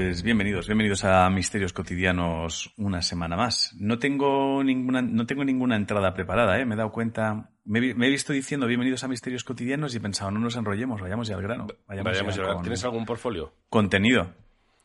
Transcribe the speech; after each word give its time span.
Pues 0.00 0.22
bienvenidos, 0.22 0.66
bienvenidos 0.68 1.02
a 1.02 1.28
Misterios 1.28 1.72
Cotidianos 1.72 2.72
una 2.76 3.02
semana 3.02 3.36
más. 3.36 3.74
No 3.80 3.98
tengo 3.98 4.62
ninguna, 4.62 5.02
no 5.02 5.26
tengo 5.26 5.44
ninguna 5.44 5.74
entrada 5.74 6.14
preparada, 6.14 6.56
¿eh? 6.60 6.64
Me 6.64 6.76
he 6.76 6.78
dado 6.78 6.92
cuenta, 6.92 7.50
me, 7.64 7.80
he- 7.80 7.94
me 7.94 8.06
he 8.06 8.10
visto 8.10 8.32
diciendo 8.32 8.68
bienvenidos 8.68 9.02
a 9.02 9.08
Misterios 9.08 9.42
Cotidianos 9.42 9.92
y 9.92 9.96
he 9.96 10.00
pensado, 10.00 10.30
no 10.30 10.38
nos 10.38 10.54
enrollemos, 10.54 11.00
vayamos 11.00 11.26
ya 11.26 11.34
al 11.34 11.42
grano. 11.42 11.66
Vayamos, 11.88 12.12
Vayamos 12.12 12.36
ya 12.36 12.60
¿Tienes 12.62 12.84
algún 12.84 13.04
portfolio? 13.04 13.52
contenido. 13.68 14.32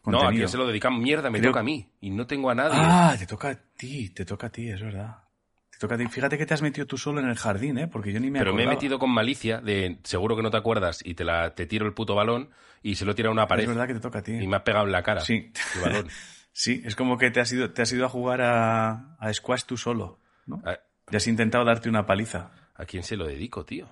No, 0.07 0.19
¿a 0.27 0.31
quién 0.31 0.47
se 0.49 0.57
lo 0.57 0.65
dedican? 0.65 0.97
Mierda, 0.99 1.29
me 1.29 1.37
Creo- 1.37 1.51
toca 1.51 1.59
a 1.59 1.63
mí. 1.63 1.87
Y 2.01 2.09
no 2.09 2.25
tengo 2.25 2.49
a 2.49 2.55
nadie. 2.55 2.79
Ah, 2.81 3.15
te 3.17 3.27
toca 3.27 3.49
a 3.51 3.55
ti, 3.55 4.09
te 4.09 4.25
toca 4.25 4.47
a 4.47 4.49
ti, 4.49 4.67
es 4.67 4.81
verdad. 4.81 5.17
Te 5.87 5.97
toca. 5.97 6.09
Fíjate 6.09 6.37
que 6.37 6.45
te 6.45 6.53
has 6.53 6.61
metido 6.61 6.85
tú 6.87 6.97
solo 6.97 7.19
en 7.21 7.27
el 7.29 7.35
jardín, 7.35 7.77
¿eh? 7.77 7.87
Porque 7.87 8.11
yo 8.13 8.19
ni 8.19 8.29
me 8.31 8.39
Pero 8.39 8.53
me 8.53 8.63
he 8.63 8.67
metido 8.67 8.99
con 8.99 9.09
malicia 9.11 9.59
de 9.61 9.99
seguro 10.03 10.35
que 10.35 10.41
no 10.43 10.51
te 10.51 10.57
acuerdas 10.57 10.99
y 11.03 11.13
te, 11.15 11.23
la, 11.23 11.53
te 11.55 11.65
tiro 11.65 11.85
el 11.85 11.93
puto 11.93 12.15
balón 12.15 12.49
y 12.81 12.95
se 12.95 13.05
lo 13.05 13.15
tira 13.15 13.29
a 13.29 13.31
una 13.31 13.43
Es 13.43 13.49
pared 13.49 13.67
verdad 13.67 13.87
que 13.87 13.93
te 13.93 13.99
toca 13.99 14.19
a 14.19 14.23
ti. 14.23 14.33
y 14.33 14.47
me 14.47 14.55
ha 14.57 14.63
pegado 14.63 14.85
en 14.85 14.91
la 14.91 15.03
cara 15.03 15.21
Sí. 15.21 15.51
el 15.75 15.81
balón. 15.81 16.07
Sí, 16.55 16.83
es 16.85 16.95
como 16.95 17.17
que 17.17 17.31
te 17.31 17.39
has 17.39 17.51
ido, 17.51 17.71
te 17.71 17.81
has 17.81 17.91
ido 17.91 18.05
a 18.05 18.09
jugar 18.09 18.41
a, 18.41 19.15
a 19.17 19.33
squash 19.33 19.63
tú 19.63 19.75
solo, 19.75 20.19
¿no? 20.45 20.61
¿A, 20.63 20.77
Y 21.11 21.15
has 21.15 21.25
intentado 21.25 21.65
darte 21.65 21.89
una 21.89 22.05
paliza. 22.05 22.51
a 22.75 22.85
quién 22.85 23.01
se 23.01 23.17
lo 23.17 23.25
dedico, 23.25 23.65
tío? 23.65 23.87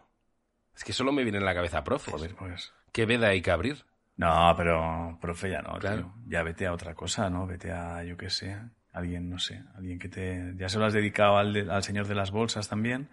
Es 0.75 0.83
que 0.83 0.93
solo 0.93 1.11
me 1.11 1.23
viene 1.23 1.39
en 1.39 1.45
la 1.45 1.55
cabeza 1.55 1.83
profes. 1.83 2.13
Joder, 2.13 2.35
pues. 2.35 2.71
¿Qué 2.91 3.07
veda 3.07 3.29
hay 3.29 3.41
que 3.41 3.49
abrir? 3.49 3.83
No, 4.15 4.53
pero 4.55 5.17
profe 5.19 5.49
ya 5.49 5.63
no, 5.63 5.73
Claro. 5.79 5.97
tío. 5.97 6.13
Ya 6.27 6.43
vete 6.43 6.67
a 6.67 6.73
otra 6.73 6.93
cosa, 6.93 7.31
¿no? 7.31 7.47
Vete 7.47 7.71
a, 7.71 8.03
yo 8.03 8.15
qué 8.15 8.29
sé, 8.29 8.55
alguien, 8.93 9.29
no 9.29 9.39
sé, 9.39 9.63
alguien 9.75 9.97
que 9.99 10.09
te... 10.09 10.53
Ya 10.57 10.69
se 10.69 10.77
lo 10.79 10.85
has 10.85 10.93
dedicado 10.93 11.37
al, 11.37 11.53
de- 11.53 11.71
al 11.71 11.83
señor 11.83 12.07
de 12.07 12.15
las 12.15 12.31
bolsas 12.31 12.67
también. 12.69 13.09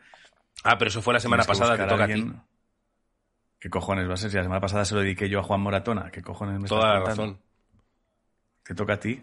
Ah, 0.64 0.76
pero 0.78 0.88
eso 0.88 1.02
fue 1.02 1.14
la 1.14 1.20
semana 1.20 1.44
pasada, 1.44 1.76
te 1.76 1.86
toca 1.86 2.04
a 2.04 2.08
ti. 2.08 2.32
¿Qué 3.60 3.70
cojones 3.70 4.08
va 4.08 4.14
a 4.14 4.16
ser? 4.16 4.30
Si 4.30 4.36
la 4.36 4.42
semana 4.44 4.60
pasada 4.60 4.84
se 4.84 4.94
lo 4.94 5.00
dediqué 5.00 5.28
yo 5.28 5.40
a 5.40 5.42
Juan 5.42 5.60
Moratona. 5.60 6.10
¿Qué 6.10 6.22
cojones 6.22 6.60
me 6.60 6.68
Toda 6.68 6.80
estás 6.82 6.92
la 6.94 7.00
contando? 7.00 7.22
razón, 7.22 7.42
Te 8.64 8.74
toca 8.74 8.92
a 8.94 9.00
ti. 9.00 9.22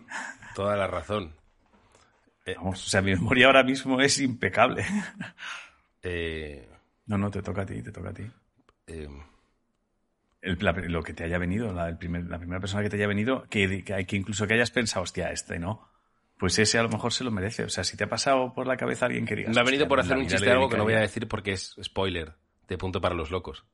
toda 0.56 0.76
la 0.76 0.88
razón. 0.88 1.34
Vamos, 2.58 2.86
o 2.86 2.90
sea, 2.90 3.02
mi 3.02 3.12
memoria 3.16 3.48
ahora 3.48 3.64
mismo 3.64 4.00
es 4.02 4.20
impecable. 4.20 4.86
Eh, 6.08 6.70
No, 7.08 7.18
no, 7.18 7.32
te 7.32 7.42
toca 7.42 7.64
a 7.64 7.66
ti, 7.66 7.82
te 7.82 7.92
toca 7.92 8.10
a 8.10 8.14
ti. 8.14 8.30
eh, 8.88 9.10
El- 10.42 10.58
la- 10.62 10.72
lo 10.74 11.02
que 11.02 11.14
te 11.14 11.24
haya 11.24 11.40
venido, 11.40 11.74
la, 11.74 11.88
el 11.90 11.98
primer- 11.98 12.26
la 12.28 12.38
primera 12.38 12.60
persona 12.60 12.84
que 12.84 12.90
te 12.90 12.98
haya 12.98 13.08
venido, 13.08 13.44
que, 13.50 13.84
que, 13.84 14.06
que 14.06 14.16
incluso 14.16 14.46
que 14.46 14.54
hayas 14.54 14.70
pensado, 14.70 15.02
hostia, 15.04 15.32
este 15.32 15.58
no. 15.58 15.90
Pues 16.38 16.60
ese 16.60 16.78
a 16.78 16.84
lo 16.84 16.90
mejor 16.90 17.14
se 17.14 17.24
lo 17.24 17.32
merece. 17.32 17.64
O 17.64 17.70
sea, 17.70 17.84
si 17.84 17.96
te 17.96 18.04
ha 18.04 18.10
pasado 18.10 18.54
por 18.54 18.68
la 18.68 18.76
cabeza 18.78 19.06
alguien 19.06 19.26
que 19.26 19.36
digas. 19.36 19.56
me 19.56 19.62
ha 19.62 19.64
venido 19.64 19.84
"Hostia, 19.84 19.90
por 19.90 20.00
hacer 20.02 20.18
un 20.18 20.28
chiste 20.28 20.52
algo 20.52 20.70
que 20.70 20.78
no 20.78 20.84
voy 20.84 20.94
a 20.94 20.98
dedicaría". 20.98 21.08
decir 21.08 21.28
porque 21.28 21.52
es 21.54 21.76
spoiler 21.82 22.34
de 22.68 22.78
punto 22.78 23.00
para 23.00 23.16
los 23.16 23.32
locos. 23.32 23.66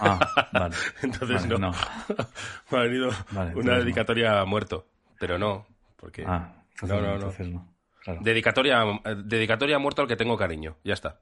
Ah, 0.00 0.18
vale. 0.52 0.74
Entonces 1.02 1.42
Vale, 1.48 1.58
no. 1.58 1.70
me 2.70 2.78
ha 2.78 2.82
venido 2.82 3.10
Vale, 3.30 3.54
una 3.54 3.72
no. 3.74 3.78
dedicatoria 3.80 4.40
a 4.40 4.44
muerto, 4.44 4.88
pero 5.20 5.38
no, 5.38 5.66
porque 5.96 6.24
Ah, 6.26 6.64
entonces 6.70 6.88
No, 6.88 7.02
no, 7.02 7.18
no, 7.18 7.60
no. 7.60 7.74
Claro. 8.02 8.20
dedicatoria 8.22 8.82
eh, 9.04 9.14
dedicatoria 9.24 9.76
a 9.76 9.78
muerto 9.78 10.02
al 10.02 10.08
que 10.08 10.16
tengo 10.16 10.36
cariño, 10.36 10.76
ya 10.84 10.94
está. 10.94 11.20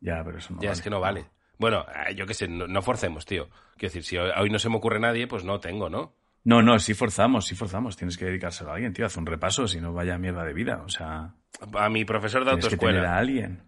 Ya, 0.00 0.22
pero 0.24 0.38
eso 0.38 0.54
no 0.54 0.60
ya 0.62 0.72
es 0.72 0.80
que 0.82 0.90
no 0.90 1.00
vale. 1.00 1.26
Bueno, 1.58 1.84
eh, 2.06 2.14
yo 2.14 2.26
qué 2.26 2.34
sé, 2.34 2.46
no, 2.48 2.82
forcemos, 2.82 3.26
tío. 3.26 3.48
Quiero 3.76 3.92
decir, 3.92 4.04
si 4.04 4.16
hoy 4.16 4.48
no 4.50 4.58
se 4.60 4.68
me 4.68 4.76
ocurre 4.76 5.00
nadie, 5.00 5.26
pues 5.26 5.44
no 5.44 5.58
tengo, 5.60 5.90
¿no? 5.90 6.14
No, 6.48 6.62
no, 6.62 6.78
sí 6.78 6.94
forzamos, 6.94 7.44
sí 7.46 7.54
forzamos. 7.54 7.96
Tienes 7.98 8.16
que 8.16 8.24
dedicárselo 8.24 8.70
a 8.70 8.74
alguien, 8.74 8.94
tío. 8.94 9.04
Haz 9.04 9.18
un 9.18 9.26
repaso, 9.26 9.68
si 9.68 9.82
no 9.82 9.92
vaya 9.92 10.16
mierda 10.16 10.44
de 10.44 10.54
vida. 10.54 10.82
O 10.82 10.88
sea, 10.88 11.34
A 11.74 11.88
mi 11.90 12.06
profesor 12.06 12.42
de 12.44 12.52
tienes 12.52 12.68
que 12.70 12.76
tener 12.78 12.94
autoescuela. 12.96 13.14
a 13.14 13.18
alguien. 13.18 13.62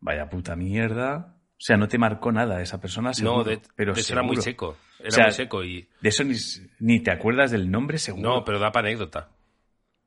Vaya 0.00 0.28
puta 0.28 0.54
mierda. 0.54 1.36
O 1.52 1.60
sea, 1.66 1.78
no 1.78 1.88
te 1.88 1.96
marcó 1.96 2.30
nada 2.30 2.60
esa 2.60 2.78
persona, 2.78 3.14
seguro. 3.14 3.38
No, 3.38 3.44
de, 3.44 3.58
pero 3.74 3.94
de 3.94 4.02
era 4.06 4.22
muy 4.22 4.36
seco. 4.36 4.76
Era 4.98 5.08
O 5.08 5.10
sea, 5.12 5.24
muy 5.24 5.32
seco 5.32 5.64
y. 5.64 5.88
De 6.02 6.08
eso 6.10 6.24
ni, 6.24 6.34
ni 6.80 7.00
te 7.00 7.10
acuerdas 7.10 7.50
del 7.52 7.70
nombre, 7.70 7.96
seguro. 7.96 8.28
No, 8.28 8.44
pero 8.44 8.58
da 8.58 8.70
para 8.70 8.88
anécdota. 8.88 9.30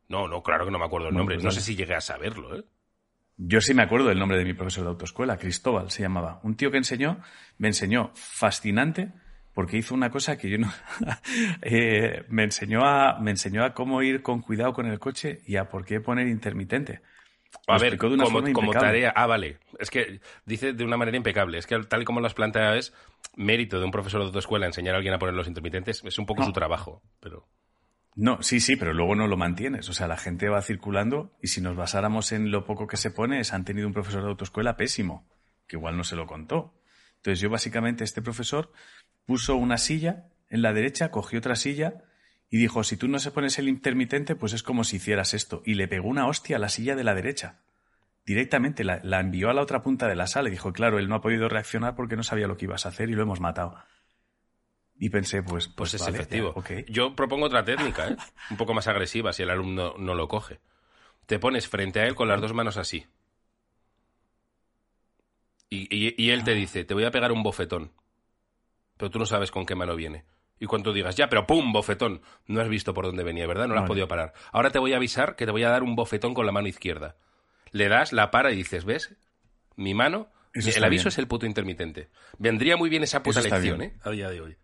No, 0.07 0.27
no, 0.27 0.43
claro 0.43 0.65
que 0.65 0.71
no 0.71 0.77
me 0.77 0.85
acuerdo 0.85 1.07
el 1.07 1.13
Bueno, 1.13 1.21
nombre. 1.21 1.37
pues 1.37 1.45
no 1.45 1.51
sé 1.51 1.61
si 1.61 1.75
llegué 1.75 1.95
a 1.95 2.01
saberlo, 2.01 2.59
¿eh? 2.59 2.63
Yo 3.37 3.59
sí 3.59 3.73
me 3.73 3.81
acuerdo 3.83 4.07
del 4.09 4.19
nombre 4.19 4.37
de 4.37 4.45
mi 4.45 4.53
profesor 4.53 4.83
de 4.83 4.89
autoescuela, 4.91 5.37
Cristóbal 5.37 5.89
se 5.89 6.03
llamaba. 6.03 6.39
Un 6.43 6.55
tío 6.55 6.69
que 6.69 6.77
enseñó, 6.77 7.19
me 7.57 7.67
enseñó 7.69 8.11
fascinante 8.13 9.11
porque 9.57 9.77
hizo 9.77 9.95
una 9.95 10.11
cosa 10.11 10.37
que 10.37 10.51
yo 10.51 10.59
no... 10.59 10.71
eh, 11.63 12.25
me, 12.29 12.43
enseñó 12.43 12.85
a, 12.85 13.17
me 13.19 13.31
enseñó 13.31 13.63
a 13.63 13.73
cómo 13.73 14.03
ir 14.03 14.21
con 14.21 14.43
cuidado 14.43 14.71
con 14.71 14.85
el 14.85 14.99
coche 14.99 15.41
y 15.47 15.55
a 15.55 15.67
por 15.67 15.83
qué 15.83 15.99
poner 15.99 16.27
intermitente. 16.27 17.01
A 17.65 17.79
ver, 17.79 17.97
como, 17.97 18.71
tarea. 18.71 19.11
Ah, 19.15 19.25
vale. 19.25 19.57
Es 19.79 19.89
que 19.89 20.21
dice 20.45 20.73
de 20.73 20.83
una 20.83 20.95
manera 20.95 21.17
impecable. 21.17 21.57
Es 21.57 21.65
que 21.65 21.75
tal 21.85 22.03
y 22.03 22.05
como 22.05 22.19
lo 22.19 22.27
has 22.27 22.35
planteado 22.35 22.75
es 22.75 22.93
mérito 23.35 23.79
de 23.79 23.85
un 23.85 23.89
profesor 23.89 24.21
de 24.21 24.27
autoescuela 24.27 24.67
enseñar 24.67 24.93
a 24.93 24.97
alguien 24.97 25.15
a 25.15 25.17
poner 25.17 25.33
los 25.33 25.47
intermitentes. 25.47 26.03
Es 26.05 26.19
un 26.19 26.27
poco 26.27 26.41
No. 26.41 26.45
su 26.45 26.53
trabajo. 26.53 27.01
Pero. 27.19 27.47
No, 28.13 28.43
sí, 28.43 28.59
sí, 28.59 28.75
pero 28.75 28.93
luego 28.93 29.15
no 29.15 29.25
lo 29.25 29.37
mantienes. 29.37 29.89
O 29.89 29.93
sea, 29.93 30.07
la 30.07 30.17
gente 30.17 30.49
va 30.49 30.61
circulando 30.61 31.35
y 31.41 31.47
si 31.47 31.61
nos 31.61 31.75
basáramos 31.75 32.31
en 32.31 32.51
lo 32.51 32.63
poco 32.63 32.85
que 32.85 32.97
se 32.97 33.09
pone, 33.09 33.39
es 33.39 33.53
han 33.53 33.65
tenido 33.65 33.87
un 33.87 33.93
profesor 33.93 34.21
de 34.21 34.29
autoescuela 34.29 34.77
pésimo, 34.77 35.27
que 35.67 35.77
igual 35.77 35.97
no 35.97 36.03
se 36.03 36.15
lo 36.15 36.27
contó. 36.27 36.75
Entonces 37.17 37.39
yo 37.39 37.49
básicamente, 37.49 38.03
este 38.03 38.21
profesor 38.21 38.71
puso 39.27 39.55
una 39.55 39.77
silla 39.77 40.25
en 40.49 40.63
la 40.63 40.73
derecha, 40.73 41.11
cogió 41.11 41.37
otra 41.37 41.55
silla 41.55 42.03
y 42.49 42.57
dijo, 42.57 42.83
si 42.83 42.97
tú 42.97 43.07
no 43.07 43.19
se 43.19 43.29
pones 43.29 43.59
el 43.59 43.67
intermitente, 43.67 44.35
pues 44.35 44.53
es 44.53 44.63
como 44.63 44.83
si 44.83 44.95
hicieras 44.95 45.33
esto. 45.35 45.61
Y 45.65 45.75
le 45.75 45.87
pegó 45.87 46.07
una 46.07 46.25
hostia 46.27 46.55
a 46.55 46.59
la 46.59 46.69
silla 46.69 46.95
de 46.95 47.03
la 47.03 47.13
derecha. 47.13 47.59
Directamente 48.25 48.83
la, 48.83 48.99
la 49.03 49.19
envió 49.19 49.49
a 49.49 49.53
la 49.53 49.61
otra 49.61 49.83
punta 49.83 50.07
de 50.07 50.15
la 50.15 50.27
sala 50.27 50.47
y 50.47 50.51
dijo, 50.51 50.73
claro, 50.73 50.97
él 50.97 51.07
no 51.09 51.15
ha 51.15 51.21
podido 51.21 51.47
reaccionar 51.49 51.95
porque 51.95 52.15
no 52.15 52.23
sabía 52.23 52.47
lo 52.47 52.57
que 52.57 52.65
ibas 52.65 52.85
a 52.85 52.89
hacer 52.89 53.09
y 53.09 53.13
lo 53.13 53.21
hemos 53.21 53.39
matado. 53.39 53.77
Y 54.99 55.09
pensé, 55.09 55.43
pues, 55.43 55.67
Pues 55.67 55.93
es 55.93 56.01
vale, 56.01 56.17
efectivo. 56.17 56.53
ya. 56.53 56.85
Yo 56.87 57.15
propongo 57.15 57.45
otra 57.45 57.63
técnica, 57.63 58.07
¿eh? 58.09 58.15
Un 58.49 58.57
poco 58.57 58.73
más 58.73 58.87
agresiva 58.87 59.31
si 59.33 59.43
el 59.43 59.49
alumno 59.51 59.93
no 59.99 60.15
lo 60.15 60.27
coge. 60.27 60.59
Te 61.27 61.37
pones 61.37 61.67
frente 61.67 61.99
a 61.99 62.05
él 62.07 62.15
con 62.15 62.27
las 62.29 62.41
dos 62.41 62.53
manos 62.53 62.77
así. 62.77 63.05
Y, 65.69 65.87
y- 65.95 66.15
y 66.17 66.29
él 66.31 66.43
te 66.43 66.53
dice, 66.53 66.85
te 66.85 66.93
voy 66.93 67.03
a 67.03 67.11
pegar 67.11 67.31
un 67.31 67.43
bofetón. 67.43 67.91
Pero 68.97 69.09
tú 69.11 69.19
no 69.19 69.25
sabes 69.25 69.51
con 69.51 69.65
qué 69.65 69.75
mano 69.75 69.95
viene. 69.95 70.25
Y 70.59 70.65
cuando 70.65 70.91
digas, 70.91 71.15
ya, 71.15 71.29
pero 71.29 71.45
¡pum! 71.45 71.71
bofetón. 71.71 72.21
No 72.47 72.61
has 72.61 72.67
visto 72.69 72.93
por 72.93 73.05
dónde 73.05 73.23
venía, 73.23 73.45
¿verdad? 73.45 73.67
No 73.67 73.73
lo 73.75 73.79
has 73.79 73.83
Vale. 73.83 73.89
podido 73.89 74.07
parar. 74.07 74.33
Ahora 74.51 74.71
te 74.71 74.79
voy 74.79 74.93
a 74.93 74.97
avisar 74.97 75.35
que 75.35 75.45
te 75.45 75.51
voy 75.51 75.63
a 75.63 75.69
dar 75.69 75.83
un 75.83 75.95
bofetón 75.95 76.33
con 76.33 76.45
la 76.47 76.51
mano 76.51 76.67
izquierda. 76.67 77.15
Le 77.71 77.87
das, 77.89 78.11
la 78.11 78.31
para 78.31 78.51
y 78.51 78.55
dices, 78.55 78.83
¿ves? 78.85 79.15
Mi 79.75 79.93
mano. 79.93 80.29
Eso 80.53 80.69
el 80.75 80.83
aviso 80.83 81.03
bien. 81.03 81.07
es 81.09 81.17
el 81.19 81.27
puto 81.27 81.45
intermitente. 81.45 82.09
Vendría 82.39 82.77
muy 82.77 82.89
bien 82.89 83.03
esa 83.03 83.21
puta 83.21 83.41
lección, 83.41 83.77
bien. 83.77 83.91
¿eh? 83.91 83.99
A 84.03 84.09
día 84.09 84.29
de 84.29 84.41
hoy. 84.41 84.57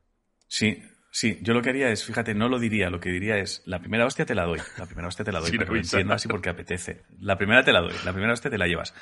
Sí, 0.47 0.81
sí. 1.11 1.37
Yo 1.43 1.53
lo 1.53 1.61
que 1.61 1.69
haría 1.69 1.89
es, 1.89 2.03
fíjate, 2.03 2.33
no 2.33 2.49
lo 2.49 2.57
diría, 2.57 2.89
lo 2.89 2.99
que 2.99 3.11
diría 3.11 3.37
es, 3.37 3.61
la 3.65 3.77
primera 3.77 4.07
hostia 4.07 4.25
te 4.25 4.33
la 4.33 4.45
doy, 4.45 4.59
la 4.79 4.85
primera 4.87 5.07
hostia 5.09 5.23
te 5.23 5.31
la 5.31 5.39
doy, 5.41 5.51
lo 5.57 5.67
avisar. 5.67 5.99
entiendo 5.99 6.13
así 6.15 6.27
porque 6.27 6.49
apetece. 6.49 7.03
La 7.19 7.37
primera 7.37 7.63
te 7.63 7.71
la 7.71 7.81
doy, 7.81 7.93
la 8.03 8.11
primera 8.11 8.33
hostia 8.33 8.49
te 8.49 8.57
la 8.57 8.65
llevas. 8.65 8.95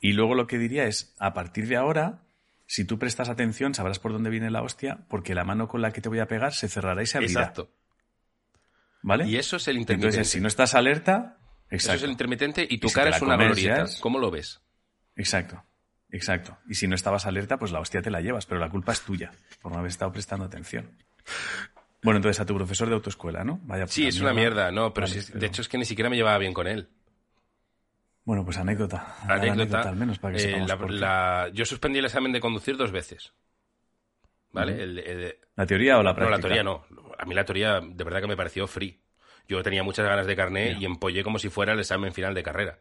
Y 0.00 0.12
luego 0.12 0.34
lo 0.34 0.46
que 0.46 0.58
diría 0.58 0.84
es, 0.84 1.14
a 1.18 1.32
partir 1.32 1.66
de 1.68 1.76
ahora, 1.76 2.23
si 2.66 2.84
tú 2.84 2.98
prestas 2.98 3.28
atención, 3.28 3.74
sabrás 3.74 3.98
por 3.98 4.12
dónde 4.12 4.30
viene 4.30 4.50
la 4.50 4.62
hostia, 4.62 4.98
porque 5.08 5.34
la 5.34 5.44
mano 5.44 5.68
con 5.68 5.82
la 5.82 5.92
que 5.92 6.00
te 6.00 6.08
voy 6.08 6.18
a 6.20 6.26
pegar 6.26 6.52
se 6.52 6.68
cerrará 6.68 7.02
y 7.02 7.06
se 7.06 7.18
abrirá. 7.18 7.40
Exacto. 7.40 7.70
¿Vale? 9.02 9.26
Y 9.26 9.36
eso 9.36 9.56
es 9.56 9.68
el 9.68 9.76
intermitente. 9.76 10.16
Entonces, 10.16 10.32
si 10.32 10.40
no 10.40 10.48
estás 10.48 10.74
alerta, 10.74 11.36
Eso 11.68 11.76
exacto. 11.76 11.96
es 11.96 12.02
el 12.04 12.10
intermitente 12.10 12.66
y 12.68 12.78
tu 12.78 12.86
Y 12.86 12.90
si 12.90 12.94
cara 12.94 13.10
es 13.10 13.22
una 13.22 13.36
glorieta. 13.36 13.82
es- 13.82 14.00
¿Cómo 14.00 14.18
lo 14.18 14.30
ves? 14.30 14.62
Exacto. 15.16 15.62
Exacto. 16.10 16.56
Y 16.68 16.74
si 16.74 16.86
no 16.88 16.94
estabas 16.94 17.26
alerta, 17.26 17.58
pues 17.58 17.72
la 17.72 17.80
hostia 17.80 18.00
te 18.00 18.10
la 18.10 18.20
llevas, 18.20 18.46
pero 18.46 18.60
la 18.60 18.70
culpa 18.70 18.92
es 18.92 19.00
tuya, 19.02 19.32
por 19.60 19.72
no 19.72 19.78
haber 19.78 19.90
estado 19.90 20.12
prestando 20.12 20.44
atención. 20.44 20.90
Bueno, 22.02 22.18
entonces 22.18 22.38
a 22.40 22.46
tu 22.46 22.54
profesor 22.54 22.88
de 22.88 22.94
autoescuela, 22.94 23.44
¿no? 23.44 23.58
Vaya 23.64 23.86
Sí, 23.88 24.06
es 24.06 24.20
una 24.20 24.32
mierda, 24.32 24.70
no, 24.70 24.92
pero 24.94 25.06
Vale, 25.06 25.20
si- 25.20 25.26
pero- 25.28 25.40
de 25.40 25.46
hecho 25.46 25.62
es 25.62 25.68
que 25.68 25.76
ni 25.78 25.84
siquiera 25.84 26.08
me 26.10 26.16
llevaba 26.16 26.38
bien 26.38 26.52
con 26.54 26.66
él. 26.66 26.88
Bueno, 28.24 28.44
pues 28.44 28.56
anécdota. 28.56 29.16
Anécdota. 29.28 29.88
al 29.88 29.96
menos 29.96 30.18
para 30.18 30.36
que 30.36 30.42
eh, 30.54 30.66
la- 30.88 31.50
yo 31.52 31.64
suspendí 31.64 31.98
el 31.98 32.06
examen 32.06 32.32
de 32.32 32.40
conducir 32.40 32.76
dos 32.76 32.90
veces. 32.90 33.34
¿Vale? 34.52 34.82
El- 34.82 34.98
el- 34.98 35.36
¿La 35.56 35.66
teoría 35.66 35.98
o 35.98 36.02
la 36.02 36.10
no, 36.10 36.16
práctica? 36.16 36.36
la 36.36 36.40
teoría 36.42 36.62
no. 36.62 36.84
A 37.18 37.24
mí 37.26 37.34
la 37.34 37.44
teoría 37.44 37.80
de 37.80 38.04
verdad 38.04 38.20
que 38.20 38.26
me 38.28 38.36
pareció 38.36 38.66
free. 38.66 39.00
Yo 39.48 39.62
tenía 39.62 39.82
muchas 39.82 40.06
ganas 40.06 40.26
de 40.26 40.36
carné 40.36 40.72
y 40.72 40.84
empollé 40.84 41.22
como 41.22 41.38
si 41.38 41.50
fuera 41.50 41.72
el 41.74 41.80
examen 41.80 42.14
final 42.14 42.34
de 42.34 42.42
carrera. 42.42 42.78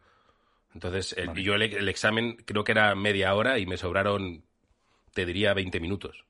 Entonces, 0.74 1.14
el- 1.18 1.28
Vale. 1.28 1.44
yo 1.44 1.56
el, 1.56 1.90
examen 1.90 2.38
creo 2.46 2.64
que 2.64 2.72
era 2.72 2.96
media 2.96 3.36
hora 3.36 3.60
y 3.60 3.66
me 3.66 3.76
sobraron, 3.78 4.44
te 5.14 5.26
diría, 5.26 5.54
20 5.54 5.80
minutos. 5.80 6.26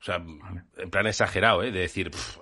O 0.00 0.04
sea, 0.04 0.16
en 0.16 0.90
plan 0.90 1.06
exagerado, 1.06 1.62
¿eh? 1.62 1.72
De 1.72 1.80
decir, 1.80 2.10
"Pff, 2.10 2.38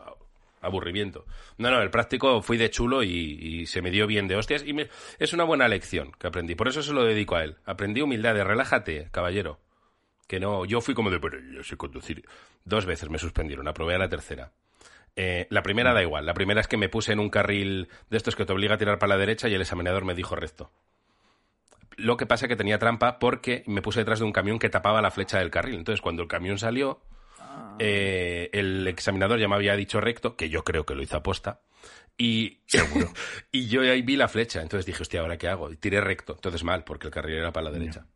aburrimiento. 0.67 1.25
No, 1.59 1.71
no, 1.71 1.81
el 1.81 1.91
práctico 1.91 2.43
fui 2.43 2.57
de 2.59 2.71
chulo 2.71 3.03
y, 3.03 3.67
se 3.67 3.81
me 3.83 3.91
dio 3.91 4.07
bien 4.07 4.29
de 4.29 4.37
hostias 4.37 4.63
y 4.67 4.73
me- 4.73 4.89
es 5.19 5.33
una 5.33 5.45
buena 5.45 5.69
lección 5.69 6.13
que 6.19 6.27
aprendí. 6.27 6.55
Por 6.55 6.69
eso 6.69 6.83
se 6.83 6.93
lo 6.93 7.05
dedico 7.05 7.37
a 7.37 7.45
él. 7.45 7.57
Aprendí 7.65 8.03
humildad 8.03 8.35
relájate, 8.43 9.09
caballero. 9.11 9.59
Que 10.29 10.41
no, 10.41 10.65
yo 10.65 10.81
fui 10.81 10.95
como 10.95 11.11
de, 11.11 11.21
pero 11.21 11.39
yo 11.53 11.63
sé 11.63 11.77
conducir. 11.77 12.25
Dos 12.65 12.85
veces 12.85 13.09
me 13.09 13.19
suspendieron, 13.19 13.69
aprobé 13.69 13.95
a 13.95 13.99
la 13.99 14.09
tercera. 14.09 14.53
Eh, 15.15 15.47
la 15.51 15.63
primera 15.63 15.95
da 15.95 16.03
igual. 16.03 16.27
La 16.27 16.35
primera 16.35 16.61
es 16.61 16.69
que 16.69 16.77
me 16.77 16.89
puse 16.89 17.13
en 17.13 17.21
un 17.21 17.31
carril 17.31 17.89
de 18.11 18.17
estos 18.17 18.37
que 18.37 18.45
te 18.45 18.53
obliga 18.53 18.75
a 18.75 18.79
tirar 18.79 18.99
para 18.99 19.15
la 19.15 19.19
derecha 19.19 19.49
y 19.49 19.55
el 19.55 19.61
examinador 19.63 20.05
me 20.05 20.15
dijo 20.15 20.37
recto. 20.37 20.71
Lo 21.97 22.17
que 22.19 22.27
pasa 22.27 22.45
es 22.45 22.49
que 22.51 22.57
tenía 22.57 22.79
trampa 22.79 23.19
porque 23.19 23.63
me 23.67 23.81
puse 23.81 24.01
detrás 24.01 24.19
de 24.19 24.27
un 24.27 24.33
camión 24.33 24.59
que 24.59 24.69
tapaba 24.69 25.01
la 25.01 25.11
flecha 25.11 25.39
del 25.39 25.51
carril. 25.51 25.77
Entonces, 25.77 26.03
cuando 26.03 26.23
el 26.23 26.29
camión 26.29 26.59
salió, 26.59 27.01
eh, 27.79 28.51
el 28.53 28.87
examinador 28.89 29.39
ya 29.39 29.49
me 29.49 29.55
había 29.55 29.77
dicho 29.77 30.01
recto, 30.01 30.37
que 30.37 30.49
yo 30.49 30.65
creo 30.65 30.85
que 30.85 30.95
lo 30.95 31.03
hizo 31.03 31.17
aposta. 31.17 31.61
Y, 32.19 32.61
Seguro. 32.67 33.13
y 33.53 33.69
yo 33.69 33.83
ahí 33.83 34.03
vi 34.03 34.17
la 34.17 34.29
flecha. 34.29 34.63
Entonces 34.63 34.87
dije, 34.87 35.03
hostia, 35.03 35.21
¿ahora 35.21 35.39
qué 35.39 35.49
hago? 35.49 35.71
Y 35.71 35.77
tiré 35.77 36.01
recto. 36.01 36.35
Entonces 36.35 36.65
mal, 36.65 36.85
porque 36.85 37.07
el 37.07 37.13
carril 37.13 37.37
era 37.37 37.53
para 37.53 37.65
la 37.65 37.71
derecha. 37.71 38.07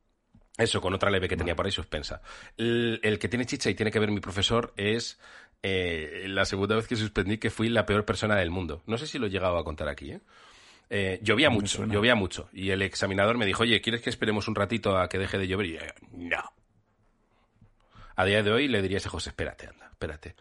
Eso, 0.56 0.81
con 0.81 0.92
otra 0.92 1.10
leve 1.10 1.28
que 1.28 1.37
tenía 1.37 1.56
por 1.56 1.66
ahí 1.66 1.72
suspensa. 1.72 2.20
El, 2.56 3.00
el 3.02 3.19
que 3.19 3.28
tiene 3.28 3.46
chicha 3.46 3.70
y 3.70 3.75
tiene 3.75 3.90
que 3.90 3.98
ver 3.98 4.10
mi 4.10 4.20
profesor 4.20 4.75
es 4.76 5.19
eh, 5.62 6.25
la 6.28 6.44
segunda 6.44 6.76
vez 6.76 6.86
que 6.86 6.96
suspendí 6.96 7.38
que 7.38 7.50
fui 7.50 7.69
la 7.69 7.86
peor 7.86 8.04
persona 8.04 8.36
del 8.36 8.50
mundo. 8.50 8.82
No 8.86 8.98
sé 8.98 9.06
si 9.06 9.19
lo 9.19 9.26
he 9.26 9.31
llegado 9.31 9.58
a 9.58 9.64
contar 9.64 9.88
aquí, 9.88 10.12
¿eh? 10.12 10.20
Eh, 10.93 11.20
llovía 11.22 11.50
mucho, 11.50 11.86
llovía 11.86 12.16
mucho. 12.16 12.48
Y 12.52 12.70
el 12.70 12.82
examinador 12.82 13.38
me 13.38 13.46
dijo, 13.46 13.62
oye, 13.62 13.81
¿quieres 13.81 14.02
que 14.02 14.10
esperemos 14.10 14.48
un 14.48 14.56
ratito 14.56 14.98
a 14.98 15.08
que 15.08 15.19
deje 15.19 15.38
de 15.38 15.46
llover? 15.46 15.66
Y 15.66 15.72
yo, 15.75 15.81
no. 16.12 16.43
A 18.16 18.24
día 18.24 18.42
de 18.42 18.50
hoy 18.50 18.68
le 18.68 18.82
diría 18.82 18.96
a 18.96 18.98
ese 18.98 19.08
José, 19.08 19.30
espérate, 19.30 19.66
anda, 19.66 19.88
espérate. 19.90 20.34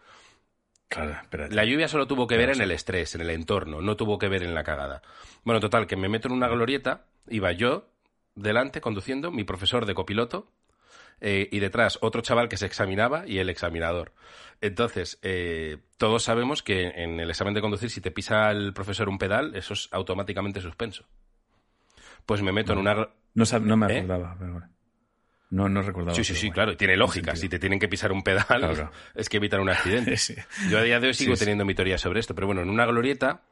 Claro, 0.88 1.12
espérate. 1.12 1.54
La 1.54 1.64
lluvia 1.64 1.86
solo 1.88 2.06
tuvo 2.06 2.26
que 2.26 2.36
ver 2.36 2.50
en 2.50 2.60
el 2.60 2.72
estrés, 2.72 3.14
en 3.14 3.20
el 3.20 3.30
entorno, 3.30 3.80
no 3.80 3.96
tuvo 3.96 4.18
que 4.18 4.28
ver 4.28 4.42
en 4.42 4.54
la 4.54 4.64
cagada. 4.64 5.02
Bueno, 5.44 5.60
total, 5.60 5.86
que 5.86 5.96
me 5.96 6.08
meto 6.08 6.28
en 6.28 6.34
una 6.34 6.48
glorieta, 6.48 7.06
iba 7.28 7.52
yo 7.52 7.88
delante 8.34 8.80
conduciendo, 8.80 9.30
mi 9.30 9.44
profesor 9.44 9.86
de 9.86 9.94
copiloto, 9.94 10.50
eh, 11.20 11.48
y 11.52 11.60
detrás 11.60 11.98
otro 12.00 12.22
chaval 12.22 12.48
que 12.48 12.56
se 12.56 12.66
examinaba 12.66 13.26
y 13.26 13.38
el 13.38 13.50
examinador. 13.50 14.12
Entonces, 14.60 15.18
eh, 15.22 15.78
todos 15.98 16.22
sabemos 16.22 16.62
que 16.62 16.88
en 16.88 17.20
el 17.20 17.30
examen 17.30 17.54
de 17.54 17.60
conducir, 17.60 17.90
si 17.90 18.00
te 18.00 18.10
pisa 18.10 18.50
el 18.50 18.72
profesor 18.72 19.08
un 19.08 19.18
pedal, 19.18 19.54
eso 19.54 19.74
es 19.74 19.88
automáticamente 19.92 20.60
suspenso. 20.60 21.04
Pues 22.24 22.42
me 22.42 22.52
meto 22.52 22.72
en 22.72 22.78
una... 22.78 22.94
No, 22.94 23.44
no 23.60 23.76
me 23.76 23.92
¿Eh? 23.92 23.98
acordaba, 23.98 24.34
pero 24.38 24.52
bueno. 24.52 24.68
No, 25.50 25.68
no 25.68 25.82
recordaba. 25.82 26.14
Sí, 26.14 26.22
sí, 26.22 26.34
sí, 26.34 26.46
bueno, 26.46 26.54
claro, 26.54 26.76
tiene 26.76 26.96
lógica. 26.96 27.34
Si 27.34 27.48
te 27.48 27.58
tienen 27.58 27.78
que 27.80 27.88
pisar 27.88 28.12
un 28.12 28.22
pedal, 28.22 28.46
Claro, 28.46 28.90
es 29.14 29.28
que 29.28 29.36
evitar 29.38 29.60
un 29.60 29.68
accidente. 29.68 30.16
Sí. 30.16 30.36
Yo 30.70 30.78
a 30.78 30.82
día 30.82 31.00
de 31.00 31.08
hoy 31.08 31.14
sigo 31.14 31.34
Sí, 31.34 31.38
sí. 31.38 31.44
teniendo 31.44 31.64
mi 31.64 31.74
teoría 31.74 31.98
sobre 31.98 32.20
esto, 32.20 32.34
pero 32.34 32.46
bueno, 32.46 32.62
en 32.62 32.70
una 32.70 32.86
glorieta 32.86 33.42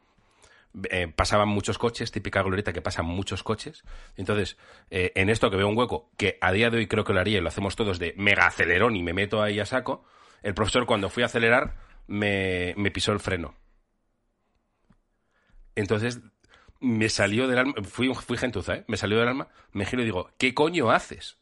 eh, 0.91 1.09
pasaban 1.09 1.49
muchos 1.49 1.77
coches, 1.77 2.13
típica 2.13 2.41
glorieta 2.43 2.73
que 2.73 2.81
pasan 2.83 3.07
muchos 3.07 3.43
coches. 3.43 3.83
Entonces, 4.17 4.57
eh, 4.91 5.11
en 5.17 5.29
esto 5.29 5.51
que 5.51 5.57
veo 5.57 5.67
un 5.67 5.77
hueco, 5.77 6.11
que 6.17 6.39
a 6.41 6.53
día 6.53 6.71
de 6.71 6.79
hoy 6.79 6.87
creo 6.87 7.03
que 7.05 7.13
lo 7.13 7.19
haría 7.21 7.39
y 7.39 7.41
lo 7.41 7.49
hacemos 7.49 7.75
todos 7.75 7.99
de 7.99 8.15
mega 8.17 8.47
acelerón 8.47 8.95
y 8.95 9.03
me 9.03 9.13
meto 9.13 9.43
ahí 9.43 9.59
a 9.59 9.67
saco, 9.67 10.05
el 10.45 10.55
profesor 10.55 10.87
cuando 10.87 11.09
fui 11.11 11.25
a 11.25 11.27
acelerar 11.27 11.75
me, 12.07 12.75
me 12.77 12.93
pisó 12.93 13.11
el 13.13 13.19
freno. 13.19 13.57
Entonces, 15.75 16.21
me 16.81 17.09
salió 17.09 17.49
del 17.49 17.59
alma, 17.59 17.75
fui, 17.83 18.13
fui 18.15 18.37
gentuza, 18.37 18.77
¿eh? 18.77 18.85
Me 18.89 18.97
salió 18.97 19.19
del 19.19 19.29
alma, 19.29 19.49
me 19.73 19.85
giro 19.85 20.03
y 20.03 20.05
digo, 20.05 20.31
¿qué 20.39 20.55
coño 20.55 20.91
haces? 20.91 21.39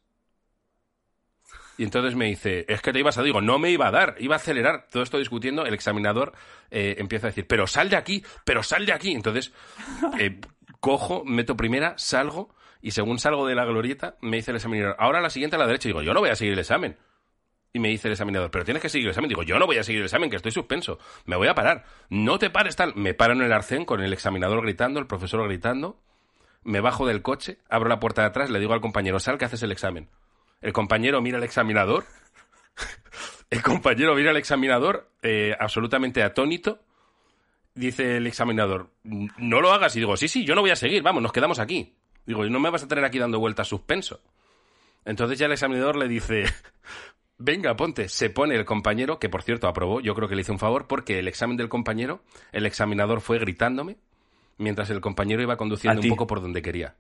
Y 1.78 1.84
entonces 1.84 2.14
me 2.14 2.26
dice, 2.26 2.64
es 2.69 2.81
que 2.81 2.93
te 2.93 3.00
ibas 3.00 3.19
a, 3.19 3.23
digo, 3.23 3.40
no 3.40 3.58
me 3.58 3.70
iba 3.70 3.88
a 3.88 3.90
dar, 3.90 4.17
iba 4.19 4.34
a 4.34 4.38
acelerar. 4.38 4.87
Todo 4.90 5.02
esto 5.02 5.19
discutiendo, 5.19 5.67
el 5.67 5.75
examinador 5.75 6.32
eh, 6.70 6.96
empieza 6.99 7.26
a 7.26 7.31
decir, 7.31 7.46
pero 7.46 7.67
sal 7.67 7.90
de 7.90 7.96
aquí, 7.96 8.25
pero 8.44 8.62
sal 8.62 8.87
de 8.87 8.93
aquí. 8.93 9.12
Entonces, 9.12 9.52
eh, 10.19 10.40
cojo, 10.81 11.25
meto 11.25 11.56
primera, 11.56 11.94
salgo, 11.99 12.55
y 12.81 12.93
según 12.93 13.19
salgo 13.19 13.46
de 13.46 13.55
la 13.55 13.64
glorieta, 13.64 14.17
me 14.20 14.37
dice 14.37 14.52
el 14.52 14.56
examinador, 14.56 14.96
ahora 14.99 15.20
la 15.20 15.31
siguiente 15.31 15.56
a 15.56 15.58
la 15.58 15.67
derecha. 15.67 15.88
Y 15.88 15.90
digo, 15.90 16.02
yo 16.02 16.14
no 16.14 16.20
voy 16.20 16.31
a 16.31 16.37
seguir 16.37 16.55
el 16.55 16.61
examen. 16.61 16.96
Y 17.73 17.78
me 17.78 17.88
dice 17.88 18.08
el 18.08 18.12
examinador, 18.12 18.50
pero 18.50 18.64
tienes 18.64 18.82
que 18.82 18.88
seguir 18.88 19.06
el 19.06 19.11
examen. 19.11 19.28
Digo, 19.28 19.43
yo 19.43 19.58
no 19.58 19.67
voy 19.67 19.76
a 19.76 19.82
seguir 19.82 20.00
el 20.00 20.06
examen, 20.06 20.31
que 20.31 20.37
estoy 20.37 20.52
suspenso. 20.52 20.99
Me 21.26 21.37
voy 21.37 21.49
a 21.49 21.55
parar. 21.55 21.84
No 22.08 22.38
te 22.38 22.49
pares 22.49 22.75
tal. 22.75 22.94
Me 22.94 23.12
paro 23.12 23.34
en 23.34 23.43
el 23.43 23.52
arcén 23.52 23.84
con 23.84 24.00
el 24.00 24.12
examinador 24.14 24.62
gritando, 24.62 24.99
el 24.99 25.06
profesor 25.06 25.46
gritando. 25.46 26.00
Me 26.62 26.81
bajo 26.81 27.06
del 27.06 27.23
coche, 27.23 27.58
abro 27.69 27.88
la 27.88 28.00
puerta 28.00 28.23
de 28.23 28.28
atrás, 28.28 28.50
le 28.50 28.58
digo 28.58 28.73
al 28.73 28.81
compañero, 28.81 29.20
sal 29.20 29.38
que 29.38 29.44
haces 29.44 29.62
el 29.62 29.73
examen. 29.73 30.08
El 30.61 30.73
compañero 30.73 31.20
mira 31.20 31.38
al 31.38 31.44
examinador. 31.44 32.05
El 33.50 33.62
compañero 33.62 34.14
mira 34.14 34.31
al 34.31 34.37
examinador, 34.37 35.08
eh, 35.23 35.55
absolutamente 35.58 36.23
atónito. 36.23 36.81
Dice 37.75 38.17
el 38.17 38.26
examinador, 38.26 38.91
no 39.05 39.61
lo 39.61 39.73
hagas. 39.73 39.94
Y 39.97 40.00
digo, 40.00 40.17
sí, 40.17 40.29
sí, 40.29 40.44
yo 40.44 40.55
no 40.55 40.62
voy 40.62 40.70
a 40.70 40.76
seguir, 40.76 41.03
vamos, 41.03 41.23
nos 41.23 41.32
quedamos 41.32 41.58
aquí. 41.58 41.94
Digo, 42.25 42.44
no 42.44 42.58
me 42.58 42.70
vas 42.70 42.82
a 42.82 42.88
tener 42.88 43.05
aquí 43.05 43.19
dando 43.19 43.38
vueltas 43.38 43.69
suspenso. 43.69 44.20
Entonces 45.05 45.38
ya 45.38 45.47
el 45.47 45.53
examinador 45.53 45.97
le 45.97 46.08
dice, 46.08 46.44
venga, 47.38 47.76
ponte. 47.76 48.09
Se 48.09 48.31
pone 48.31 48.56
el 48.56 48.64
compañero, 48.64 49.19
que 49.19 49.29
por 49.29 49.43
cierto 49.43 49.69
aprobó, 49.69 50.00
yo 50.00 50.14
creo 50.14 50.29
que 50.29 50.35
le 50.35 50.41
hice 50.41 50.52
un 50.52 50.59
favor, 50.59 50.87
porque 50.88 51.20
el 51.20 51.29
examen 51.29 51.56
del 51.56 51.69
compañero, 51.69 52.23
el 52.52 52.67
examinador 52.67 53.20
fue 53.20 53.38
gritándome, 53.38 53.97
mientras 54.59 54.91
el 54.91 55.00
compañero 55.00 55.43
iba 55.43 55.56
conduciendo 55.56 56.00
un 56.00 56.09
poco 56.09 56.26
por 56.26 56.41
donde 56.41 56.62
quería. 56.62 56.97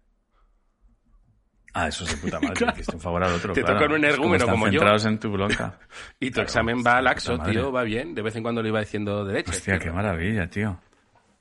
Ah, 1.78 1.88
eso 1.88 2.04
es 2.04 2.10
de 2.10 2.16
puta 2.16 2.40
madre. 2.40 2.66
Hiciste 2.74 2.94
un 2.96 3.00
favor 3.02 3.22
al 3.22 3.32
otro. 3.34 3.52
Te 3.52 3.62
claro. 3.62 3.78
toca 3.80 3.94
un 3.94 4.04
están 4.34 4.50
como 4.50 4.66
yo. 4.66 4.72
centrados 4.72 5.04
en 5.04 5.18
tu 5.18 5.30
bronca. 5.30 5.78
Y 6.20 6.28
tu 6.30 6.34
Claro, 6.34 6.46
examen 6.46 6.82
va 6.86 7.02
laxo, 7.02 7.32
puta 7.32 7.42
madre. 7.44 7.52
tío, 7.52 7.72
va 7.72 7.82
bien. 7.82 8.14
De 8.14 8.22
vez 8.22 8.34
en 8.36 8.42
cuando 8.42 8.62
le 8.62 8.68
iba 8.70 8.80
diciendo 8.80 9.24
derecho. 9.24 9.50
Hostia, 9.50 9.78
qué 9.78 9.90
maravilla, 9.90 10.48
tío. 10.48 10.80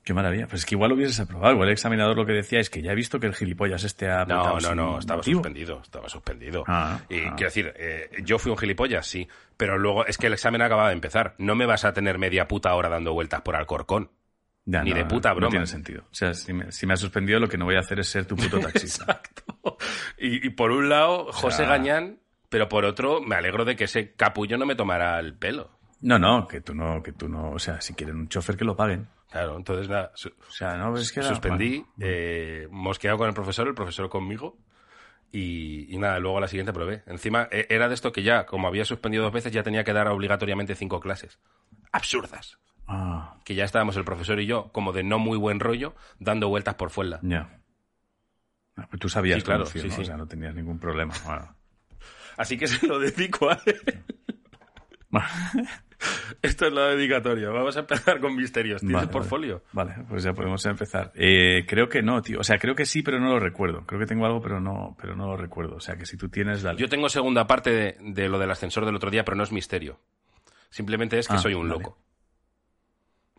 Qué 0.04 0.14
maravilla. 0.14 0.46
Pues 0.46 0.60
es 0.60 0.66
que 0.66 0.76
igual 0.76 0.90
lo 0.90 0.94
hubieses 0.96 1.18
aprobado. 1.18 1.52
Igual 1.54 1.68
el 1.68 1.72
examinador 1.72 2.16
lo 2.16 2.24
que 2.24 2.32
decía 2.32 2.60
es 2.60 2.70
que 2.70 2.80
ya 2.80 2.92
he 2.92 2.94
visto 2.94 3.18
que 3.18 3.26
el 3.26 3.34
gilipollas 3.34 3.82
este 3.82 4.08
ha 4.08 4.24
No, 4.24 4.60
no, 4.60 4.72
no, 4.74 4.98
estaba 5.00 5.16
motivo. 5.16 5.38
suspendido, 5.38 5.80
estaba 5.82 6.08
suspendido. 6.08 6.62
Ah, 6.68 7.00
y 7.08 7.22
ah. 7.24 7.32
quiero 7.36 7.48
decir, 7.48 7.72
eh, 7.76 8.10
yo 8.22 8.38
fui 8.38 8.52
un 8.52 8.58
gilipollas, 8.58 9.04
sí, 9.04 9.26
pero 9.56 9.78
luego 9.78 10.06
es 10.06 10.16
que 10.16 10.28
el 10.28 10.34
examen 10.34 10.62
acababa 10.62 10.88
de 10.90 10.94
empezar. 10.94 11.34
No 11.38 11.56
me 11.56 11.66
vas 11.66 11.84
a 11.84 11.92
tener 11.92 12.18
media 12.18 12.46
puta 12.46 12.72
hora 12.74 12.88
dando 12.88 13.14
vueltas 13.14 13.40
por 13.40 13.56
Alcorcón. 13.56 14.10
Ya, 14.68 14.82
Ni 14.82 14.90
no, 14.90 14.96
de 14.96 15.04
puta 15.04 15.28
no 15.30 15.36
broma. 15.36 15.50
tiene 15.50 15.66
sentido. 15.66 16.02
O 16.10 16.14
sea, 16.14 16.34
si 16.34 16.52
me, 16.52 16.72
si 16.72 16.86
me 16.86 16.94
has 16.94 17.00
suspendido, 17.00 17.38
lo 17.38 17.48
que 17.48 17.56
no 17.56 17.64
voy 17.66 17.76
a 17.76 17.80
hacer 17.80 18.00
es 18.00 18.08
ser 18.08 18.26
tu 18.26 18.34
puto 18.36 18.58
taxista. 18.58 19.04
Exacto. 19.08 19.76
Y, 20.18 20.44
y 20.46 20.50
por 20.50 20.72
un 20.72 20.88
lado, 20.88 21.32
José 21.32 21.58
sea- 21.58 21.68
Gañán, 21.68 22.18
pero 22.48 22.68
por 22.68 22.84
otro, 22.84 23.20
me 23.20 23.36
alegro 23.36 23.64
de 23.64 23.76
que 23.76 23.84
ese 23.84 24.12
capullo 24.14 24.58
no 24.58 24.66
me 24.66 24.74
tomara 24.74 25.18
el 25.20 25.34
pelo. 25.34 25.70
No, 26.00 26.18
no, 26.18 26.46
que 26.48 26.60
tú 26.60 26.74
no, 26.74 27.00
que 27.02 27.12
tú 27.12 27.28
no. 27.28 27.52
O 27.52 27.58
sea, 27.60 27.80
si 27.80 27.94
quieren 27.94 28.16
un 28.16 28.28
chofer, 28.28 28.56
que 28.56 28.64
lo 28.64 28.74
paguen. 28.76 29.06
Claro, 29.30 29.56
entonces 29.56 29.88
nada, 29.88 30.12
O 30.14 30.50
sea, 30.50 30.76
no, 30.76 30.96
es 30.96 31.12
que 31.12 31.20
era- 31.20 31.28
suspendí, 31.28 31.78
bueno. 31.78 31.94
eh, 32.00 32.68
mosqueado 32.70 33.18
con 33.18 33.28
el 33.28 33.34
profesor, 33.34 33.68
el 33.68 33.74
profesor 33.74 34.08
conmigo. 34.08 34.58
Y, 35.32 35.92
y 35.94 35.98
nada, 35.98 36.18
luego 36.18 36.38
a 36.38 36.40
la 36.40 36.48
siguiente 36.48 36.72
probé. 36.72 37.02
Encima 37.06 37.48
eh, 37.50 37.66
era 37.68 37.88
de 37.88 37.94
esto 37.94 38.12
que 38.12 38.22
ya, 38.22 38.46
como 38.46 38.68
había 38.68 38.84
suspendido 38.84 39.24
dos 39.24 39.32
veces, 39.32 39.52
ya 39.52 39.62
tenía 39.62 39.84
que 39.84 39.92
dar 39.92 40.08
obligatoriamente 40.08 40.74
cinco 40.74 41.00
clases. 41.00 41.38
Absurdas. 41.92 42.58
Ah, 42.88 43.38
Que 43.44 43.54
ya 43.54 43.64
estábamos 43.64 43.96
el 43.96 44.04
profesor 44.04 44.38
y 44.40 44.46
yo, 44.46 44.70
como 44.72 44.92
de 44.92 45.02
no 45.02 45.18
muy 45.18 45.36
buen 45.38 45.60
rollo, 45.60 45.94
dando 46.18 46.48
vueltas 46.48 46.74
por 46.76 46.90
fuera. 46.90 47.18
ya. 47.22 47.60
Ah, 48.78 48.86
pues 48.90 49.00
tú 49.00 49.08
sabías 49.08 49.38
Sí, 49.38 49.44
claro, 49.44 49.64
sí, 49.66 49.80
¿no? 49.82 49.90
sí. 49.94 50.02
O 50.02 50.04
sea, 50.04 50.16
no 50.18 50.26
tenías 50.28 50.54
ningún 50.54 50.78
problema. 50.78 51.14
Bueno. 51.24 51.56
Así 52.36 52.58
que 52.58 52.66
se 52.66 52.86
lo 52.86 52.98
dedico 52.98 53.48
a 53.50 53.58
él. 53.64 54.04
Esto 56.42 56.66
es 56.66 56.72
la 56.74 56.88
dedicatoria. 56.88 57.48
Vamos 57.48 57.74
a 57.76 57.80
empezar 57.80 58.20
con 58.20 58.36
misterios. 58.36 58.80
¿Tienes 58.80 58.96
Vale, 58.96 59.08
portfolio? 59.08 59.62
Vale, 59.72 59.94
pues 60.08 60.22
ya 60.24 60.34
podemos 60.34 60.64
empezar. 60.66 61.10
Eh, 61.14 61.64
creo 61.66 61.88
que 61.88 62.02
no, 62.02 62.20
tío. 62.20 62.40
O 62.40 62.44
sea, 62.44 62.58
creo 62.58 62.74
que 62.74 62.84
sí, 62.84 63.02
pero 63.02 63.18
no 63.18 63.30
lo 63.30 63.40
recuerdo. 63.40 63.86
Creo 63.86 63.98
que 63.98 64.06
tengo 64.06 64.26
algo, 64.26 64.42
pero 64.42 64.60
no, 64.60 64.94
pero 65.00 65.16
no 65.16 65.26
lo 65.26 65.36
recuerdo. 65.38 65.76
O 65.76 65.80
sea, 65.80 65.96
que 65.96 66.04
si 66.04 66.18
tú 66.18 66.28
tienes, 66.28 66.62
dale. 66.62 66.78
Yo 66.78 66.88
tengo 66.90 67.08
segunda 67.08 67.46
parte 67.46 67.70
de, 67.70 67.96
de 68.12 68.28
lo 68.28 68.38
del 68.38 68.50
ascensor 68.50 68.84
del 68.84 68.94
otro 68.96 69.10
día, 69.10 69.24
pero 69.24 69.36
no 69.38 69.42
es 69.42 69.52
misterio. 69.52 69.98
Simplemente 70.68 71.18
es 71.18 71.28
que 71.28 71.34
Ah, 71.36 71.38
soy 71.38 71.54
un 71.54 71.68
vale. 71.68 71.80
loco. 71.82 71.98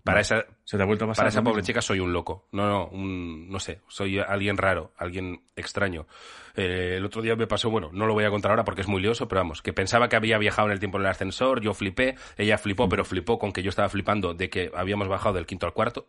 Para 0.07 0.21
esa, 0.21 0.45
¿Se 0.63 0.77
te 0.77 0.83
ha 0.83 0.85
vuelto 0.85 1.05
a 1.05 1.09
pasar? 1.09 1.21
para 1.23 1.29
esa 1.29 1.43
pobre 1.43 1.61
chica 1.63 1.81
soy 1.81 1.99
un 1.99 2.13
loco. 2.13 2.47
No, 2.51 2.67
no, 2.67 2.87
un, 2.87 3.49
no 3.49 3.59
sé, 3.59 3.81
soy 3.87 4.19
alguien 4.19 4.57
raro, 4.57 4.93
alguien 4.97 5.43
extraño. 5.55 6.07
Eh, 6.55 6.95
el 6.97 7.05
otro 7.05 7.21
día 7.21 7.35
me 7.35 7.45
pasó, 7.45 7.69
bueno, 7.69 7.89
no 7.91 8.07
lo 8.07 8.13
voy 8.13 8.23
a 8.23 8.29
contar 8.29 8.51
ahora 8.51 8.63
porque 8.63 8.81
es 8.81 8.87
muy 8.87 9.01
lioso, 9.01 9.27
pero 9.27 9.41
vamos, 9.41 9.61
que 9.61 9.73
pensaba 9.73 10.09
que 10.09 10.15
había 10.15 10.37
viajado 10.37 10.67
en 10.69 10.71
el 10.73 10.79
tiempo 10.79 10.97
en 10.97 11.03
el 11.03 11.09
ascensor, 11.11 11.61
yo 11.61 11.73
flipé, 11.73 12.15
ella 12.37 12.57
flipó, 12.57 12.87
pero 12.89 13.05
flipó 13.05 13.37
con 13.37 13.51
que 13.53 13.61
yo 13.63 13.69
estaba 13.69 13.89
flipando 13.89 14.33
de 14.33 14.49
que 14.49 14.71
habíamos 14.75 15.07
bajado 15.07 15.35
del 15.35 15.45
quinto 15.45 15.65
al 15.65 15.73
cuarto. 15.73 16.07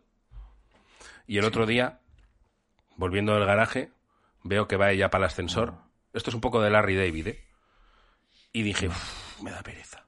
Y 1.27 1.37
el 1.37 1.45
otro 1.45 1.65
día, 1.65 1.99
volviendo 2.95 3.35
del 3.35 3.45
garaje, 3.45 3.91
veo 4.43 4.67
que 4.67 4.77
va 4.77 4.91
ella 4.91 5.09
para 5.09 5.25
el 5.25 5.27
ascensor. 5.27 5.75
Esto 6.13 6.31
es 6.31 6.33
un 6.35 6.41
poco 6.41 6.61
de 6.61 6.71
Larry 6.71 6.95
David, 6.95 7.27
¿eh? 7.27 7.45
Y 8.51 8.63
dije, 8.63 8.87
"Uf, 8.87 9.41
me 9.43 9.51
da 9.51 9.61
pereza. 9.61 10.05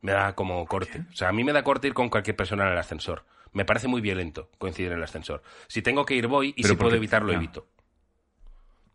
Me 0.00 0.12
da 0.12 0.34
como 0.34 0.64
corte. 0.66 1.04
O 1.12 1.16
sea, 1.16 1.28
a 1.28 1.32
mí 1.32 1.42
me 1.44 1.52
da 1.52 1.62
corte 1.64 1.88
ir 1.88 1.94
con 1.94 2.08
cualquier 2.08 2.36
persona 2.36 2.64
en 2.66 2.72
el 2.72 2.78
ascensor. 2.78 3.24
Me 3.52 3.64
parece 3.64 3.88
muy 3.88 4.00
violento 4.00 4.50
coincidir 4.58 4.92
en 4.92 4.98
el 4.98 5.04
ascensor. 5.04 5.42
Si 5.66 5.82
tengo 5.82 6.04
que 6.04 6.14
ir, 6.14 6.26
voy, 6.28 6.54
y 6.56 6.62
si 6.62 6.68
puedo 6.74 6.90
porque- 6.90 6.96
evitarlo, 6.98 7.32
evito. 7.32 7.66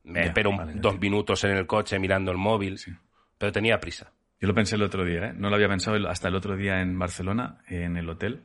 Me 0.03 0.19
Ya, 0.22 0.25
espero 0.27 0.55
vale, 0.55 0.74
dos 0.75 1.00
minutos 1.00 1.43
en 1.45 1.51
el 1.51 1.65
coche 1.65 1.98
mirando 2.00 2.31
el 2.31 2.38
móvil, 2.38 2.77
Sí. 2.77 2.91
pero 3.38 3.51
tenía 3.51 3.79
prisa. 3.79 4.12
Yo 4.39 4.48
lo 4.48 4.53
pensé 4.53 4.75
el 4.75 4.83
otro 4.83 5.05
día, 5.05 5.27
¿eh? 5.27 5.33
No 5.36 5.50
lo 5.50 5.55
había 5.55 5.69
pensado 5.69 5.95
hasta 6.10 6.27
el 6.27 6.36
otro 6.36 6.57
día 6.57 6.81
en 6.81 7.00
Barcelona, 7.00 7.60
en 7.67 7.95
el 7.95 8.10
hotel, 8.10 8.43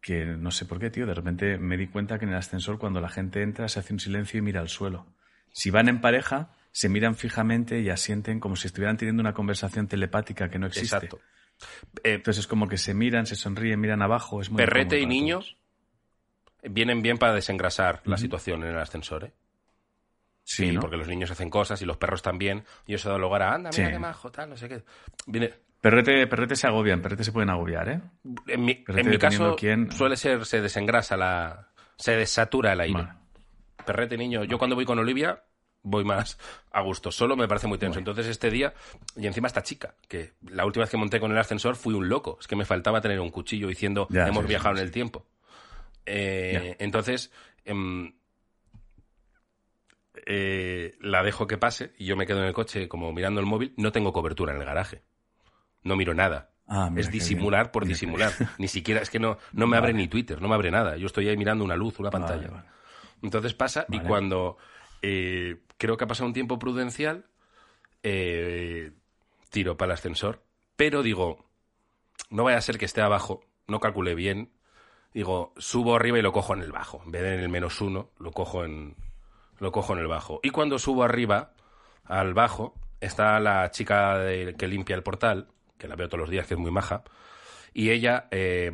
que 0.00 0.24
no 0.24 0.50
sé 0.52 0.64
por 0.64 0.78
qué, 0.78 0.90
tío. 0.90 1.04
De 1.06 1.14
repente 1.14 1.58
me 1.58 1.76
di 1.76 1.88
cuenta 1.88 2.18
que 2.18 2.24
en 2.24 2.30
el 2.30 2.36
ascensor, 2.36 2.78
cuando 2.78 3.00
la 3.00 3.08
gente 3.08 3.42
entra, 3.42 3.68
se 3.68 3.80
hace 3.80 3.92
un 3.92 3.98
silencio 4.00 4.38
y 4.38 4.42
mira 4.42 4.60
al 4.60 4.68
suelo. 4.68 5.06
Si 5.52 5.70
van 5.70 5.88
en 5.88 6.00
pareja, 6.00 6.50
se 6.70 6.88
miran 6.88 7.16
fijamente 7.16 7.80
y 7.80 7.90
asienten 7.90 8.38
como 8.40 8.54
si 8.56 8.68
estuvieran 8.68 8.96
teniendo 8.96 9.20
una 9.20 9.34
conversación 9.34 9.88
telepática 9.88 10.48
que 10.48 10.58
no 10.60 10.66
existe. 10.68 10.94
Exacto. 10.96 11.20
Eh, 12.04 12.14
Entonces 12.14 12.40
es 12.42 12.46
como 12.46 12.68
que 12.68 12.78
se 12.78 12.94
miran, 12.94 13.26
se 13.26 13.36
sonríen, 13.36 13.80
miran 13.80 14.02
abajo. 14.02 14.40
Es 14.40 14.50
muy 14.50 14.58
Perrete 14.58 14.98
y 15.00 15.06
niños 15.06 15.56
vienen 16.62 17.02
bien 17.02 17.18
para 17.18 17.34
desengrasar 17.34 18.02
la 18.04 18.16
situación 18.16 18.62
en 18.62 18.70
el 18.70 18.78
ascensor, 18.78 19.24
¿eh? 19.24 19.32
Sí, 20.44 20.72
¿no? 20.72 20.80
porque 20.80 20.96
los 20.96 21.06
niños 21.08 21.30
hacen 21.30 21.48
cosas 21.50 21.80
y 21.82 21.84
los 21.84 21.96
perros 21.96 22.20
también. 22.22 22.64
Y 22.86 22.94
eso 22.94 23.10
da 23.10 23.16
lugar 23.18 23.42
a, 23.42 23.54
anda, 23.54 23.70
mira 23.70 23.86
Sí. 23.86 23.92
qué 23.92 23.98
majo, 23.98 24.30
tal, 24.32 24.50
no 24.50 24.56
sé 24.56 24.68
qué. 24.68 24.82
Viene, 25.26 25.52
Perrete, 25.80 26.26
perrete 26.28 26.54
se 26.54 26.68
agobian, 26.68 27.02
perrete 27.02 27.24
se 27.24 27.32
pueden 27.32 27.50
agobiar, 27.50 27.88
¿eh? 27.88 28.00
en 28.46 28.64
mi, 28.64 28.84
en 28.86 29.18
caso, 29.18 29.56
quién- 29.56 29.90
suele 29.90 30.16
ser, 30.16 30.46
se 30.46 30.60
desengrasa 30.60 31.16
la. 31.16 31.70
Se 31.96 32.12
desatura 32.16 32.72
el 32.72 32.80
aire. 32.80 32.94
Vale. 33.02 33.12
Perrete, 33.84 34.16
niño. 34.16 34.44
Yo 34.44 34.58
cuando 34.58 34.76
voy 34.76 34.84
con 34.84 34.98
Olivia, 35.00 35.42
voy 35.82 36.04
más 36.04 36.38
a 36.70 36.80
gusto. 36.82 37.10
Solo 37.10 37.36
me 37.36 37.48
parece 37.48 37.66
muy 37.66 37.78
tenso. 37.78 37.98
Entonces, 37.98 38.26
este 38.26 38.50
día, 38.50 38.72
y 39.16 39.26
encima 39.26 39.46
esta 39.48 39.62
chica, 39.62 39.94
que 40.08 40.32
la 40.48 40.64
última 40.64 40.84
vez 40.84 40.90
que 40.90 40.96
monté 40.96 41.20
con 41.20 41.32
el 41.32 41.38
ascensor 41.38 41.76
fui 41.76 41.94
un 41.94 42.08
loco. 42.08 42.38
Es 42.40 42.46
que 42.46 42.56
me 42.56 42.64
faltaba 42.64 43.00
tener 43.00 43.20
un 43.20 43.30
cuchillo 43.30 43.68
diciendo, 43.68 44.06
Ya, 44.10 44.26
hemos 44.28 44.44
sí, 44.44 44.48
viajado 44.48 44.74
sí, 44.76 44.80
en 44.80 44.86
el 44.86 44.92
tiempo. 44.92 45.26
Eh, 46.06 46.76
entonces, 46.78 47.30
em, 47.64 48.12
eh, 50.26 50.96
la 51.00 51.22
dejo 51.22 51.46
que 51.46 51.58
pase 51.58 51.92
y 51.98 52.06
yo 52.06 52.16
me 52.16 52.26
quedo 52.26 52.40
en 52.40 52.46
el 52.46 52.52
coche 52.52 52.88
como 52.88 53.12
mirando 53.12 53.40
el 53.40 53.46
móvil. 53.46 53.74
No 53.76 53.92
tengo 53.92 54.12
cobertura 54.12 54.52
en 54.52 54.60
el 54.60 54.66
garaje. 54.66 55.02
No 55.82 55.96
miro 55.96 56.14
nada. 56.14 56.50
Ah, 56.68 56.90
es 56.96 57.10
disimular 57.10 57.64
bien. 57.64 57.72
por 57.72 57.82
Mira 57.84 57.94
disimular. 57.94 58.32
Ni 58.58 58.68
siquiera, 58.68 59.00
es 59.02 59.10
que 59.10 59.18
no, 59.18 59.36
no 59.52 59.66
me 59.66 59.76
abre 59.76 59.92
ni 59.92 60.06
Twitter, 60.08 60.40
no 60.40 60.48
me 60.48 60.54
abre 60.54 60.70
nada. 60.70 60.96
Yo 60.96 61.06
estoy 61.06 61.28
ahí 61.28 61.36
mirando 61.36 61.64
una 61.64 61.76
luz, 61.76 61.98
una 61.98 62.10
pantalla. 62.10 62.48
Vale, 62.48 62.62
vale. 62.62 62.68
Entonces 63.20 63.52
pasa 63.52 63.84
y 63.88 64.00
cuando 64.00 64.56
eh, 65.02 65.60
creo 65.78 65.96
que 65.96 66.04
ha 66.04 66.08
pasado 66.08 66.26
un 66.26 66.32
tiempo 66.32 66.58
prudencial, 66.58 67.26
eh, 68.02 68.92
tiro 69.50 69.76
para 69.76 69.92
el 69.92 69.98
ascensor, 69.98 70.42
pero 70.76 71.02
digo, 71.02 71.44
no 72.30 72.44
vaya 72.44 72.58
a 72.58 72.62
ser 72.62 72.78
que 72.78 72.84
esté 72.84 73.00
abajo, 73.00 73.44
no 73.66 73.80
calculé 73.80 74.14
bien, 74.14 74.52
digo, 75.12 75.52
subo 75.58 75.94
arriba 75.94 76.18
y 76.18 76.22
lo 76.22 76.32
cojo 76.32 76.54
en 76.54 76.62
el 76.62 76.72
bajo, 76.72 77.02
en 77.04 77.10
vez 77.10 77.22
de 77.22 77.34
en 77.34 77.40
el 77.40 77.48
menos 77.48 77.80
uno, 77.80 78.10
lo 78.18 78.32
cojo 78.32 78.64
en, 78.64 78.96
lo 79.58 79.72
cojo 79.72 79.92
en 79.92 79.98
el 79.98 80.06
bajo. 80.06 80.40
Y 80.42 80.50
cuando 80.50 80.78
subo 80.78 81.02
arriba, 81.04 81.52
al 82.04 82.34
bajo, 82.34 82.74
está 83.00 83.38
la 83.40 83.70
chica 83.70 84.24
que 84.56 84.68
limpia 84.68 84.96
el 84.96 85.02
portal, 85.02 85.48
que 85.78 85.88
la 85.88 85.96
veo 85.96 86.08
todos 86.08 86.20
los 86.20 86.30
días, 86.30 86.46
que 86.46 86.54
es 86.54 86.60
muy 86.60 86.70
maja, 86.70 87.04
y 87.74 87.90
ella 87.90 88.28
eh, 88.30 88.70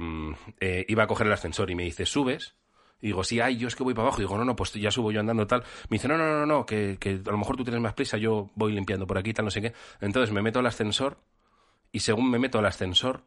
eh, 0.61 0.85
iba 0.89 1.05
a 1.05 1.07
coger 1.07 1.27
el 1.27 1.33
ascensor 1.33 1.71
y 1.71 1.75
me 1.75 1.85
dice, 1.85 2.05
¿subes? 2.07 2.55
Y 3.01 3.09
digo, 3.09 3.23
sí, 3.23 3.41
ay, 3.41 3.57
yo 3.57 3.69
es 3.69 3.77
que 3.77 3.85
voy 3.85 3.95
para 3.95 4.09
abajo. 4.09 4.21
Y 4.21 4.25
digo, 4.25 4.37
no, 4.37 4.45
no, 4.45 4.57
pues 4.57 4.73
ya 4.73 4.91
subo 4.91 5.13
yo 5.13 5.21
andando 5.21 5.47
tal. 5.47 5.63
Me 5.89 5.97
dice, 5.97 6.09
no, 6.09 6.19
no, 6.19 6.27
no, 6.27 6.47
no, 6.47 6.67
que, 6.67 6.97
que 6.99 7.21
a 7.25 7.31
lo 7.31 7.39
mejor 7.39 7.57
tú 7.57 7.65
tienes 7.65 7.81
más 7.81 7.95
prisa, 7.95 8.17
yo 8.17 8.51
voy 8.55 8.73
limpiando 8.73 9.07
por 9.07 9.19
aquí, 9.19 9.33
tal, 9.33 9.45
no 9.45 9.51
sé 9.51 9.61
qué. 9.61 9.73
Entonces 10.01 10.33
me 10.33 10.43
meto 10.43 10.59
al 10.59 10.67
ascensor 10.67 11.19
y 11.93 12.01
según 12.01 12.31
me 12.31 12.39
meto 12.39 12.59
al 12.59 12.67
ascensor, 12.67 13.23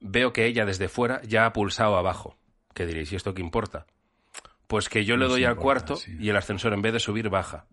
veo 0.00 0.32
que 0.32 0.46
ella 0.46 0.64
desde 0.64 0.88
fuera 0.88 1.20
ya 1.22 1.46
ha 1.46 1.52
pulsado 1.52 1.96
abajo. 1.96 2.36
¿Qué 2.74 2.86
diréis? 2.86 3.12
¿Y 3.12 3.16
esto 3.16 3.34
qué 3.34 3.42
importa? 3.42 3.86
Pues 4.66 4.88
que 4.88 5.04
yo 5.04 5.16
le 5.16 5.26
doy 5.26 5.44
al 5.44 5.52
importa, 5.52 5.62
cuarto 5.62 5.96
sí. 5.96 6.16
y 6.18 6.30
el 6.30 6.36
ascensor 6.36 6.72
en 6.72 6.82
vez 6.82 6.92
de 6.92 7.00
subir 7.00 7.28
baja. 7.28 7.66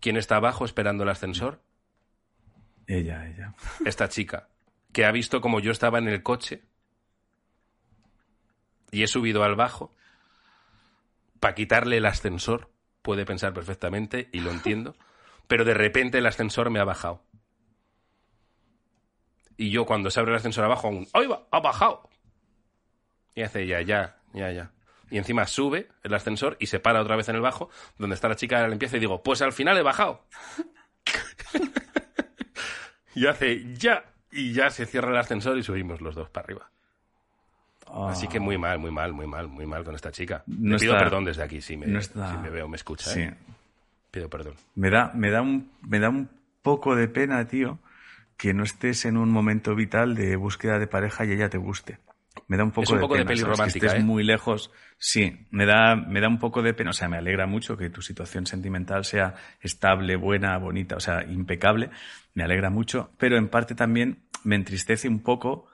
¿Quién 0.00 0.16
está 0.16 0.36
abajo 0.36 0.64
esperando 0.64 1.02
el 1.02 1.08
ascensor? 1.08 1.62
Ella, 2.86 3.26
ella. 3.26 3.54
esta 3.86 4.08
chica, 4.08 4.48
que 4.92 5.04
ha 5.06 5.10
visto 5.10 5.40
como 5.40 5.60
yo 5.60 5.72
estaba 5.72 5.98
en 5.98 6.08
el 6.08 6.22
coche 6.22 6.62
y 8.90 9.02
he 9.02 9.06
subido 9.06 9.42
al 9.42 9.56
bajo 9.56 9.94
para 11.44 11.54
quitarle 11.54 11.98
el 11.98 12.06
ascensor, 12.06 12.70
puede 13.02 13.26
pensar 13.26 13.52
perfectamente 13.52 14.30
y 14.32 14.40
lo 14.40 14.50
entiendo, 14.50 14.96
pero 15.46 15.66
de 15.66 15.74
repente 15.74 16.16
el 16.16 16.26
ascensor 16.26 16.70
me 16.70 16.80
ha 16.80 16.84
bajado. 16.84 17.22
Y 19.58 19.68
yo 19.68 19.84
cuando 19.84 20.10
se 20.10 20.20
abre 20.20 20.32
el 20.32 20.38
ascensor 20.38 20.64
abajo, 20.64 20.88
un 20.88 21.06
¡ay 21.12 21.26
va! 21.26 21.46
¡Ha 21.50 21.60
bajado! 21.60 22.08
Y 23.34 23.42
hace 23.42 23.66
ya, 23.66 23.82
ya, 23.82 24.22
ya, 24.32 24.52
ya. 24.52 24.72
Y 25.10 25.18
encima 25.18 25.46
sube 25.46 25.88
el 26.02 26.14
ascensor 26.14 26.56
y 26.60 26.68
se 26.68 26.80
para 26.80 27.02
otra 27.02 27.14
vez 27.14 27.28
en 27.28 27.36
el 27.36 27.42
bajo, 27.42 27.68
donde 27.98 28.14
está 28.14 28.26
la 28.26 28.36
chica 28.36 28.56
de 28.56 28.62
la 28.62 28.68
limpieza, 28.68 28.96
y 28.96 29.00
digo, 29.00 29.22
pues 29.22 29.42
al 29.42 29.52
final 29.52 29.76
he 29.76 29.82
bajado. 29.82 30.24
y 33.14 33.26
hace 33.26 33.74
ya, 33.74 34.02
y 34.32 34.54
ya 34.54 34.70
se 34.70 34.86
cierra 34.86 35.10
el 35.10 35.18
ascensor 35.18 35.58
y 35.58 35.62
subimos 35.62 36.00
los 36.00 36.14
dos 36.14 36.30
para 36.30 36.46
arriba. 36.46 36.70
Así 38.08 38.26
que 38.28 38.40
muy 38.40 38.58
mal, 38.58 38.78
muy 38.78 38.90
mal, 38.90 39.12
muy 39.12 39.26
mal, 39.26 39.48
muy 39.48 39.66
mal 39.66 39.84
con 39.84 39.94
esta 39.94 40.10
chica. 40.10 40.42
No 40.46 40.72
Le 40.72 40.78
pido 40.78 40.92
está- 40.94 41.04
perdón 41.04 41.24
desde 41.24 41.42
aquí 41.42 41.60
si 41.60 41.76
me, 41.76 41.86
no 41.86 41.98
está- 41.98 42.30
si 42.32 42.38
me 42.38 42.50
veo, 42.50 42.68
me 42.68 42.76
escucha. 42.76 43.10
Sí. 43.10 43.20
¿eh? 43.20 43.34
Pido 44.10 44.28
perdón. 44.28 44.54
Me 44.74 44.90
da, 44.90 45.10
me 45.14 45.30
da 45.30 45.42
un, 45.42 45.70
me 45.82 45.98
da 45.98 46.08
un 46.08 46.28
poco 46.62 46.94
de 46.96 47.08
pena, 47.08 47.46
tío, 47.46 47.78
que 48.36 48.52
no 48.54 48.64
estés 48.64 49.04
en 49.04 49.16
un 49.16 49.30
momento 49.30 49.74
vital 49.74 50.14
de 50.14 50.36
búsqueda 50.36 50.78
de 50.78 50.86
pareja 50.86 51.24
y 51.24 51.32
ella 51.32 51.48
te 51.48 51.58
guste. 51.58 51.98
Me 52.48 52.56
da 52.56 52.64
un 52.64 52.72
poco 52.72 52.92
un 52.92 52.98
de 52.98 53.00
poco 53.02 53.14
de 53.14 53.20
pena, 53.20 53.28
peli 53.28 53.40
¿sabes? 53.40 53.56
romántica, 53.58 53.80
que 53.80 53.86
estés 53.86 54.02
¿eh? 54.02 54.04
muy 54.06 54.24
lejos. 54.24 54.70
Sí, 54.98 55.46
me 55.50 55.66
da, 55.66 55.94
me 55.96 56.20
da 56.20 56.28
un 56.28 56.38
poco 56.38 56.62
de 56.62 56.74
pena. 56.74 56.90
O 56.90 56.92
sea, 56.92 57.08
me 57.08 57.16
alegra 57.16 57.46
mucho 57.46 57.76
que 57.76 57.90
tu 57.90 58.02
situación 58.02 58.46
sentimental 58.46 59.04
sea 59.04 59.34
estable, 59.60 60.16
buena, 60.16 60.58
bonita, 60.58 60.96
o 60.96 61.00
sea, 61.00 61.22
impecable. 61.24 61.90
Me 62.34 62.42
alegra 62.42 62.70
mucho, 62.70 63.10
pero 63.18 63.36
en 63.36 63.48
parte 63.48 63.74
también 63.74 64.18
me 64.42 64.56
entristece 64.56 65.08
un 65.08 65.20
poco 65.22 65.68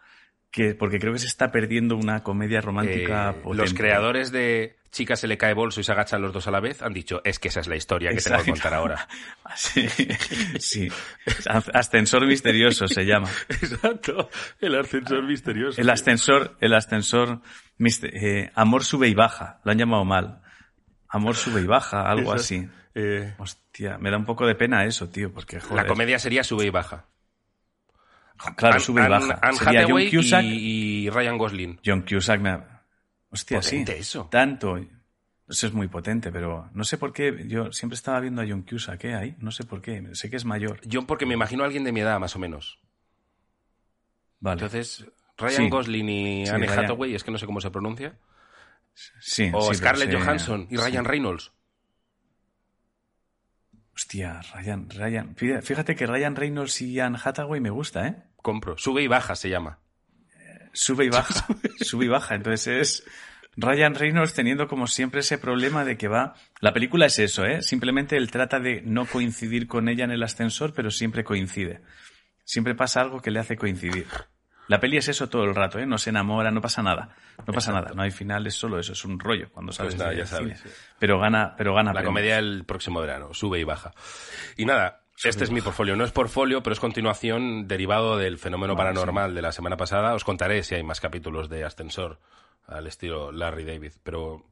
que, 0.50 0.74
porque 0.74 0.98
creo 0.98 1.12
que 1.12 1.18
se 1.20 1.26
está 1.28 1.52
perdiendo 1.52 1.96
una 1.96 2.22
comedia 2.22 2.60
romántica 2.60 3.34
Eh, 3.36 3.54
los 3.54 3.72
creadores 3.74 4.32
de 4.32 4.76
Chica 4.90 5.14
se 5.14 5.28
le 5.28 5.38
cae 5.38 5.54
bolso 5.54 5.80
y 5.80 5.84
se 5.84 5.92
agachan 5.92 6.20
los 6.20 6.32
dos 6.32 6.48
a 6.48 6.50
la 6.50 6.58
vez 6.58 6.82
han 6.82 6.92
dicho, 6.92 7.20
es 7.24 7.38
que 7.38 7.46
esa 7.48 7.60
es 7.60 7.68
la 7.68 7.76
historia 7.76 8.10
que 8.10 8.16
tengo 8.16 8.42
que 8.42 8.50
Exacto. 8.50 8.52
contar 8.52 8.74
ahora. 8.74 9.08
Sí, 9.54 9.88
sí. 10.58 10.88
Ascensor 11.72 12.26
misterioso 12.26 12.88
se 12.88 13.04
llama. 13.04 13.28
Exacto, 13.48 14.28
el 14.60 14.74
ascensor 14.78 15.22
misterioso. 15.24 15.80
El 15.80 15.90
ascensor, 15.90 16.56
el 16.60 16.74
ascensor, 16.74 17.40
mister- 17.78 18.10
eh, 18.14 18.50
amor 18.54 18.84
sube 18.84 19.08
y 19.08 19.14
baja, 19.14 19.60
lo 19.64 19.72
han 19.72 19.78
llamado 19.78 20.04
mal. 20.04 20.42
Amor 21.08 21.34
sube 21.36 21.60
y 21.60 21.66
baja, 21.66 22.08
algo 22.08 22.32
así. 22.32 22.68
Eh, 22.94 23.34
Hostia, 23.38 23.98
me 23.98 24.10
da 24.10 24.16
un 24.16 24.24
poco 24.24 24.46
de 24.46 24.54
pena 24.56 24.84
eso, 24.84 25.08
tío, 25.08 25.32
porque 25.32 25.60
joder. 25.60 25.76
la 25.84 25.86
comedia 25.88 26.18
sería 26.18 26.42
sube 26.44 26.66
y 26.66 26.70
baja. 26.70 27.06
Claro, 28.56 28.80
sube 28.80 29.04
y 29.04 29.08
baja. 29.08 29.38
Anne 29.42 29.56
Sería 29.56 29.86
John 29.88 30.02
Cusack. 30.10 30.44
y, 30.44 31.04
y 31.06 31.10
Ryan 31.10 31.38
Gosling. 31.38 31.80
John 31.84 32.02
Cusack 32.08 32.40
me 32.40 32.50
ha- 32.50 32.82
Hostia, 33.30 33.62
sí. 33.62 33.78
Potente 33.80 33.98
eso. 33.98 34.28
Tanto. 34.30 34.76
Eso 35.48 35.66
es 35.66 35.72
muy 35.72 35.88
potente, 35.88 36.30
pero 36.32 36.70
no 36.74 36.84
sé 36.84 36.96
por 36.96 37.12
qué. 37.12 37.44
Yo 37.48 37.72
siempre 37.72 37.94
estaba 37.96 38.20
viendo 38.20 38.40
a 38.42 38.46
John 38.48 38.62
Cusack, 38.62 39.04
¿eh? 39.04 39.14
Ahí. 39.14 39.36
No 39.38 39.50
sé 39.50 39.64
por 39.64 39.82
qué. 39.82 40.10
Sé 40.14 40.30
que 40.30 40.36
es 40.36 40.44
mayor. 40.44 40.80
Yo 40.86 41.06
porque 41.06 41.26
me 41.26 41.34
imagino 41.34 41.62
a 41.62 41.66
alguien 41.66 41.84
de 41.84 41.92
mi 41.92 42.00
edad, 42.00 42.18
más 42.20 42.34
o 42.36 42.38
menos. 42.38 42.78
Vale. 44.40 44.54
Entonces, 44.62 45.04
Ryan 45.36 45.64
Sí. 45.64 45.68
Gosling 45.70 46.08
y 46.08 46.46
Sí, 46.46 46.52
Anne 46.52 46.66
Ryan. 46.66 46.84
Hathaway, 46.84 47.14
es 47.14 47.24
que 47.24 47.30
no 47.30 47.38
sé 47.38 47.46
cómo 47.46 47.60
se 47.60 47.70
pronuncia. 47.70 48.14
sí, 48.94 49.50
O 49.52 49.62
sí, 49.72 49.74
Scarlett 49.78 50.12
Johansson 50.14 50.66
y 50.70 50.76
sí. 50.76 50.82
Ryan 50.82 51.04
Reynolds. 51.04 51.52
Hostia, 53.94 54.40
Ryan, 54.54 54.88
Ryan. 54.88 55.36
Fíjate 55.36 55.94
que 55.94 56.06
Ryan 56.06 56.34
Reynolds 56.36 56.80
y 56.80 57.00
Anne 57.00 57.18
Hathaway 57.22 57.60
me 57.60 57.70
gusta, 57.70 58.06
¿eh? 58.06 58.22
Compro. 58.42 58.76
Sube 58.78 59.02
y 59.02 59.06
baja 59.08 59.34
se 59.34 59.48
llama. 59.48 59.78
Sube 60.72 61.04
y 61.06 61.08
baja. 61.10 61.46
sube 61.80 62.04
y 62.06 62.08
baja. 62.08 62.34
Entonces 62.34 62.66
es 62.68 63.04
Ryan 63.56 63.94
Reynolds 63.94 64.34
teniendo 64.34 64.68
como 64.68 64.86
siempre 64.86 65.20
ese 65.20 65.38
problema 65.38 65.84
de 65.84 65.96
que 65.96 66.08
va. 66.08 66.34
La 66.60 66.72
película 66.72 67.06
es 67.06 67.18
eso, 67.18 67.44
¿eh? 67.44 67.62
Simplemente 67.62 68.16
él 68.16 68.30
trata 68.30 68.60
de 68.60 68.82
no 68.84 69.06
coincidir 69.06 69.66
con 69.66 69.88
ella 69.88 70.04
en 70.04 70.12
el 70.12 70.22
ascensor, 70.22 70.72
pero 70.74 70.90
siempre 70.90 71.24
coincide. 71.24 71.82
Siempre 72.44 72.74
pasa 72.74 73.00
algo 73.00 73.20
que 73.20 73.30
le 73.30 73.40
hace 73.40 73.56
coincidir. 73.56 74.06
La 74.68 74.78
peli 74.78 74.98
es 74.98 75.08
eso 75.08 75.28
todo 75.28 75.42
el 75.44 75.54
rato, 75.54 75.80
¿eh? 75.80 75.86
No 75.86 75.98
se 75.98 76.10
enamora, 76.10 76.52
no 76.52 76.60
pasa 76.60 76.80
nada. 76.80 77.16
No 77.44 77.52
pasa 77.52 77.72
nada. 77.72 77.90
No 77.92 78.02
hay 78.02 78.12
final, 78.12 78.46
es 78.46 78.54
solo 78.54 78.78
eso, 78.78 78.92
es 78.92 79.04
un 79.04 79.18
rollo 79.18 79.50
cuando 79.50 79.72
sabes 79.72 79.96
nada, 79.96 80.10
de 80.10 80.18
ya 80.18 80.26
cine. 80.26 80.54
sabes, 80.56 80.60
sí. 80.60 80.68
Pero 80.98 81.18
gana, 81.18 81.54
pero 81.56 81.74
gana. 81.74 81.90
La 81.90 81.94
premios. 81.94 82.08
comedia 82.10 82.38
el 82.38 82.64
próximo 82.64 83.00
verano. 83.00 83.34
Sube 83.34 83.58
y 83.58 83.64
baja. 83.64 83.90
Y 84.56 84.64
nada, 84.66 84.99
este 85.24 85.44
es 85.44 85.50
mi 85.50 85.60
portfolio. 85.60 85.96
No 85.96 86.04
es 86.04 86.12
portfolio, 86.12 86.62
pero 86.62 86.72
es 86.74 86.80
continuación 86.80 87.68
derivado 87.68 88.16
del 88.16 88.38
fenómeno 88.38 88.74
Vale, 88.74 88.90
paranormal 88.90 89.34
de 89.34 89.42
la 89.42 89.52
semana 89.52 89.76
pasada. 89.76 90.14
Os 90.14 90.24
contaré 90.24 90.62
si 90.62 90.74
hay 90.74 90.82
más 90.82 91.00
capítulos 91.00 91.48
de 91.48 91.64
Ascensor 91.64 92.20
al 92.66 92.86
estilo 92.86 93.32
Larry 93.32 93.64
David. 93.64 93.92
Pero 94.02 94.46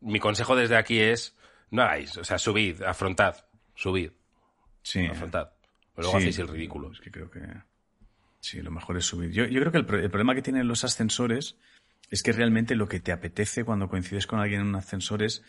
mi 0.00 0.20
consejo 0.20 0.56
desde 0.56 0.76
aquí 0.76 1.00
es 1.00 1.36
no 1.70 1.82
hagáis. 1.82 2.16
O 2.18 2.24
sea, 2.24 2.38
subid, 2.38 2.82
afrontad. 2.82 3.36
Subid, 3.74 4.10
Sí. 4.82 5.06
afrontad. 5.06 5.50
Luego 5.96 6.12
Sí, 6.12 6.18
hacéis 6.18 6.38
el 6.40 6.48
ridículo. 6.48 6.92
Es 6.92 7.00
que 7.00 7.10
creo 7.10 7.30
que. 7.30 7.40
Sí, 8.40 8.60
lo 8.60 8.70
mejor 8.70 8.96
es 8.98 9.06
subir. 9.06 9.30
Yo, 9.30 9.46
yo 9.46 9.60
creo 9.60 9.72
que 9.72 9.78
el, 9.78 9.86
pro- 9.86 9.98
el 9.98 10.10
problema 10.10 10.34
que 10.34 10.42
tienen 10.42 10.68
los 10.68 10.84
ascensores 10.84 11.56
es 12.10 12.22
que 12.22 12.32
realmente 12.32 12.74
lo 12.74 12.86
que 12.88 13.00
te 13.00 13.10
apetece 13.12 13.64
cuando 13.64 13.88
coincides 13.88 14.26
con 14.26 14.38
alguien 14.38 14.60
en 14.60 14.66
un 14.66 14.74
ascensor 14.76 15.22
es 15.22 15.42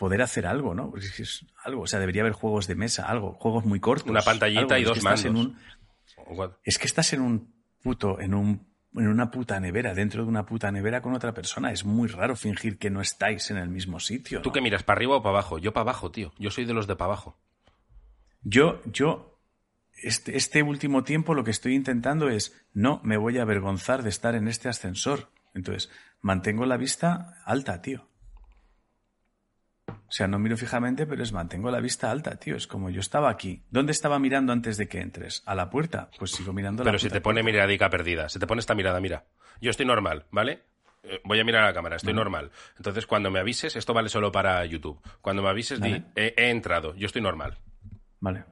poder 0.00 0.22
hacer 0.22 0.46
algo, 0.46 0.74
¿no? 0.74 0.90
Porque 0.90 1.06
es 1.06 1.12
que 1.12 1.24
algo, 1.62 1.82
o 1.82 1.86
sea, 1.86 2.00
debería 2.00 2.22
haber 2.22 2.32
juegos 2.32 2.66
de 2.66 2.74
mesa, 2.74 3.06
algo, 3.06 3.34
juegos 3.34 3.64
muy 3.66 3.78
cortos. 3.80 4.10
Una 4.10 4.22
pantallita 4.22 4.74
algo. 4.74 4.76
y 4.78 4.80
Es 4.80 4.86
dos 4.88 4.94
que 4.94 4.98
estás 5.00 5.24
en 5.26 5.32
mandos. 5.34 5.52
un- 6.36 6.56
es 6.64 6.78
que 6.78 6.86
estás 6.86 7.12
en 7.12 7.20
un 7.20 7.54
puto, 7.82 8.18
en 8.20 8.32
un 8.34 8.68
en 8.96 9.06
una 9.06 9.30
puta 9.30 9.60
nevera, 9.60 9.94
dentro 9.94 10.24
de 10.24 10.28
una 10.28 10.44
puta 10.46 10.72
nevera 10.72 11.00
con 11.00 11.14
otra 11.14 11.32
persona. 11.32 11.70
Es 11.70 11.84
muy 11.84 12.08
raro 12.08 12.34
fingir 12.34 12.76
que 12.76 12.90
no 12.90 13.00
estáis 13.00 13.48
en 13.52 13.56
el 13.58 13.68
mismo 13.68 14.00
sitio. 14.00 14.42
¿Tú 14.42 14.50
qué 14.50 14.60
miras, 14.60 14.82
para 14.82 14.96
arriba 14.98 15.14
o 15.16 15.22
para 15.22 15.34
abajo? 15.34 15.58
Yo 15.58 15.72
para 15.72 15.82
abajo, 15.82 16.10
tío. 16.10 16.32
Yo 16.40 16.50
soy 16.50 16.64
de 16.64 16.74
los 16.74 16.88
de 16.88 16.96
para 16.96 17.06
abajo. 17.12 17.38
Yo, 18.42 18.80
yo, 18.86 19.38
este, 20.02 20.36
este 20.36 20.62
último 20.64 21.04
tiempo 21.04 21.34
lo 21.34 21.44
que 21.44 21.52
estoy 21.52 21.74
intentando 21.76 22.28
es, 22.30 22.52
no 22.72 23.00
me 23.04 23.16
voy 23.16 23.38
a 23.38 23.42
avergonzar 23.42 24.02
de 24.02 24.08
estar 24.08 24.34
en 24.34 24.48
este 24.48 24.68
ascensor. 24.68 25.30
Entonces, 25.54 25.88
mantengo 26.20 26.66
la 26.66 26.76
vista 26.76 27.34
alta, 27.44 27.82
tío. 27.82 28.08
O 29.90 30.10
sea, 30.12 30.26
no 30.26 30.38
miro 30.38 30.56
fijamente, 30.56 31.06
pero 31.06 31.22
es 31.22 31.32
mantengo 31.32 31.70
la 31.70 31.80
vista 31.80 32.10
alta, 32.10 32.36
tío. 32.36 32.56
Es 32.56 32.66
como 32.66 32.90
yo 32.90 33.00
estaba 33.00 33.30
aquí. 33.30 33.62
¿Dónde 33.70 33.92
estaba 33.92 34.18
mirando 34.18 34.52
antes 34.52 34.76
de 34.76 34.88
que 34.88 35.00
entres? 35.00 35.42
¿A 35.46 35.54
la 35.54 35.70
puerta? 35.70 36.10
Pues 36.18 36.32
sigo 36.32 36.52
mirando 36.52 36.82
a 36.82 36.84
la 36.84 36.90
Pero 36.90 36.98
puerta. 37.00 37.08
si 37.08 37.12
te 37.12 37.20
pone 37.20 37.42
miradica 37.42 37.88
perdida, 37.90 38.28
se 38.28 38.38
te 38.38 38.46
pone 38.46 38.60
esta 38.60 38.74
mirada, 38.74 39.00
mira. 39.00 39.24
Yo 39.60 39.70
estoy 39.70 39.86
normal, 39.86 40.26
¿vale? 40.30 40.62
Eh, 41.02 41.20
Voy 41.24 41.40
a 41.40 41.44
mirar 41.44 41.62
a 41.64 41.66
la 41.66 41.72
cámara, 41.74 41.96
estoy 41.96 42.12
normal. 42.14 42.50
Entonces, 42.76 43.06
cuando 43.06 43.30
me 43.30 43.38
avises, 43.40 43.76
esto 43.76 43.92
vale 43.94 44.08
solo 44.08 44.32
para 44.32 44.64
YouTube. 44.66 45.00
Cuando 45.20 45.42
me 45.42 45.48
avises, 45.48 45.80
di, 45.80 46.02
he 46.16 46.50
entrado, 46.50 46.94
yo 46.94 47.06
estoy 47.06 47.22
normal. 47.22 47.58
Vale. 48.20 48.44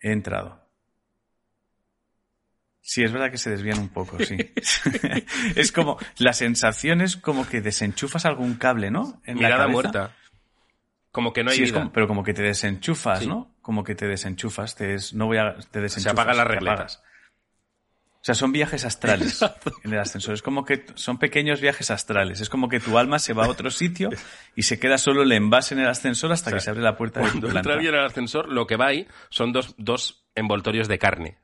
He 0.00 0.12
entrado. 0.12 0.65
Sí, 2.88 3.02
es 3.02 3.10
verdad 3.10 3.32
que 3.32 3.38
se 3.38 3.50
desvían 3.50 3.80
un 3.80 3.88
poco, 3.88 4.16
sí. 4.24 4.36
es 5.56 5.72
como, 5.72 5.98
la 6.18 6.32
sensación 6.32 7.00
es 7.00 7.16
como 7.16 7.44
que 7.48 7.60
desenchufas 7.60 8.24
algún 8.26 8.54
cable, 8.54 8.92
¿no? 8.92 9.20
En 9.24 9.34
la 9.36 9.48
Mirada 9.48 9.56
cabeza. 9.64 9.72
muerta. 9.72 10.16
Como 11.10 11.32
que 11.32 11.42
no 11.42 11.50
hay 11.50 11.56
Sí, 11.56 11.62
es 11.64 11.72
como- 11.72 11.92
pero 11.92 12.06
como 12.06 12.22
que 12.22 12.32
te 12.32 12.42
desenchufas, 12.42 13.20
Sí. 13.20 13.26
¿no? 13.26 13.50
Como 13.60 13.82
que 13.82 13.96
te 13.96 14.06
desenchufas, 14.06 14.76
te 14.76 14.86
des- 14.86 15.14
no 15.14 15.26
voy 15.26 15.38
a, 15.38 15.56
te 15.72 15.80
desenchufas. 15.80 16.12
apaga 16.12 16.32
la 16.34 16.44
te 16.44 16.48
regleta. 16.50 16.72
apagas. 16.74 17.02
O 18.20 18.24
sea, 18.26 18.34
son 18.36 18.52
viajes 18.52 18.84
astrales 18.84 19.40
en 19.84 19.92
el 19.92 19.98
ascensor. 20.00 20.34
Es 20.34 20.42
como 20.42 20.64
que 20.64 20.84
son 20.94 21.18
pequeños 21.18 21.60
viajes 21.60 21.90
astrales. 21.90 22.40
Es 22.40 22.48
como 22.48 22.68
que 22.68 22.78
tu 22.80 22.98
alma 22.98 23.18
se 23.18 23.32
va 23.32 23.46
a 23.46 23.48
otro 23.48 23.70
sitio 23.70 24.10
y 24.56 24.62
se 24.62 24.78
queda 24.80 24.98
solo 24.98 25.22
el 25.22 25.32
envase 25.32 25.74
en 25.74 25.80
el 25.80 25.88
ascensor 25.88 26.30
hasta 26.32 26.52
que 26.52 26.60
se 26.60 26.70
abre 26.70 26.82
la 26.82 26.96
puerta 26.96 27.18
de 27.20 27.26
tu 27.26 27.32
Cuando 27.32 27.46
planta. 27.48 27.60
entra 27.60 27.74
alguien 27.74 27.94
al 27.94 28.06
ascensor, 28.06 28.48
lo 28.48 28.66
que 28.66 28.76
va 28.76 28.86
ahí 28.86 29.06
son 29.30 29.52
dos, 29.52 29.74
dos 29.78 30.24
envoltorios 30.34 30.86
de 30.88 30.98
carne. 30.98 31.38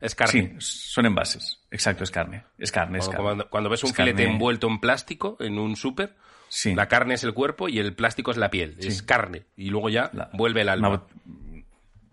Es, 0.00 0.12
es 0.16 0.30
Sí, 0.30 0.42
carne. 0.42 0.56
son 0.60 1.06
envases. 1.06 1.60
Exacto, 1.70 2.04
es 2.04 2.10
carne. 2.10 2.44
Es 2.58 2.70
carne, 2.72 2.98
es 2.98 3.04
Cuando, 3.06 3.16
carne. 3.16 3.24
cuando- 3.26 3.50
cuando 3.50 3.70
ves 3.70 3.82
un 3.84 3.90
Es 3.90 3.96
filete 3.96 4.22
carne. 4.22 4.32
envuelto 4.32 4.66
en 4.68 4.78
plástico 4.80 5.36
en 5.40 5.58
un 5.58 5.76
súper, 5.76 6.14
Sí. 6.48 6.74
la 6.74 6.88
carne 6.88 7.14
es 7.14 7.24
el 7.24 7.34
cuerpo 7.34 7.68
y 7.68 7.78
el 7.78 7.94
plástico 7.94 8.30
es 8.30 8.36
la 8.36 8.50
piel. 8.50 8.76
Es 8.78 9.02
carne. 9.02 9.44
Y 9.56 9.70
luego 9.70 9.88
ya 9.90 10.10
La- 10.12 10.30
vuelve 10.32 10.62
el 10.62 10.68
alma. 10.68 11.04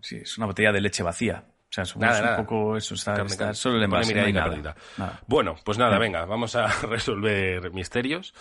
sí, 0.00 0.16
es 0.16 0.36
una 0.38 0.46
botella 0.46 0.72
de 0.72 0.80
leche 0.80 1.02
vacía. 1.02 1.44
O 1.68 1.72
sea, 1.76 1.84
somos 1.84 2.06
Nada, 2.08 2.18
un 2.20 2.24
nada. 2.26 2.36
poco 2.38 2.76
eso, 2.76 2.94
está, 2.94 3.12
Carne, 3.14 3.26
está 3.30 3.44
carne. 3.46 3.54
solo 3.54 3.76
el 3.76 3.82
envase, 3.82 4.14
no 4.14 4.32
nada. 4.32 4.76
Nada. 4.96 5.20
Bueno, 5.26 5.56
pues 5.64 5.78
nada, 5.78 5.98
venga, 5.98 6.24
vamos 6.24 6.54
a 6.54 6.66
resolver 6.88 7.70
misterios. 7.72 8.32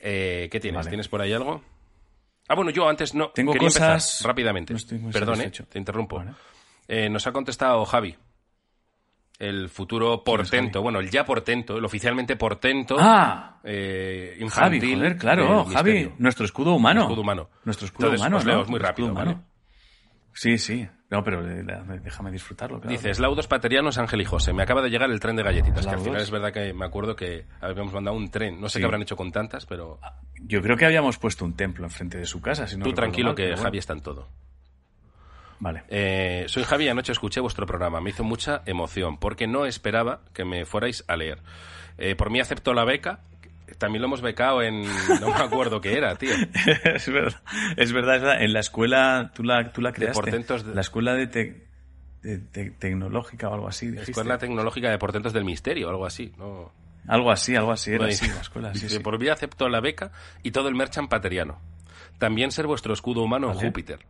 Eh, 0.00 0.48
¿Qué 0.50 0.60
tienes? 0.60 0.78
Vale. 0.78 0.88
¿Tienes 0.90 1.08
por 1.08 1.20
ahí 1.20 1.32
algo? 1.32 1.62
Ah, 2.48 2.54
bueno, 2.54 2.70
yo 2.70 2.88
antes 2.88 3.14
no. 3.14 3.30
Tengo 3.30 3.52
quería 3.52 3.68
cosas- 3.68 3.82
empezar 4.14 4.26
rápidamente. 4.28 4.74
no 4.74 5.10
Perdón, 5.10 5.40
eh, 5.42 5.50
te 5.50 5.78
interrumpo. 5.78 6.16
Vale. 6.16 6.32
Eh, 6.88 7.08
nos 7.08 7.26
ha 7.26 7.32
contestado 7.32 7.84
Javi. 7.84 8.16
El 9.40 9.70
futuro 9.70 10.22
portento, 10.22 10.82
bueno, 10.82 11.00
el 11.00 11.10
ya 11.10 11.24
portento, 11.24 11.78
el 11.78 11.84
oficialmente 11.86 12.36
portento 12.36 12.96
Ah, 13.00 13.58
eh, 13.64 14.38
Javi, 14.50 14.80
joder, 14.94 15.16
claro, 15.16 15.64
Javi, 15.64 16.12
nuestro 16.18 16.44
escudo 16.44 16.74
humano. 16.74 17.00
Escudo 17.02 17.22
humano. 17.22 17.48
Nuestro 17.64 17.86
escudo 17.86 18.08
Entonces, 18.08 18.20
humano, 18.20 18.36
os 18.36 18.44
leo 18.44 18.58
¿no? 18.58 18.64
muy 18.66 18.78
rápido, 18.78 19.14
¿vale? 19.14 19.38
Sí, 20.34 20.58
sí. 20.58 20.86
No, 21.08 21.24
pero 21.24 21.40
eh, 21.44 21.64
déjame 22.04 22.30
disfrutarlo, 22.30 22.78
claro. 22.80 22.92
Dice, 22.92 23.12
Slaudos 23.14 23.48
Paterianos, 23.48 23.96
Ángel 23.98 24.20
y 24.20 24.24
José. 24.26 24.52
Me 24.52 24.62
acaba 24.62 24.82
de 24.82 24.90
llegar 24.90 25.10
el 25.10 25.18
tren 25.18 25.34
de 25.36 25.42
galletitas, 25.42 25.86
que 25.86 25.92
al 25.94 26.00
final 26.00 26.20
es 26.20 26.30
verdad 26.30 26.52
que 26.52 26.72
me 26.74 26.84
acuerdo 26.84 27.16
que 27.16 27.46
habíamos 27.62 27.92
mandado 27.94 28.16
un 28.16 28.30
tren. 28.30 28.60
No 28.60 28.68
sé 28.68 28.74
Sí. 28.74 28.78
qué 28.80 28.84
habrán 28.84 29.02
hecho 29.02 29.16
con 29.16 29.32
tantas, 29.32 29.64
pero 29.66 29.98
Yo 30.42 30.60
creo 30.62 30.76
que 30.76 30.84
habíamos 30.86 31.16
puesto 31.18 31.44
un 31.46 31.54
templo 31.56 31.84
enfrente 31.86 32.18
de 32.18 32.26
su 32.26 32.40
casa. 32.42 32.66
Si 32.66 32.76
no 32.76 32.84
tú 32.84 32.92
tranquilo 32.92 33.28
mal, 33.30 33.36
que 33.36 33.46
bueno. 33.48 33.62
Javi 33.62 33.78
está 33.78 33.94
en 33.94 34.02
todo. 34.02 34.28
Vale. 35.60 35.82
Eh, 35.88 36.44
soy 36.48 36.64
Javi 36.64 36.86
y 36.86 36.88
anoche 36.88 37.12
escuché 37.12 37.40
vuestro 37.40 37.66
programa. 37.66 38.00
Me 38.00 38.10
hizo 38.10 38.24
mucha 38.24 38.62
emoción 38.66 39.18
porque 39.18 39.46
no 39.46 39.66
esperaba 39.66 40.22
que 40.32 40.44
me 40.44 40.64
fuerais 40.64 41.04
a 41.06 41.16
leer. 41.16 41.38
Eh, 41.98 42.16
por 42.16 42.30
mí 42.30 42.40
acepto 42.40 42.72
la 42.74 42.84
beca. 42.84 43.20
También 43.78 44.02
lo 44.02 44.08
hemos 44.08 44.20
becado 44.20 44.62
en... 44.62 44.82
No 45.20 45.28
me 45.28 45.34
acuerdo 45.44 45.80
qué 45.80 45.96
era, 45.96 46.16
tío. 46.16 46.30
es 46.94 47.08
verdad, 47.12 47.40
es 47.76 47.92
verdad, 47.92 48.16
es 48.16 48.22
verdad. 48.22 48.42
En 48.42 48.52
la 48.52 48.60
escuela, 48.60 49.30
tú 49.34 49.44
la, 49.44 49.70
tú 49.72 49.80
la 49.80 49.92
creaste. 49.92 50.20
portentos 50.20 50.64
de- 50.66 50.74
La 50.74 50.80
escuela 50.80 51.14
de, 51.14 51.26
te- 51.28 51.66
de- 52.22 52.38
de- 52.38 52.70
tecnológica 52.72 53.48
o 53.48 53.54
algo 53.54 53.68
así. 53.68 53.86
dijiste. 53.86 54.10
Escuela 54.10 54.38
Tecnológica 54.38 54.90
de 54.90 54.98
Portentos 54.98 55.32
del 55.32 55.44
Misterio, 55.44 55.88
algo 55.88 56.04
así. 56.04 56.32
¿no? 56.36 56.72
Algo 57.06 57.30
así, 57.30 57.54
algo 57.54 57.70
así. 57.72 57.90
Era 57.90 57.98
Bueno, 58.06 58.12
así 58.14 58.26
la 58.28 58.40
escuela. 58.40 58.74
Sí, 58.74 58.88
sí. 58.88 58.98
Por 58.98 59.18
mí 59.18 59.28
acepto 59.28 59.68
la 59.68 59.80
beca 59.80 60.10
y 60.42 60.50
todo 60.50 60.68
el 60.68 60.74
merchan 60.74 61.08
pateriano. 61.08 61.60
También 62.18 62.50
ser 62.50 62.66
vuestro 62.66 62.92
escudo 62.92 63.22
humano 63.22 63.48
en 63.50 63.54
Vale. 63.56 63.68
Júpiter. 63.68 64.00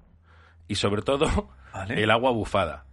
Y 0.70 0.76
sobre 0.76 1.02
todo, 1.02 1.48
Vale. 1.74 2.00
el 2.02 2.10
agua 2.10 2.30
bufada. 2.30 2.84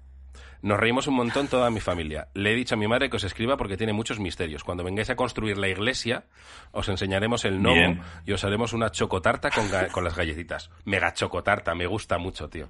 Nos 0.64 0.80
reímos 0.80 1.06
un 1.06 1.14
montón 1.14 1.48
toda 1.48 1.70
mi 1.70 1.80
familia. 1.80 2.30
Le 2.34 2.52
he 2.52 2.56
dicho 2.56 2.74
a 2.74 2.78
mi 2.78 2.88
madre 2.88 3.10
que 3.12 3.18
os 3.18 3.24
escriba 3.24 3.56
porque 3.58 3.78
tiene 3.78 3.94
muchos 3.94 4.20
misterios. 4.20 4.64
Cuando 4.64 4.84
vengáis 4.84 5.12
a 5.12 5.16
construir 5.16 5.60
la 5.60 5.68
iglesia, 5.68 6.24
os 6.72 6.90
enseñaremos 6.90 7.46
el 7.46 7.60
gnomo 7.60 7.76
Bien. 7.76 8.02
y 8.26 8.32
os 8.34 8.44
haremos 8.44 8.74
una 8.74 8.90
chocotarta 8.90 9.52
con, 9.52 9.70
ga- 9.70 9.92
con 9.92 10.04
las 10.04 10.16
galletitas. 10.16 10.72
Mega 10.86 11.14
chocotarta, 11.14 11.76
me 11.76 11.86
gusta 11.86 12.18
mucho, 12.18 12.50
tío. 12.50 12.68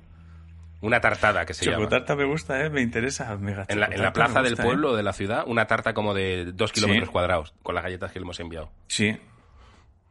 Una 0.81 0.99
tartada 0.99 1.45
que 1.45 1.53
se 1.53 1.63
llama. 1.63 1.77
Chocotarta 1.77 2.15
me 2.17 2.25
gusta, 2.25 2.65
¿eh? 2.65 2.69
Me 2.69 2.81
interesa. 2.81 3.35
Mega 3.37 3.65
En 3.69 3.79
la, 3.79 3.85
en 3.85 3.91
la 3.91 3.97
chocotarta 4.09 4.13
plaza 4.13 4.41
del 4.43 4.53
¿eh? 4.59 4.61
pueblo, 4.61 4.93
de 4.95 5.03
la 5.03 5.13
ciudad, 5.13 5.45
una 5.47 5.65
tarta 5.67 5.93
como 5.93 6.13
de 6.13 6.51
dos 6.51 6.73
kilómetros 6.73 7.07
Sí. 7.07 7.11
cuadrados, 7.13 7.53
con 7.63 7.73
las 7.75 7.83
galletas 7.85 8.11
que 8.11 8.19
le 8.19 8.23
hemos 8.25 8.39
enviado. 8.41 8.69
Sí. 8.87 9.17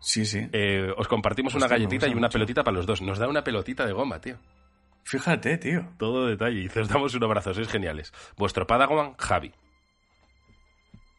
Sí, 0.00 0.24
sí. 0.24 0.48
Eh, 0.52 0.90
os 0.96 1.06
compartimos 1.08 1.54
una 1.54 1.66
Hostia, 1.66 1.76
galletita 1.78 2.06
y 2.06 2.12
una 2.12 2.20
mucho. 2.22 2.32
pelotita 2.32 2.64
para 2.64 2.76
los 2.76 2.86
dos. 2.86 3.02
Nos 3.02 3.18
da 3.18 3.28
una 3.28 3.44
pelotita 3.44 3.84
de 3.86 3.92
goma, 3.92 4.20
tío. 4.20 4.36
Fíjate, 5.06 5.56
tío. 5.58 5.88
Todo 5.98 6.26
detalle. 6.26 6.62
Y 6.62 6.78
os 6.78 6.88
damos 6.88 7.14
un 7.14 7.22
abrazo, 7.24 7.54
sois 7.54 7.68
geniales. 7.68 8.12
Vuestro 8.36 8.66
Padawan, 8.66 9.14
Javi. 9.16 9.52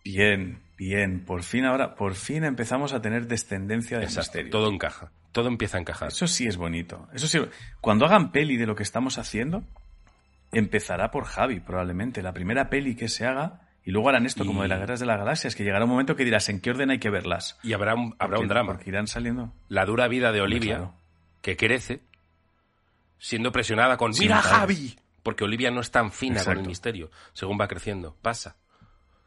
Bien, 0.04 0.62
bien. 0.78 1.23
Por 1.26 1.43
fin 1.43 1.65
ahora, 1.65 1.95
por 1.95 2.15
fin 2.15 2.43
empezamos 2.43 2.93
a 2.93 3.02
tener 3.02 3.28
descendencia 3.28 3.97
de 3.97 4.06
Exacto. 4.06 4.30
misterio. 4.30 4.52
Todo 4.52 4.69
encaja. 4.71 5.12
Todo 5.32 5.47
empieza 5.50 5.78
a 5.78 5.82
encajar. 5.82 6.10
Eso 6.10 6.28
sí 6.28 6.47
es 6.47 6.58
bonito. 6.58 7.08
Eso 7.13 7.28
sí. 7.28 7.39
Cuando 7.82 8.06
hagan 8.06 8.32
peli 8.32 8.58
de 8.58 8.65
lo 8.65 8.76
que 8.76 8.84
estamos 8.84 9.17
haciendo, 9.17 9.63
empezará 10.52 11.12
por 11.12 11.26
Javi, 11.26 11.60
probablemente. 11.60 12.21
La 12.21 12.34
primera 12.34 12.69
peli 12.69 12.95
que 12.95 13.08
se 13.10 13.26
haga, 13.26 13.62
y 13.84 13.91
luego 13.91 14.10
harán 14.10 14.26
esto 14.26 14.43
Y- 14.43 14.47
como 14.47 14.62
de 14.63 14.69
las 14.69 14.80
guerras 14.80 15.00
de 15.00 15.06
las 15.06 15.17
galaxias, 15.19 15.56
que 15.56 15.63
llegará 15.63 15.86
un 15.86 15.91
momento 15.91 16.15
que 16.15 16.23
dirás 16.26 16.47
en 16.50 16.62
qué 16.62 16.71
orden 16.71 16.89
hay 16.89 17.00
que 17.00 17.10
verlas. 17.10 17.60
Y 17.63 17.73
habrá 17.73 17.93
un, 17.95 18.15
habrá 18.19 18.39
un 18.39 18.47
drama. 18.47 18.73
Porque 18.73 18.89
irán 18.89 19.08
saliendo. 19.08 19.54
La 19.67 19.86
dura 19.86 20.08
vida 20.08 20.32
de 20.32 20.41
Olivia, 20.41 20.76
claro. 20.78 20.93
que 21.41 21.56
crece, 21.58 22.02
siendo 23.19 23.51
presionada 23.51 23.97
con 23.97 24.12
¡Mira. 24.19 24.41
Javi! 24.41 24.97
Porque 25.23 25.43
Olivia 25.43 25.71
no 25.71 25.82
es 25.82 25.91
tan 25.91 26.12
fina 26.12 26.36
con 26.36 26.39
Exacto. 26.41 26.62
el 26.62 26.67
misterio. 26.67 27.12
Según 27.34 27.60
va 27.60 27.67
creciendo. 27.67 28.15
Pasa. 28.21 28.56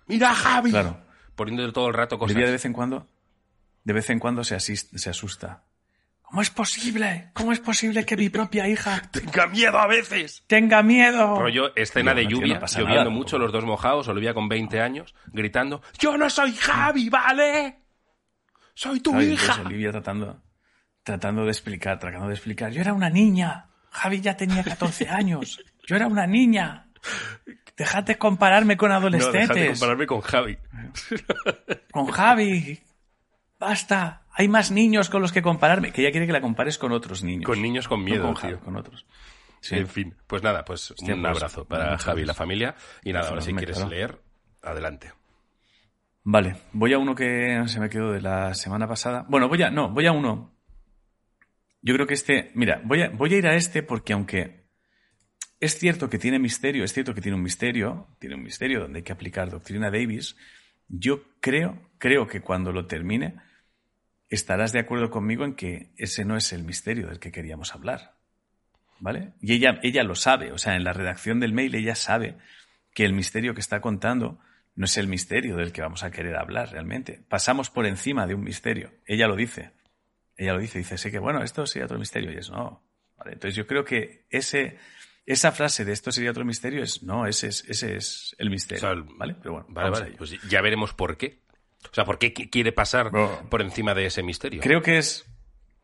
¡Mira, 0.07 0.35
Javi! 0.35 0.70
Claro. 0.70 1.00
Poniéndole 1.37 1.72
todo 1.72 1.88
el 1.88 1.94
rato 1.94 2.18
cosas. 2.18 2.31
Olivia 2.35 2.46
de 2.46 2.53
vez 2.53 2.64
en 2.64 2.72
cuando, 2.72 3.07
de 3.85 3.92
vez 3.92 4.11
en 4.11 4.18
cuando 4.18 4.42
se, 4.44 4.57
asis- 4.57 4.88
se 4.96 5.11
asusta. 5.11 5.64
¿Cómo 6.22 6.42
es 6.42 6.50
posible? 6.50 7.31
¿Cómo 7.35 7.50
es 7.53 7.59
posible 7.61 8.07
que 8.07 8.16
mi 8.16 8.29
propia 8.29 8.68
hija 8.68 9.03
¡Tenga 9.11 9.46
miedo 9.48 9.79
a 9.79 9.87
veces! 9.88 10.44
tenga 10.46 10.83
miedo? 10.83 11.37
Rollo, 11.40 11.74
escena 11.76 12.14
de 12.14 12.26
lluvia, 12.26 12.61
no 12.61 12.66
lloviendo 12.66 12.94
nada, 12.94 13.11
mucho, 13.11 13.37
los 13.38 13.50
dos 13.53 13.64
mojados, 13.64 14.07
Olivia 14.07 14.33
con 14.33 14.48
20 14.48 14.81
años, 14.81 15.14
gritando, 15.33 15.83
¡Yo 15.98 16.16
no 16.16 16.31
soy 16.31 16.55
Javi, 16.55 17.09
¿vale? 17.09 17.81
¡Soy 18.74 19.00
tu 19.00 19.11
¿Sabes? 19.11 19.29
hija! 19.29 19.42
Entonces 19.42 19.66
Olivia 19.66 19.90
tratando, 19.90 20.42
tratando 21.03 21.44
de 21.44 21.50
explicar, 21.50 21.98
tratando 21.98 22.29
de 22.29 22.35
explicar. 22.35 22.70
Yo 22.70 22.81
era 22.81 22.92
una 22.94 23.11
niña. 23.11 23.66
Javi 23.90 24.20
ya 24.20 24.37
tenía 24.37 24.62
14 24.62 25.09
años. 25.09 25.61
Yo 25.87 25.96
era 25.96 26.07
una 26.07 26.26
niña. 26.26 26.87
Dejad 27.76 28.05
de 28.05 28.18
compararme 28.18 28.76
con 28.76 28.90
No, 28.90 28.96
adolescentes. 28.96 29.48
dejad 29.48 29.55
de 29.62 29.70
compararme 29.70 30.07
con 30.07 30.20
Javi. 30.20 30.59
Con 31.90 32.07
Javi. 32.07 32.79
Basta. 33.59 34.22
Hay 34.33 34.48
más 34.48 34.70
niños 34.70 35.11
con 35.11 35.22
los 35.22 35.33
que 35.33 35.42
compararme. 35.42 35.92
Que 35.92 36.03
ella 36.03 36.11
quiere 36.12 36.26
que 36.26 36.33
la 36.33 36.40
compares 36.40 36.79
con 36.79 36.92
otros 36.92 37.22
niños. 37.24 37.44
Con 37.44 37.61
niños 37.61 37.88
con 37.88 38.00
No 38.00 38.05
miedo, 38.05 38.22
con 38.24 38.35
Javi, 38.35 38.55
tío. 38.55 38.62
con 38.64 38.76
otros. 38.76 39.07
Sí. 39.61 39.76
En 39.76 39.88
fin, 39.88 40.14
pues 40.26 40.42
nada, 40.42 40.64
pues 40.64 40.90
Hostia, 40.92 41.14
un 41.14 41.20
pues, 41.22 41.37
abrazo 41.37 41.64
para 41.66 41.98
Javi 41.98 42.22
y 42.22 42.24
la 42.24 42.33
familia. 42.35 42.74
Y 43.05 43.12
nada, 43.12 43.29
ahora 43.29 43.42
si 43.42 43.53
quieres 43.53 43.76
claro. 43.76 43.90
leer, 43.90 44.18
adelante. 44.62 45.12
Vale, 46.22 46.57
voy 46.72 46.92
a 46.94 46.98
uno 46.98 47.14
que 47.14 47.62
se 47.66 47.81
me 47.81 47.90
quedó 47.90 48.12
de 48.12 48.22
la 48.22 48.55
semana 48.55 48.87
pasada. 48.87 49.26
Bueno, 49.29 49.48
voy 49.48 49.62
a, 49.62 49.70
no, 49.70 49.90
voy 49.90 50.07
a 50.07 50.12
uno. 50.12 50.55
Yo 51.83 51.95
creo 51.95 52.07
que 52.07 52.14
este, 52.14 52.51
mira, 52.55 52.81
voy 52.85 53.03
a, 53.03 53.37
ir 53.37 53.47
a 53.47 53.57
este 53.57 53.83
porque 53.83 54.12
aunque 54.12 54.66
es 55.61 55.79
cierto 55.79 56.11
que 56.11 56.19
tiene 56.19 56.38
misterio, 56.38 56.85
es 56.85 56.93
cierto 56.93 57.14
que 57.14 57.21
tiene 57.21 57.37
un 57.37 57.43
misterio, 57.43 58.09
tiene 58.19 58.37
un 58.37 58.43
misterio 58.43 58.81
donde 58.81 58.99
hay 58.99 59.03
que 59.03 59.12
aplicar 59.12 59.51
doctrina 59.51 59.90
Davis, 59.90 60.37
yo 60.88 61.23
creo, 61.40 61.90
creo 61.99 62.27
que 62.27 62.40
cuando 62.40 62.73
lo 62.73 62.87
termine 62.87 63.37
estarás 64.29 64.73
de 64.73 64.81
acuerdo 64.81 65.11
conmigo 65.11 65.45
en 65.45 65.55
que 65.55 65.93
ese 65.97 66.25
no 66.25 66.37
es 66.37 66.53
el 66.53 66.64
misterio 66.64 67.09
del 67.09 67.19
que 67.19 67.33
queríamos 67.33 67.75
hablar. 67.75 68.14
¿Vale? 69.01 69.33
Y 69.40 69.55
ella, 69.55 69.81
ella 69.83 70.03
lo 70.03 70.14
sabe, 70.14 70.53
o 70.53 70.59
sea, 70.59 70.77
en 70.77 70.85
la 70.85 70.93
redacción 70.93 71.40
del 71.40 71.55
mail 71.55 71.75
ella 71.75 71.95
sabe 71.95 72.37
que 72.93 73.07
el 73.07 73.14
misterio 73.14 73.55
que 73.55 73.61
está 73.61 73.81
contando 73.81 74.38
no 74.75 74.85
es 74.85 74.97
el 74.99 75.09
misterio 75.09 75.57
del 75.57 75.73
que 75.73 75.81
vamos 75.81 76.03
a 76.03 76.11
querer 76.11 76.37
hablar 76.37 76.71
realmente. 76.73 77.23
Pasamos 77.29 77.71
por 77.71 77.87
encima 77.87 78.27
de 78.27 78.35
un 78.35 78.43
misterio. 78.43 78.93
Ella 79.07 79.27
lo 79.27 79.37
dice. 79.37 79.73
Ella 80.42 80.55
lo 80.55 80.59
dice, 80.61 80.79
dice, 80.79 80.96
sé 80.96 81.11
que 81.11 81.18
bueno, 81.18 81.42
esto 81.42 81.66
sería 81.66 81.85
otro 81.85 81.98
misterio 81.98 82.33
y 82.33 82.37
es 82.38 82.48
no. 82.50 82.83
Vale, 83.18 83.33
entonces 83.35 83.55
yo 83.55 83.66
creo 83.66 83.85
que 83.85 84.24
ese, 84.31 84.79
esa 85.26 85.53
frase 85.53 85.85
de 85.85 85.92
esto 85.92 86.11
sería 86.11 86.31
otro 86.31 86.46
misterio 86.46 86.83
es 86.83 87.03
no, 87.03 87.26
ese 87.26 87.48
es, 87.48 87.62
ese 87.68 87.96
es 87.96 88.35
el 88.38 88.48
misterio. 88.48 88.79
O 88.79 88.81
sea, 88.81 88.90
el- 88.92 89.05
¿Vale? 89.18 89.35
Pero 89.35 89.53
bueno, 89.53 89.66
Vale, 89.68 89.90
vale, 89.90 90.12
pues 90.16 90.31
ya 90.48 90.62
veremos 90.62 90.94
por 90.94 91.18
qué. 91.18 91.42
O 91.90 91.94
sea, 91.94 92.05
¿por 92.05 92.18
qué 92.18 92.33
qui- 92.33 92.48
quiere 92.50 92.72
pasar 92.72 93.11
por 93.50 93.61
encima 93.61 93.92
de 93.94 94.07
ese 94.07 94.22
misterio? 94.22 94.62
Creo 94.62 94.81
que 94.81 94.96
es, 94.98 95.26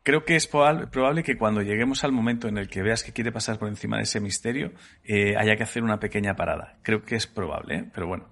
creo 0.01 0.25
que 0.25 0.35
es 0.35 0.47
probable 0.47 1.21
que 1.23 1.37
cuando 1.37 1.61
lleguemos 1.61 2.03
al 2.03 2.11
momento 2.11 2.47
en 2.47 2.57
el 2.57 2.67
que 2.67 2.81
veas 2.81 3.03
que 3.03 3.13
quiere 3.13 3.31
pasar 3.31 3.59
por 3.59 3.67
encima 3.67 3.97
de 3.97 4.03
ese 4.03 4.19
misterio, 4.19 4.73
eh, 5.03 5.35
haya 5.37 5.55
que 5.55 5.63
hacer 5.63 5.83
una 5.83 5.99
pequeña 5.99 6.35
parada. 6.35 6.79
Creo 6.81 7.03
que 7.03 7.15
es 7.15 7.27
probable, 7.27 7.75
¿eh? 7.75 7.85
pero 7.93 8.07
bueno. 8.07 8.31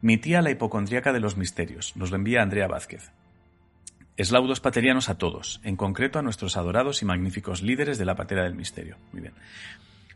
Mi 0.00 0.16
tía 0.18 0.42
la 0.42 0.50
hipocondríaca 0.50 1.12
de 1.12 1.20
los 1.20 1.36
misterios. 1.36 1.96
Nos 1.96 2.10
lo 2.10 2.16
envía 2.16 2.42
Andrea 2.42 2.66
Vázquez. 2.68 3.10
Eslaudos 4.18 4.58
paterianos 4.58 5.08
a 5.10 5.16
todos, 5.16 5.60
en 5.62 5.76
concreto 5.76 6.18
a 6.18 6.22
nuestros 6.22 6.56
adorados 6.56 7.02
y 7.02 7.04
magníficos 7.04 7.62
líderes 7.62 7.98
de 7.98 8.04
la 8.04 8.16
patera 8.16 8.42
del 8.42 8.56
misterio. 8.56 8.96
Muy 9.12 9.20
bien. 9.20 9.34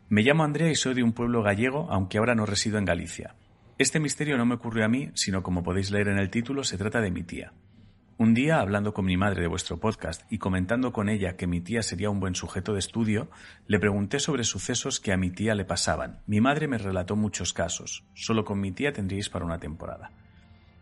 Me 0.09 0.23
llamo 0.23 0.43
Andrea 0.43 0.69
y 0.69 0.75
soy 0.75 0.93
de 0.93 1.03
un 1.03 1.13
pueblo 1.13 1.41
gallego, 1.41 1.87
aunque 1.89 2.17
ahora 2.17 2.35
no 2.35 2.45
resido 2.45 2.77
en 2.77 2.83
Galicia. 2.83 3.33
Este 3.77 4.01
misterio 4.01 4.37
no 4.37 4.45
me 4.45 4.55
ocurrió 4.55 4.83
a 4.83 4.89
mí, 4.89 5.11
sino 5.13 5.41
como 5.41 5.63
podéis 5.63 5.89
leer 5.89 6.09
en 6.09 6.19
el 6.19 6.29
título, 6.29 6.65
se 6.65 6.77
trata 6.77 6.99
de 6.99 7.11
mi 7.11 7.23
tía. 7.23 7.53
Un 8.17 8.33
día, 8.33 8.59
hablando 8.59 8.93
con 8.93 9.05
mi 9.05 9.15
madre 9.15 9.41
de 9.41 9.47
vuestro 9.47 9.79
podcast 9.79 10.29
y 10.29 10.37
comentando 10.37 10.91
con 10.91 11.07
ella 11.07 11.37
que 11.37 11.47
mi 11.47 11.61
tía 11.61 11.81
sería 11.81 12.09
un 12.09 12.19
buen 12.19 12.35
sujeto 12.35 12.73
de 12.73 12.79
estudio, 12.79 13.29
le 13.67 13.79
pregunté 13.79 14.19
sobre 14.19 14.43
sucesos 14.43 14.99
que 14.99 15.13
a 15.13 15.17
mi 15.17 15.31
tía 15.31 15.55
le 15.55 15.63
pasaban. 15.63 16.19
Mi 16.27 16.41
madre 16.41 16.67
me 16.67 16.77
relató 16.77 17.15
muchos 17.15 17.53
casos. 17.53 18.03
Solo 18.15 18.43
con 18.43 18.59
mi 18.59 18.73
tía 18.73 18.91
tendríais 18.91 19.29
para 19.29 19.45
una 19.45 19.59
temporada. 19.59 20.11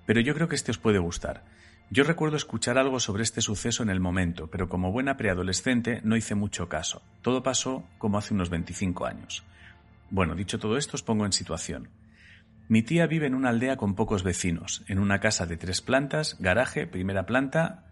Pero 0.07 0.21
yo 0.21 0.33
creo 0.33 0.47
que 0.47 0.55
este 0.55 0.71
os 0.71 0.79
puede 0.79 0.97
gustar. 0.97 1.43
Yo 1.93 2.05
recuerdo 2.05 2.37
escuchar 2.37 2.77
algo 2.77 3.01
sobre 3.01 3.23
este 3.23 3.41
suceso 3.41 3.83
en 3.83 3.89
el 3.89 3.99
momento, 3.99 4.47
pero 4.47 4.69
como 4.69 4.93
buena 4.93 5.17
preadolescente 5.17 5.99
no 6.05 6.15
hice 6.15 6.35
mucho 6.35 6.69
caso. 6.69 7.01
Todo 7.21 7.43
pasó 7.43 7.83
como 7.97 8.17
hace 8.17 8.33
unos 8.33 8.49
25 8.49 9.05
años. 9.05 9.43
Bueno, 10.09 10.33
dicho 10.33 10.57
todo 10.57 10.77
esto, 10.77 10.95
os 10.95 11.03
pongo 11.03 11.25
en 11.25 11.33
situación. 11.33 11.89
Mi 12.69 12.81
tía 12.81 13.07
vive 13.07 13.27
en 13.27 13.35
una 13.35 13.49
aldea 13.49 13.75
con 13.75 13.95
pocos 13.95 14.23
vecinos, 14.23 14.85
en 14.87 14.99
una 14.99 15.19
casa 15.19 15.45
de 15.45 15.57
tres 15.57 15.81
plantas, 15.81 16.37
garaje, 16.39 16.87
primera 16.87 17.25
planta 17.25 17.83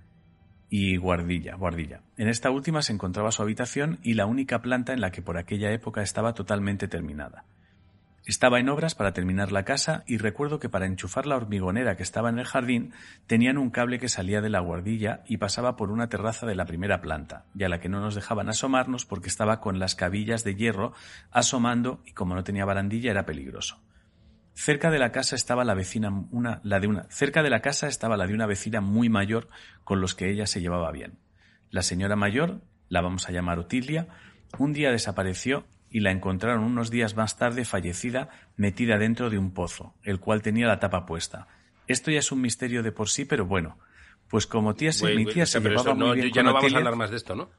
y 0.69 0.95
guardilla, 0.95 1.55
guardilla. 1.55 1.99
En 2.15 2.29
esta 2.29 2.51
última 2.51 2.81
se 2.81 2.93
encontraba 2.93 3.33
su 3.33 3.41
habitación 3.41 3.99
y 4.01 4.13
la 4.13 4.27
única 4.27 4.61
planta 4.61 4.93
en 4.93 5.01
la 5.01 5.11
que 5.11 5.21
por 5.21 5.37
aquella 5.37 5.73
época 5.73 6.01
estaba 6.03 6.33
totalmente 6.33 6.87
terminada. 6.87 7.43
Estaba 8.29 8.59
en 8.59 8.69
obras 8.69 8.93
para 8.93 9.11
terminar 9.11 9.51
la 9.51 9.65
casa 9.65 10.03
y 10.05 10.19
recuerdo 10.19 10.59
que 10.59 10.69
para 10.69 10.85
enchufar 10.85 11.25
la 11.25 11.35
hormigonera 11.35 11.97
que 11.97 12.03
estaba 12.03 12.29
en 12.29 12.37
el 12.37 12.45
jardín 12.45 12.93
tenían 13.25 13.57
un 13.57 13.71
cable 13.71 13.97
que 13.97 14.07
salía 14.07 14.39
de 14.39 14.51
la 14.51 14.59
guardilla 14.59 15.23
y 15.25 15.37
pasaba 15.37 15.75
por 15.75 15.89
una 15.89 16.09
terraza 16.09 16.45
de 16.45 16.53
la 16.53 16.65
primera 16.65 17.01
planta, 17.01 17.45
y 17.55 17.63
a 17.63 17.69
la 17.69 17.79
que 17.79 17.89
no 17.89 17.99
nos 18.01 18.13
dejaban 18.13 18.47
asomarnos 18.47 19.07
porque 19.07 19.29
estaba 19.29 19.59
con 19.59 19.79
las 19.79 19.95
cabillas 19.95 20.43
de 20.43 20.53
hierro 20.53 20.93
asomando 21.31 22.03
y 22.05 22.11
como 22.11 22.35
no 22.35 22.43
tenía 22.43 22.65
barandilla 22.65 23.09
era 23.09 23.25
peligroso. 23.25 23.81
Cerca 24.53 24.91
de 24.91 24.99
la 24.99 25.11
casa 25.11 25.35
estaba 25.35 25.63
la 25.63 25.73
vecina, 25.73 26.11
una, 26.29 26.61
la 26.63 26.79
de 26.79 26.85
una, 26.85 27.07
cerca 27.09 27.41
de 27.41 27.49
la 27.49 27.61
casa 27.61 27.87
estaba 27.87 28.15
la 28.15 28.27
de 28.27 28.35
una 28.35 28.45
vecina 28.45 28.79
muy 28.79 29.09
mayor 29.09 29.49
con 29.83 30.01
los 30.01 30.13
que 30.13 30.29
ella 30.29 30.45
se 30.45 30.61
llevaba 30.61 30.91
bien. 30.91 31.17
La 31.71 31.81
señora 31.81 32.15
mayor, 32.15 32.61
la 32.89 33.01
vamos 33.01 33.27
a 33.27 33.31
llamar 33.31 33.57
Otilia, 33.57 34.07
un 34.59 34.71
día 34.71 34.91
desapareció 34.91 35.65
y 35.91 36.01
la 36.01 36.11
encontraron 36.11 36.63
unos 36.63 36.91
días 36.91 37.15
más 37.15 37.37
tarde 37.37 37.65
fallecida 37.65 38.29
metida 38.57 38.97
dentro 38.97 39.29
de 39.29 39.37
un 39.37 39.53
pozo, 39.53 39.93
el 40.03 40.19
cual 40.19 40.41
tenía 40.41 40.67
la 40.67 40.79
tapa 40.79 41.05
puesta. 41.05 41.47
Esto 41.87 42.11
ya 42.11 42.19
es 42.19 42.31
un 42.31 42.41
misterio 42.41 42.83
de 42.83 42.91
por 42.91 43.09
sí, 43.09 43.25
pero 43.25 43.45
bueno, 43.45 43.77
pues 44.27 44.45
como 44.45 44.75
tía 44.75 44.91
se, 44.91 45.15
mi 45.15 45.25
tía 45.25 45.45
se 45.45 45.59
llevaba 45.59 45.95
muy 45.95 46.15
bien 46.15 46.31
ya 46.31 46.43
no 46.43 46.53
vamos 46.53 46.73
a 46.73 46.77
hablar 46.77 46.95
más 46.95 47.09
de 47.09 47.17
esto, 47.17 47.35
¿no? 47.35 47.49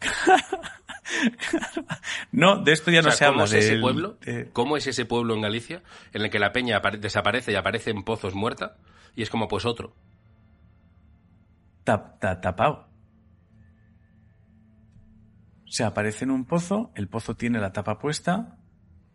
no, 2.32 2.62
de 2.62 2.72
esto 2.72 2.90
ya 2.90 3.02
no 3.02 3.10
se 3.10 3.24
habla. 3.24 3.44
¿cómo 3.44 3.46
es 3.46 3.52
ese 3.52 3.78
pueblo? 3.78 4.18
¿Cómo 4.52 4.76
es 4.76 4.86
ese 4.86 5.04
pueblo 5.04 5.34
en 5.34 5.42
Galicia 5.42 5.82
en 6.12 6.22
el 6.22 6.30
que 6.30 6.38
la 6.38 6.52
peña 6.52 6.80
desaparece 6.98 7.52
y 7.52 7.54
aparece 7.54 7.90
en 7.90 8.02
pozos 8.02 8.34
muerta? 8.34 8.76
Y 9.14 9.22
es 9.22 9.30
como, 9.30 9.48
pues 9.48 9.66
otro. 9.66 9.94
tapado. 11.84 12.91
Se 15.72 15.84
aparece 15.84 16.24
en 16.24 16.30
un 16.30 16.44
pozo, 16.44 16.92
el 16.96 17.08
pozo 17.08 17.34
tiene 17.34 17.58
la 17.58 17.72
tapa 17.72 17.98
puesta 17.98 18.58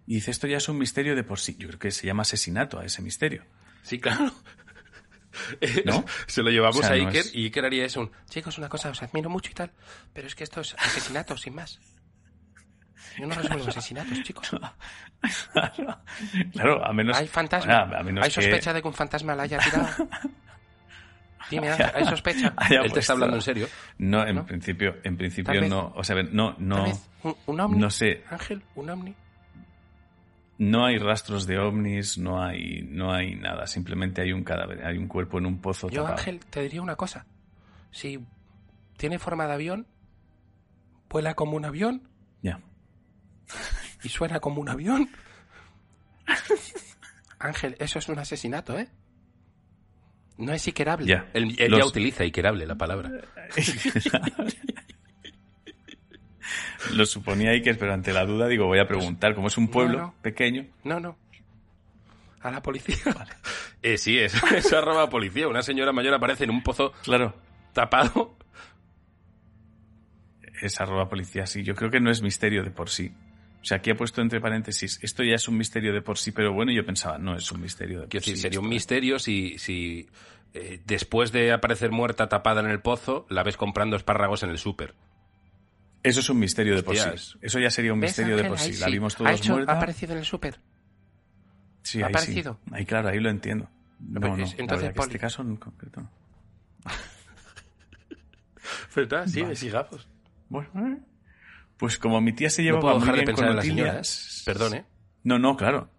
y 0.08 0.15
dice, 0.15 0.32
esto 0.32 0.48
ya 0.48 0.58
es 0.58 0.67
un 0.67 0.80
misterio 0.80 1.15
de 1.15 1.24
por 1.24 1.39
sí. 1.39 1.56
Yo 1.60 1.67
creo 1.67 1.78
que 1.78 1.91
se 1.91 2.08
llama 2.08 2.24
asesinato 2.24 2.80
a 2.80 2.84
ese 2.84 3.04
misterio. 3.04 3.46
Sí, 3.84 4.00
claro. 4.00 4.34
¿No? 5.86 6.04
Se 6.26 6.41
lo 6.41 6.50
llevamos 6.50 6.84
a 6.84 6.93
Iker 6.93 7.26
y 7.32 7.43
Iker 7.43 7.63
haría 7.63 7.86
eso. 7.86 8.10
Chicos, 8.28 8.58
una 8.58 8.70
cosa, 8.70 8.89
os 8.89 9.04
admiro 9.04 9.30
mucho 9.30 9.52
y 9.52 9.54
tal, 9.54 9.72
pero 10.13 10.26
es 10.26 10.34
que 10.34 10.46
esto 10.46 10.62
es 10.62 10.74
asesinato, 10.80 11.38
sin 11.38 11.54
más. 11.54 11.80
Yo 13.20 13.28
no 13.28 13.36
resuelvo 13.36 13.63
asesinatos, 13.67 14.24
chicos. 14.24 14.50
claro, 16.54 16.84
a 16.84 16.91
menos... 16.91 17.17
Hay 17.17 17.28
fantasma. 17.28 17.88
hay 18.20 18.32
sospecha 18.32 18.74
de 18.74 18.82
que 18.82 18.88
un 18.88 18.96
fantasma 18.96 19.36
la 19.36 19.43
haya 19.43 19.60
tirado. 19.60 20.10
Dime, 21.49 21.69
¿hay 21.95 22.05
sospecha? 22.05 22.53
Él 22.69 22.91
te 22.91 22.99
está 22.99 23.13
hablando 23.13 23.38
en 23.38 23.41
serio. 23.41 23.67
No, 23.97 24.25
en 24.25 24.45
principio, 24.45 24.97
en 25.03 25.17
principio 25.17 25.62
no. 25.67 25.93
O 25.95 26.03
sea, 26.03 26.21
no, 26.23 26.55
no. 26.57 26.86
¿Un, 27.23 27.36
un 27.45 27.60
ovni? 27.60 27.79
No 27.79 27.89
sé. 27.89 28.23
Ángel, 28.29 28.62
un 28.75 28.89
ovni. 28.89 29.15
No 30.60 30.86
hay 30.86 30.97
rastros 30.97 31.45
de 31.45 31.60
ovnis, 31.60 32.17
no 32.17 32.43
hay, 32.43 32.81
no 32.81 33.13
hay 33.13 33.36
nada. 33.36 33.67
Simplemente 33.67 34.21
hay 34.21 34.33
un 34.33 34.43
cadáver, 34.43 34.83
hay 34.86 34.97
un 34.97 35.07
cuerpo 35.07 35.38
en 35.38 35.45
un 35.45 35.62
pozo. 35.62 35.88
Yo, 35.89 36.07
Ángel, 36.07 36.39
te 36.49 36.63
diría 36.63 36.81
una 36.81 36.95
cosa. 36.95 37.25
Si 37.91 38.19
tiene 38.97 39.19
forma 39.19 39.45
de 39.45 39.53
avión, 39.53 39.88
vuela 41.10 41.36
como 41.36 41.55
un 41.55 41.65
avión. 41.65 42.10
Ya. 42.41 42.60
Y 44.03 44.10
suena 44.10 44.39
como 44.39 44.60
un 44.62 44.69
avión. 44.69 45.10
Ángel, 47.39 47.75
eso 47.79 47.99
es 47.99 48.10
un 48.10 48.17
asesinato, 48.17 48.77
¿eh? 48.79 48.89
No 50.38 50.54
es 50.54 50.67
iquerable. 50.67 51.08
Ya. 51.08 51.28
Él, 51.34 51.56
ya 51.56 51.86
utiliza 51.86 52.23
iquerable 52.23 52.65
la 52.65 52.76
palabra. 52.76 53.12
Lo 56.93 57.06
suponía 57.06 57.52
Iker, 57.52 57.78
pero 57.78 57.93
ante 57.93 58.13
la 58.13 58.26
duda 58.26 58.47
digo, 58.47 58.65
voy 58.65 58.80
a 58.80 58.88
preguntar, 58.88 59.36
como 59.36 59.47
es 59.47 59.58
un 59.58 59.67
pueblo 59.67 60.13
pequeño. 60.21 60.65
No, 60.84 61.00
no. 61.00 61.17
A 62.41 62.52
la 62.52 62.62
policía. 62.62 62.95
Eh, 63.84 64.00
sí, 64.00 64.17
es, 64.17 64.34
eso 64.56 64.80
arroba 64.80 65.08
policía. 65.08 65.47
Una 65.47 65.62
señora 65.62 65.93
mayor 65.93 66.12
aparece 66.15 66.45
en 66.45 66.50
un 66.50 66.63
pozo 66.63 66.93
claro. 67.04 67.36
tapado. 67.73 68.36
Es 70.62 70.82
arroba 70.82 71.08
policía, 71.08 71.45
sí. 71.45 71.62
Yo 71.63 71.76
creo 71.76 71.91
que 71.91 72.00
no 72.00 72.10
es 72.10 72.23
misterio 72.23 72.63
de 72.63 72.71
por 72.71 72.89
sí. 72.89 73.13
O 73.67 73.67
sea, 73.67 73.80
aquí 73.80 73.91
ha 73.91 73.95
puesto 73.95 74.21
entre 74.21 74.39
paréntesis, 74.39 74.97
esto 75.01 75.25
ya 75.25 75.36
es 75.36 75.49
un 75.49 75.58
misterio 75.58 75.91
de 75.91 76.01
por 76.01 76.17
sí, 76.17 76.32
pero 76.32 76.53
bueno, 76.53 76.71
yo 76.71 76.86
pensaba, 76.86 77.17
no 77.17 77.36
es 77.36 77.51
un 77.51 77.60
misterio 77.60 77.99
de 77.99 78.08
por 78.08 78.21
sí. 78.21 78.38
sería 78.38 78.62
un 78.62 78.69
misterio 78.69 79.19
si, 79.19 79.58
si 79.58 80.08
eh, 80.53 80.80
después 80.86 81.34
de 81.34 81.51
aparecer 81.51 81.91
muerta 81.91 82.30
tapada 82.30 82.62
en 82.62 82.67
el 82.67 82.80
pozo, 82.80 83.25
la 83.30 83.43
ves 83.43 83.58
comprando 83.58 83.97
espárragos 83.97 84.41
en 84.43 84.51
el 84.51 84.58
súper. 84.58 84.95
Eso 86.01 86.21
es 86.21 86.30
un 86.30 86.39
misterio 86.39 86.77
de 86.77 86.84
por 86.84 86.95
sí. 86.95 87.38
Eso 87.41 87.60
ya 87.60 87.69
sería 87.69 87.91
un 87.91 87.99
misterio 87.99 88.38
de 88.38 88.45
por 88.45 88.58
sí. 88.58 88.71
La 88.77 88.88
vimos 88.88 89.17
todos 89.17 89.49
¿Ha 89.49 89.53
¿Ha 89.53 89.73
aparecido 89.73 90.13
en 90.13 90.19
el 90.19 90.25
súper? 90.25 90.62
Sí, 91.84 92.01
¿Ha 92.01 92.06
ahí 92.06 92.13
aparecido? 92.13 92.62
Ahí 92.71 92.86
claro, 92.86 93.10
ahí 93.10 93.19
lo 93.19 93.30
entiendo. 93.30 93.69
No, 93.99 94.21
no, 94.21 94.27
entonces, 94.58 94.91
en 94.91 94.97
este 94.97 95.19
caso 95.19 95.41
en 95.41 95.58
concreto 95.58 95.99
no. 95.99 96.10
¿Verdad? 98.95 99.27
Sí, 99.27 99.41
vale. 99.41 99.58
sigamos. 99.58 100.08
Bueno, 100.47 100.88
¿eh? 100.88 101.16
Pues 101.78 101.98
como 101.98 102.20
mi 102.22 102.34
tía 102.34 102.50
se 102.50 102.63
llevaba 102.63 102.94
no 102.94 103.00
puedo 103.00 103.00
dejar 103.00 103.16
de 103.16 103.24
pensar 103.24 103.50
en 103.50 103.56
las 103.56 103.66
señoras. 103.66 104.44
Perdón, 104.46 104.74
¿eh? 104.76 104.86
No, 105.24 105.40
no, 105.40 105.56
claro. 105.56 105.90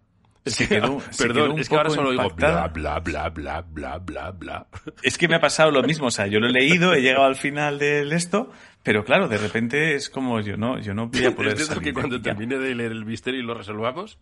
Es 0.44 0.56
que, 0.56 0.68
quedó, 0.68 0.98
perdón, 1.18 1.58
es 1.58 1.68
que 1.68 1.76
ahora 1.76 1.90
solo 1.90 2.10
digo 2.10 2.30
bla, 2.30 2.68
bla, 2.68 3.00
bla, 3.00 3.28
bla, 3.28 3.60
bla, 3.60 3.98
bla, 3.98 4.30
bla. 4.30 4.66
Es 5.02 5.18
que 5.18 5.28
me 5.28 5.36
ha 5.36 5.40
pasado 5.40 5.70
lo 5.70 5.82
mismo, 5.82 6.06
o 6.06 6.10
sea, 6.10 6.26
yo 6.26 6.40
lo 6.40 6.46
he 6.46 6.52
leído, 6.52 6.94
he 6.94 7.02
llegado 7.02 7.26
al 7.26 7.36
final 7.36 7.78
de 7.78 8.08
esto, 8.14 8.50
pero 8.82 9.04
claro, 9.04 9.28
de 9.28 9.36
repente 9.36 9.94
es 9.94 10.08
como 10.08 10.40
yo 10.40 10.56
no, 10.56 10.78
yo 10.78 10.94
no 10.94 11.08
voy 11.08 11.26
a 11.26 11.30
poder 11.36 11.60
Es 11.60 11.68
que 11.68 11.92
cuando 11.92 12.22
termine 12.22 12.56
de 12.58 12.74
leer 12.74 12.92
el 12.92 13.04
misterio 13.04 13.40
y 13.40 13.42
lo 13.42 13.52
resolvamos, 13.52 14.18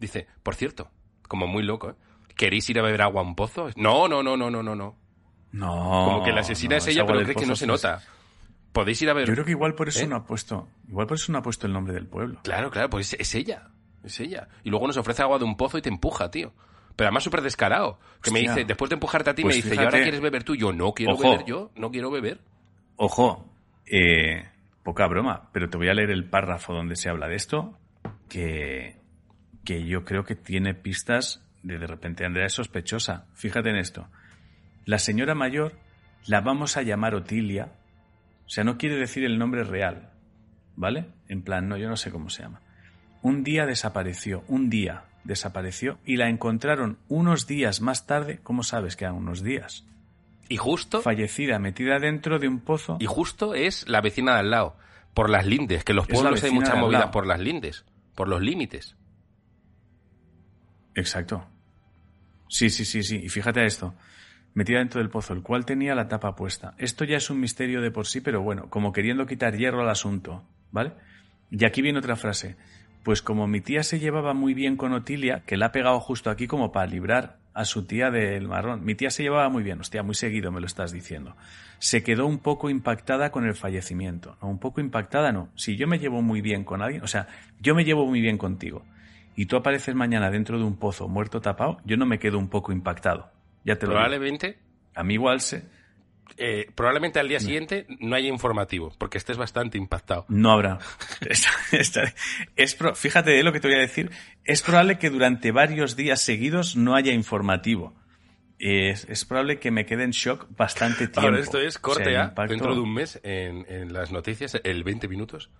dice, 0.00 0.26
por 0.42 0.56
cierto, 0.56 0.90
como 1.28 1.46
muy 1.46 1.62
loco, 1.62 1.90
¿eh? 1.90 1.94
¿queréis 2.34 2.68
ir 2.70 2.78
a 2.78 2.82
beber 2.82 3.02
agua 3.02 3.22
a 3.22 3.24
un 3.24 3.36
pozo? 3.36 3.68
No, 3.76 4.08
no, 4.08 4.22
no, 4.22 4.36
no, 4.36 4.50
no, 4.50 4.62
no, 4.62 4.74
no. 4.74 4.96
No. 5.52 6.04
Como 6.04 6.24
que 6.24 6.32
la 6.32 6.40
asesina 6.40 6.76
es 6.76 6.86
ella, 6.88 7.06
pero 7.06 7.22
cree 7.22 7.36
que 7.36 7.46
no 7.46 7.56
se 7.56 7.66
nota. 7.66 8.02
Podéis 8.72 9.00
ir 9.02 9.10
a 9.10 9.14
ver. 9.14 9.26
Yo 9.26 9.32
creo 9.32 9.44
que 9.44 9.52
igual 9.52 9.74
por 9.74 9.88
eso 9.88 10.04
¿Eh? 10.04 10.06
no 10.06 10.16
ha 10.16 10.24
puesto, 10.24 10.68
igual 10.88 11.06
por 11.06 11.16
eso 11.16 11.32
no 11.32 11.38
ha 11.38 11.42
puesto 11.42 11.66
el 11.66 11.72
nombre 11.72 11.94
del 11.94 12.06
pueblo. 12.06 12.40
Claro, 12.42 12.70
claro, 12.70 12.90
pues 12.90 13.14
es 13.14 13.34
ella. 13.34 13.70
Es 14.04 14.20
ella. 14.20 14.48
Y 14.62 14.70
luego 14.70 14.86
nos 14.86 14.96
ofrece 14.96 15.22
agua 15.22 15.38
de 15.38 15.44
un 15.44 15.56
pozo 15.56 15.78
y 15.78 15.82
te 15.82 15.88
empuja, 15.88 16.30
tío. 16.30 16.52
Pero 16.94 17.08
además 17.08 17.24
súper 17.24 17.42
descarado. 17.42 17.98
Que 18.22 18.30
me 18.30 18.40
dice, 18.40 18.64
después 18.64 18.88
de 18.88 18.94
empujarte 18.94 19.30
a 19.30 19.34
ti, 19.34 19.42
me 19.42 19.50
pues 19.50 19.62
dice, 19.62 19.74
¿y 19.74 19.78
ahora 19.78 20.02
quieres 20.02 20.20
beber 20.20 20.44
tú? 20.44 20.54
Yo 20.54 20.72
no 20.72 20.92
quiero 20.92 21.16
beber 21.16 21.44
yo, 21.44 21.70
no 21.76 21.90
quiero 21.90 22.10
beber. 22.10 22.40
Ojo, 22.96 23.48
eh, 23.86 24.48
poca 24.82 25.06
broma, 25.06 25.50
pero 25.52 25.68
te 25.68 25.78
voy 25.78 25.88
a 25.88 25.94
leer 25.94 26.10
el 26.10 26.28
párrafo 26.28 26.74
donde 26.74 26.96
se 26.96 27.08
habla 27.08 27.28
de 27.28 27.36
esto, 27.36 27.78
que, 28.28 28.96
que 29.64 29.84
yo 29.86 30.04
creo 30.04 30.24
que 30.24 30.34
tiene 30.34 30.74
pistas 30.74 31.44
de 31.62 31.78
de 31.78 31.86
repente 31.86 32.24
Andrea 32.24 32.46
es 32.46 32.54
sospechosa. 32.54 33.26
Fíjate 33.34 33.70
en 33.70 33.76
esto. 33.76 34.08
La 34.84 34.98
señora 34.98 35.34
mayor 35.34 35.74
la 36.26 36.40
vamos 36.40 36.76
a 36.76 36.82
llamar 36.82 37.14
Otilia. 37.14 37.72
O 38.48 38.50
sea, 38.50 38.64
no 38.64 38.78
quiere 38.78 38.96
decir 38.96 39.24
el 39.24 39.38
nombre 39.38 39.62
real. 39.62 40.10
¿Vale? 40.74 41.10
En 41.28 41.42
plan, 41.42 41.68
no, 41.68 41.76
yo 41.76 41.88
no 41.88 41.96
sé 41.96 42.10
cómo 42.10 42.30
se 42.30 42.42
llama. 42.42 42.62
Un 43.20 43.44
día 43.44 43.66
desapareció, 43.66 44.42
un 44.48 44.70
día 44.70 45.04
desapareció 45.24 45.98
y 46.06 46.16
la 46.16 46.30
encontraron 46.30 46.98
unos 47.08 47.46
días 47.46 47.82
más 47.82 48.06
tarde. 48.06 48.40
¿Cómo 48.42 48.62
sabes 48.62 48.96
que 48.96 49.04
eran 49.04 49.16
unos 49.16 49.42
días? 49.42 49.84
Y 50.48 50.56
justo. 50.56 51.02
Fallecida, 51.02 51.58
metida 51.58 51.98
dentro 51.98 52.38
de 52.38 52.48
un 52.48 52.60
pozo. 52.60 52.96
Y 53.00 53.04
justo 53.04 53.54
es 53.54 53.86
la 53.86 54.00
vecina 54.00 54.32
de 54.32 54.38
al 54.40 54.50
lado. 54.50 54.76
Por 55.12 55.28
las 55.28 55.44
lindes, 55.44 55.84
que 55.84 55.92
los 55.92 56.06
pueblos 56.06 56.42
hay 56.42 56.52
muchas 56.52 56.76
movidas 56.76 57.10
por 57.10 57.26
las 57.26 57.40
lindes, 57.40 57.84
por 58.14 58.28
los 58.28 58.40
límites. 58.40 58.96
Exacto. 60.94 61.46
Sí, 62.48 62.70
sí, 62.70 62.86
sí, 62.86 63.02
sí. 63.02 63.20
Y 63.22 63.28
fíjate 63.28 63.66
esto. 63.66 63.94
Metida 64.54 64.78
dentro 64.78 65.00
del 65.00 65.10
pozo, 65.10 65.34
el 65.34 65.42
cual 65.42 65.64
tenía 65.64 65.94
la 65.94 66.08
tapa 66.08 66.34
puesta. 66.34 66.74
Esto 66.78 67.04
ya 67.04 67.16
es 67.16 67.30
un 67.30 67.40
misterio 67.40 67.80
de 67.80 67.90
por 67.90 68.06
sí, 68.06 68.20
pero 68.20 68.42
bueno, 68.42 68.68
como 68.70 68.92
queriendo 68.92 69.26
quitar 69.26 69.56
hierro 69.56 69.82
al 69.82 69.90
asunto, 69.90 70.42
¿vale? 70.72 70.92
Y 71.50 71.64
aquí 71.64 71.82
viene 71.82 71.98
otra 71.98 72.16
frase. 72.16 72.56
Pues 73.04 73.22
como 73.22 73.46
mi 73.46 73.60
tía 73.60 73.82
se 73.82 74.00
llevaba 74.00 74.34
muy 74.34 74.54
bien 74.54 74.76
con 74.76 74.92
Otilia, 74.92 75.42
que 75.46 75.56
la 75.56 75.66
ha 75.66 75.72
pegado 75.72 76.00
justo 76.00 76.30
aquí 76.30 76.46
como 76.46 76.72
para 76.72 76.86
librar 76.86 77.38
a 77.54 77.64
su 77.64 77.84
tía 77.86 78.10
del 78.10 78.48
marrón. 78.48 78.84
Mi 78.84 78.94
tía 78.94 79.10
se 79.10 79.22
llevaba 79.22 79.48
muy 79.48 79.62
bien, 79.62 79.80
hostia, 79.80 80.02
muy 80.02 80.14
seguido 80.14 80.52
me 80.52 80.60
lo 80.60 80.66
estás 80.66 80.92
diciendo. 80.92 81.36
Se 81.78 82.02
quedó 82.02 82.26
un 82.26 82.38
poco 82.38 82.70
impactada 82.70 83.30
con 83.30 83.46
el 83.46 83.54
fallecimiento. 83.54 84.36
Un 84.40 84.58
poco 84.58 84.80
impactada 84.80 85.32
no. 85.32 85.48
Si 85.56 85.76
yo 85.76 85.86
me 85.86 85.98
llevo 85.98 86.22
muy 86.22 86.40
bien 86.40 86.64
con 86.64 86.82
alguien, 86.82 87.02
o 87.02 87.06
sea, 87.06 87.28
yo 87.60 87.74
me 87.74 87.84
llevo 87.84 88.06
muy 88.06 88.20
bien 88.20 88.38
contigo 88.38 88.84
y 89.38 89.46
tú 89.46 89.56
apareces 89.56 89.94
mañana 89.94 90.30
dentro 90.30 90.58
de 90.58 90.64
un 90.64 90.76
pozo 90.76 91.08
muerto 91.08 91.40
tapado, 91.40 91.78
yo 91.84 91.96
no 91.96 92.06
me 92.06 92.18
quedo 92.18 92.38
un 92.38 92.48
poco 92.48 92.72
impactado. 92.72 93.30
Ya 93.68 93.76
te 93.76 93.84
Probablemente. 93.84 94.46
Lo 94.46 94.52
digo. 94.54 94.62
A 94.94 95.04
mí 95.04 95.14
igual 95.14 95.42
se. 95.42 95.62
Eh, 96.38 96.70
probablemente 96.74 97.18
al 97.18 97.28
día 97.28 97.38
siguiente 97.38 97.86
no 98.00 98.16
haya 98.16 98.28
informativo, 98.28 98.94
porque 98.96 99.18
estés 99.18 99.36
bastante 99.36 99.76
impactado. 99.76 100.24
No 100.28 100.52
habrá. 100.52 100.78
es, 102.56 102.78
fíjate 102.94 103.42
lo 103.42 103.52
que 103.52 103.60
te 103.60 103.68
voy 103.68 103.76
a 103.76 103.80
decir. 103.80 104.10
Es 104.44 104.62
probable 104.62 104.98
que 104.98 105.10
durante 105.10 105.52
varios 105.52 105.96
días 105.96 106.22
seguidos 106.22 106.76
no 106.76 106.94
haya 106.94 107.12
informativo. 107.12 107.94
Es, 108.58 109.24
probable 109.26 109.58
que 109.58 109.70
me 109.70 109.84
quede 109.84 110.04
en 110.04 110.12
shock 110.12 110.46
bastante 110.56 110.98
tiempo. 111.08 111.20
Ahora 111.20 111.40
esto 111.40 111.60
es 111.60 111.78
corte 111.78 112.16
dentro 112.48 112.74
de 112.74 112.80
un 112.80 112.94
mes 112.94 113.20
en, 113.22 113.66
en 113.68 113.92
las 113.92 114.12
noticias, 114.12 114.58
el 114.64 114.82
20 114.82 115.08
minutos. 115.08 115.50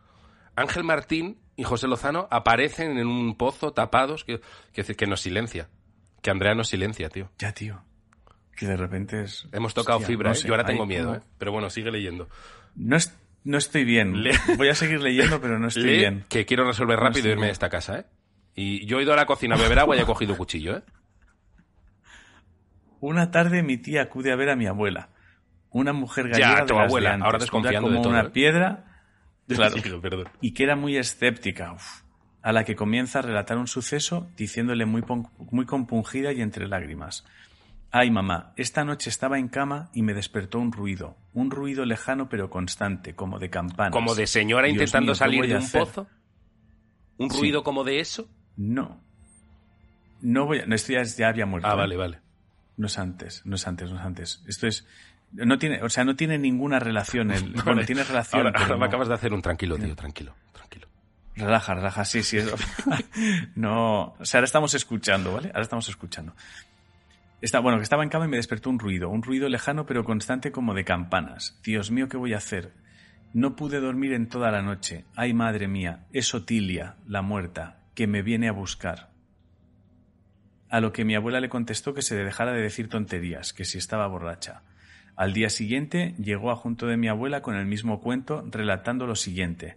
Ángel 0.57 0.83
Martín 0.83 1.39
y 1.57 1.65
José 1.65 1.89
Lozano 1.89 2.27
aparecen 2.31 2.99
en 2.99 3.07
un 3.07 3.37
pozo 3.37 3.73
tapados 3.73 4.25
que, 4.25 4.41
que, 4.73 4.83
que 4.83 5.07
nos 5.07 5.21
silencia. 5.21 5.69
Que 6.23 6.31
Andrea 6.31 6.55
nos 6.55 6.69
silencia, 6.69 7.11
tío. 7.11 7.31
Ya, 7.39 7.53
tío. 7.53 7.88
Que 8.59 8.67
de 8.67 8.77
repente 8.77 9.23
es... 9.23 9.47
Hemos 9.53 9.73
tocado 9.73 10.01
fibra, 10.01 10.33
¿eh? 10.33 10.39
Yo 10.45 10.53
ahora 10.53 10.65
tengo 10.65 10.85
miedo, 10.85 11.15
¿eh? 11.15 11.21
Pero 11.39 11.53
bueno, 11.53 11.71
sigue 11.71 11.93
leyendo. 11.93 12.29
No, 12.75 12.97
no 13.45 13.59
estoy 13.59 13.85
bien. 13.85 14.25
Voy 14.57 14.69
a 14.69 14.75
seguir 14.75 15.01
leyendo, 15.01 15.41
pero 15.41 15.61
no 15.61 15.69
estoy 15.69 15.99
bien. 15.99 16.25
Que 16.29 16.45
quiero 16.45 16.67
resolver 16.67 16.99
rápido 16.99 17.29
y 17.29 17.33
irme 17.33 17.47
de 17.47 17.53
esta 17.53 17.69
casa, 17.69 18.01
¿eh? 18.01 18.07
Y 18.57 18.85
yo 18.87 18.99
he 18.99 19.05
ido 19.05 19.13
a 19.13 19.17
la 19.17 19.27
cocina 19.27 19.55
a 19.55 19.59
beber 19.59 19.79
agua 19.79 19.97
y 19.97 20.01
he 20.01 20.05
cogido 20.05 20.37
cuchillo, 20.37 20.79
¿eh? 20.79 20.83
Una 23.01 23.31
tarde 23.31 23.63
mi 23.63 23.77
tía 23.77 24.03
acude 24.03 24.33
a 24.33 24.37
ver 24.37 24.51
a 24.51 24.57
mi 24.57 24.67
abuela. 24.67 25.11
Una 25.71 25.93
mujer 25.93 26.29
gallega 26.29 26.61
ya, 26.61 26.67
tu 26.67 26.77
abuela, 26.77 27.17
ahora 27.23 27.39
desconfiando 27.39 27.83
como 27.83 27.99
de 27.99 28.03
todo, 28.03 28.11
una 28.11 28.23
¿eh? 28.23 28.31
piedra 28.31 28.89
Claro. 29.49 29.77
Y 30.41 30.53
que 30.53 30.63
era 30.63 30.77
muy 30.77 30.97
escéptica, 30.97 31.75
a 32.43 32.53
la 32.53 32.65
que 32.65 32.77
comienza 32.77 33.21
a 33.21 33.23
relatar 33.23 33.57
un 33.57 33.67
suceso 33.67 34.29
diciéndole 34.37 34.85
muy, 34.85 35.03
muy 35.51 35.65
compungida 35.65 36.33
y 36.33 36.43
entre 36.43 36.69
lágrimas. 36.69 37.25
Ay, 37.91 38.11
mamá, 38.11 38.53
esta 38.57 38.85
noche 38.85 39.09
estaba 39.09 39.39
en 39.39 39.49
cama 39.49 39.91
y 39.95 40.03
me 40.03 40.13
despertó 40.13 40.59
un 40.59 40.73
ruido, 40.73 41.17
un 41.33 41.51
ruido 41.51 41.87
lejano 41.87 42.29
pero 42.29 42.51
constante, 42.51 43.15
como 43.15 43.39
de 43.39 43.49
campanas. 43.49 43.93
¿Como 43.93 44.15
de 44.15 44.27
señora 44.27 44.69
intentando 44.69 45.15
salir 45.15 45.47
de 45.47 45.57
un 45.57 45.71
pozo? 45.71 46.07
¿Un 47.17 47.31
ruido 47.31 47.63
como 47.65 47.85
de 47.85 48.01
eso? 48.01 48.29
No. 48.57 49.01
No 50.21 50.47
voy 50.47 50.61
a... 50.61 50.67
No, 50.67 50.75
esto 50.75 50.93
ya, 50.93 51.29
había 51.29 51.47
muerto. 51.47 51.67
Ah, 51.67 51.73
¿eh? 51.73 51.77
vale, 51.77 51.97
vale. 51.97 52.21
No 52.77 52.87
es 52.87 52.99
antes, 52.99 53.43
no 53.47 53.57
es 53.57 53.67
antes, 53.67 53.91
no 53.91 53.99
es 53.99 54.05
antes. 54.05 54.45
Esto 54.47 54.67
es... 54.67 54.87
No 55.33 55.59
tiene, 55.59 55.83
o 55.83 55.89
sea, 55.89 56.05
no 56.05 56.15
tiene 56.15 56.39
ninguna 56.39 56.79
relación. 56.79 57.31
El, 57.31 57.53
bueno, 57.65 57.85
tiene 57.85 58.05
relación. 58.05 58.47
Ahora, 58.47 58.77
me 58.77 58.87
acabas 58.87 59.09
de 59.09 59.15
hacer 59.15 59.33
un 59.33 59.43
tranquilo, 59.43 59.77
tío, 59.77 59.95
tranquilo, 59.95 60.35
tranquilo. 60.53 60.89
Relaja, 61.37 61.75
relaja, 61.75 62.05
sí, 62.05 62.23
sí. 62.23 62.39
no, 63.55 64.15
o 64.19 64.25
sea, 64.25 64.39
ahora 64.39 64.47
estamos 64.47 64.75
escuchando, 64.75 65.33
¿vale? 65.33 65.49
Ahora 65.49 65.63
estamos 65.63 65.89
escuchando. 65.89 66.35
Bueno, 67.41 67.79
que 67.79 67.85
estaba 67.85 68.03
en 68.03 68.09
cama 68.09 68.25
y 68.25 68.29
me 68.29 68.37
despertó 68.37 68.69
un 68.69 68.79
ruido, 68.79 69.11
un 69.11 69.23
ruido 69.23 69.49
lejano 69.49 69.87
pero 69.87 70.05
constante 70.05 70.51
como 70.51 70.75
de 70.75 70.85
campanas. 70.85 71.61
Dios 71.63 71.91
mío, 71.91 72.09
¿qué 72.09 72.17
voy 72.17 72.35
a 72.35 72.39
hacer? 72.39 72.73
No 73.33 73.55
pude 73.55 73.81
dormir 73.81 74.13
en 74.13 74.29
toda 74.29 74.51
la 74.51 74.63
noche. 74.63 75.05
Ay, 75.15 75.35
madre 75.35 75.69
mía, 75.69 76.07
es 76.13 76.35
Otilia, 76.35 76.97
la 77.07 77.23
muerta, 77.23 77.79
que 77.95 78.07
me 78.07 78.23
viene 78.23 78.49
a 78.49 78.53
buscar. 78.53 79.11
A 80.69 80.81
lo 80.81 80.93
que 80.93 81.05
mi 81.05 81.15
abuela 81.15 81.41
le 81.41 81.49
contestó 81.49 81.95
que 81.95 82.03
se 82.03 82.17
dejara 82.17 82.53
de 82.53 82.61
decir 82.61 82.89
tonterías, 82.89 83.53
que 83.53 83.65
si 83.65 83.79
estaba 83.79 84.07
borracha. 84.07 84.63
Al 85.15 85.33
día 85.33 85.49
siguiente 85.49 86.15
llegó 86.19 86.51
a 86.51 86.57
junto 86.57 86.87
de 86.87 86.97
mi 86.97 87.09
abuela 87.09 87.41
con 87.41 87.55
el 87.55 87.67
mismo 87.67 88.01
cuento, 88.01 88.45
relatando 88.51 89.07
lo 89.07 89.15
siguiente. 89.15 89.77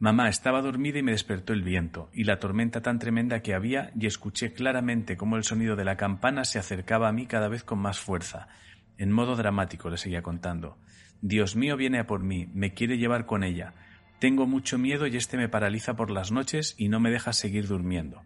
Mamá 0.00 0.30
estaba 0.30 0.62
dormida 0.62 0.98
y 0.98 1.02
me 1.02 1.12
despertó 1.12 1.52
el 1.52 1.62
viento, 1.62 2.08
y 2.14 2.24
la 2.24 2.38
tormenta 2.38 2.80
tan 2.80 2.98
tremenda 2.98 3.42
que 3.42 3.52
había, 3.52 3.92
y 3.94 4.06
escuché 4.06 4.54
claramente 4.54 5.18
cómo 5.18 5.36
el 5.36 5.44
sonido 5.44 5.76
de 5.76 5.84
la 5.84 5.98
campana 5.98 6.46
se 6.46 6.58
acercaba 6.58 7.06
a 7.06 7.12
mí 7.12 7.26
cada 7.26 7.48
vez 7.48 7.64
con 7.64 7.80
más 7.80 8.00
fuerza. 8.00 8.48
En 8.96 9.12
modo 9.12 9.36
dramático 9.36 9.90
le 9.90 9.98
seguía 9.98 10.22
contando. 10.22 10.78
Dios 11.20 11.54
mío 11.54 11.76
viene 11.76 11.98
a 11.98 12.06
por 12.06 12.22
mí, 12.22 12.48
me 12.54 12.72
quiere 12.72 12.96
llevar 12.96 13.26
con 13.26 13.44
ella. 13.44 13.74
Tengo 14.20 14.46
mucho 14.46 14.78
miedo 14.78 15.06
y 15.06 15.18
este 15.18 15.36
me 15.36 15.50
paraliza 15.50 15.96
por 15.96 16.10
las 16.10 16.32
noches 16.32 16.74
y 16.78 16.88
no 16.88 16.98
me 16.98 17.10
deja 17.10 17.34
seguir 17.34 17.68
durmiendo. 17.68 18.22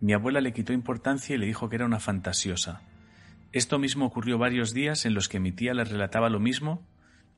Mi 0.00 0.14
abuela 0.14 0.40
le 0.40 0.54
quitó 0.54 0.72
importancia 0.72 1.36
y 1.36 1.38
le 1.38 1.44
dijo 1.44 1.68
que 1.68 1.76
era 1.76 1.84
una 1.84 2.00
fantasiosa. 2.00 2.80
Esto 3.52 3.78
mismo 3.78 4.06
ocurrió 4.06 4.38
varios 4.38 4.72
días 4.72 5.04
en 5.04 5.12
los 5.12 5.28
que 5.28 5.38
mi 5.38 5.52
tía 5.52 5.74
le 5.74 5.84
relataba 5.84 6.30
lo 6.30 6.40
mismo, 6.40 6.82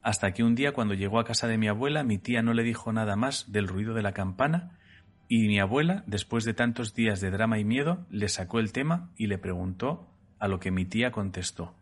hasta 0.06 0.30
que 0.30 0.44
un 0.44 0.54
día 0.54 0.70
cuando 0.70 0.94
llegó 0.94 1.18
a 1.18 1.24
casa 1.24 1.48
de 1.48 1.58
mi 1.58 1.66
abuela 1.66 2.04
mi 2.04 2.16
tía 2.16 2.40
no 2.40 2.54
le 2.54 2.62
dijo 2.62 2.92
nada 2.92 3.16
más 3.16 3.50
del 3.50 3.66
ruido 3.66 3.92
de 3.92 4.02
la 4.02 4.12
campana 4.12 4.78
y 5.26 5.48
mi 5.48 5.58
abuela, 5.58 6.04
después 6.06 6.44
de 6.44 6.54
tantos 6.54 6.94
días 6.94 7.20
de 7.20 7.32
drama 7.32 7.58
y 7.58 7.64
miedo, 7.64 8.06
le 8.08 8.28
sacó 8.28 8.60
el 8.60 8.70
tema 8.70 9.10
y 9.16 9.26
le 9.26 9.36
preguntó 9.36 10.06
a 10.38 10.46
lo 10.46 10.60
que 10.60 10.70
mi 10.70 10.84
tía 10.84 11.10
contestó. 11.10 11.74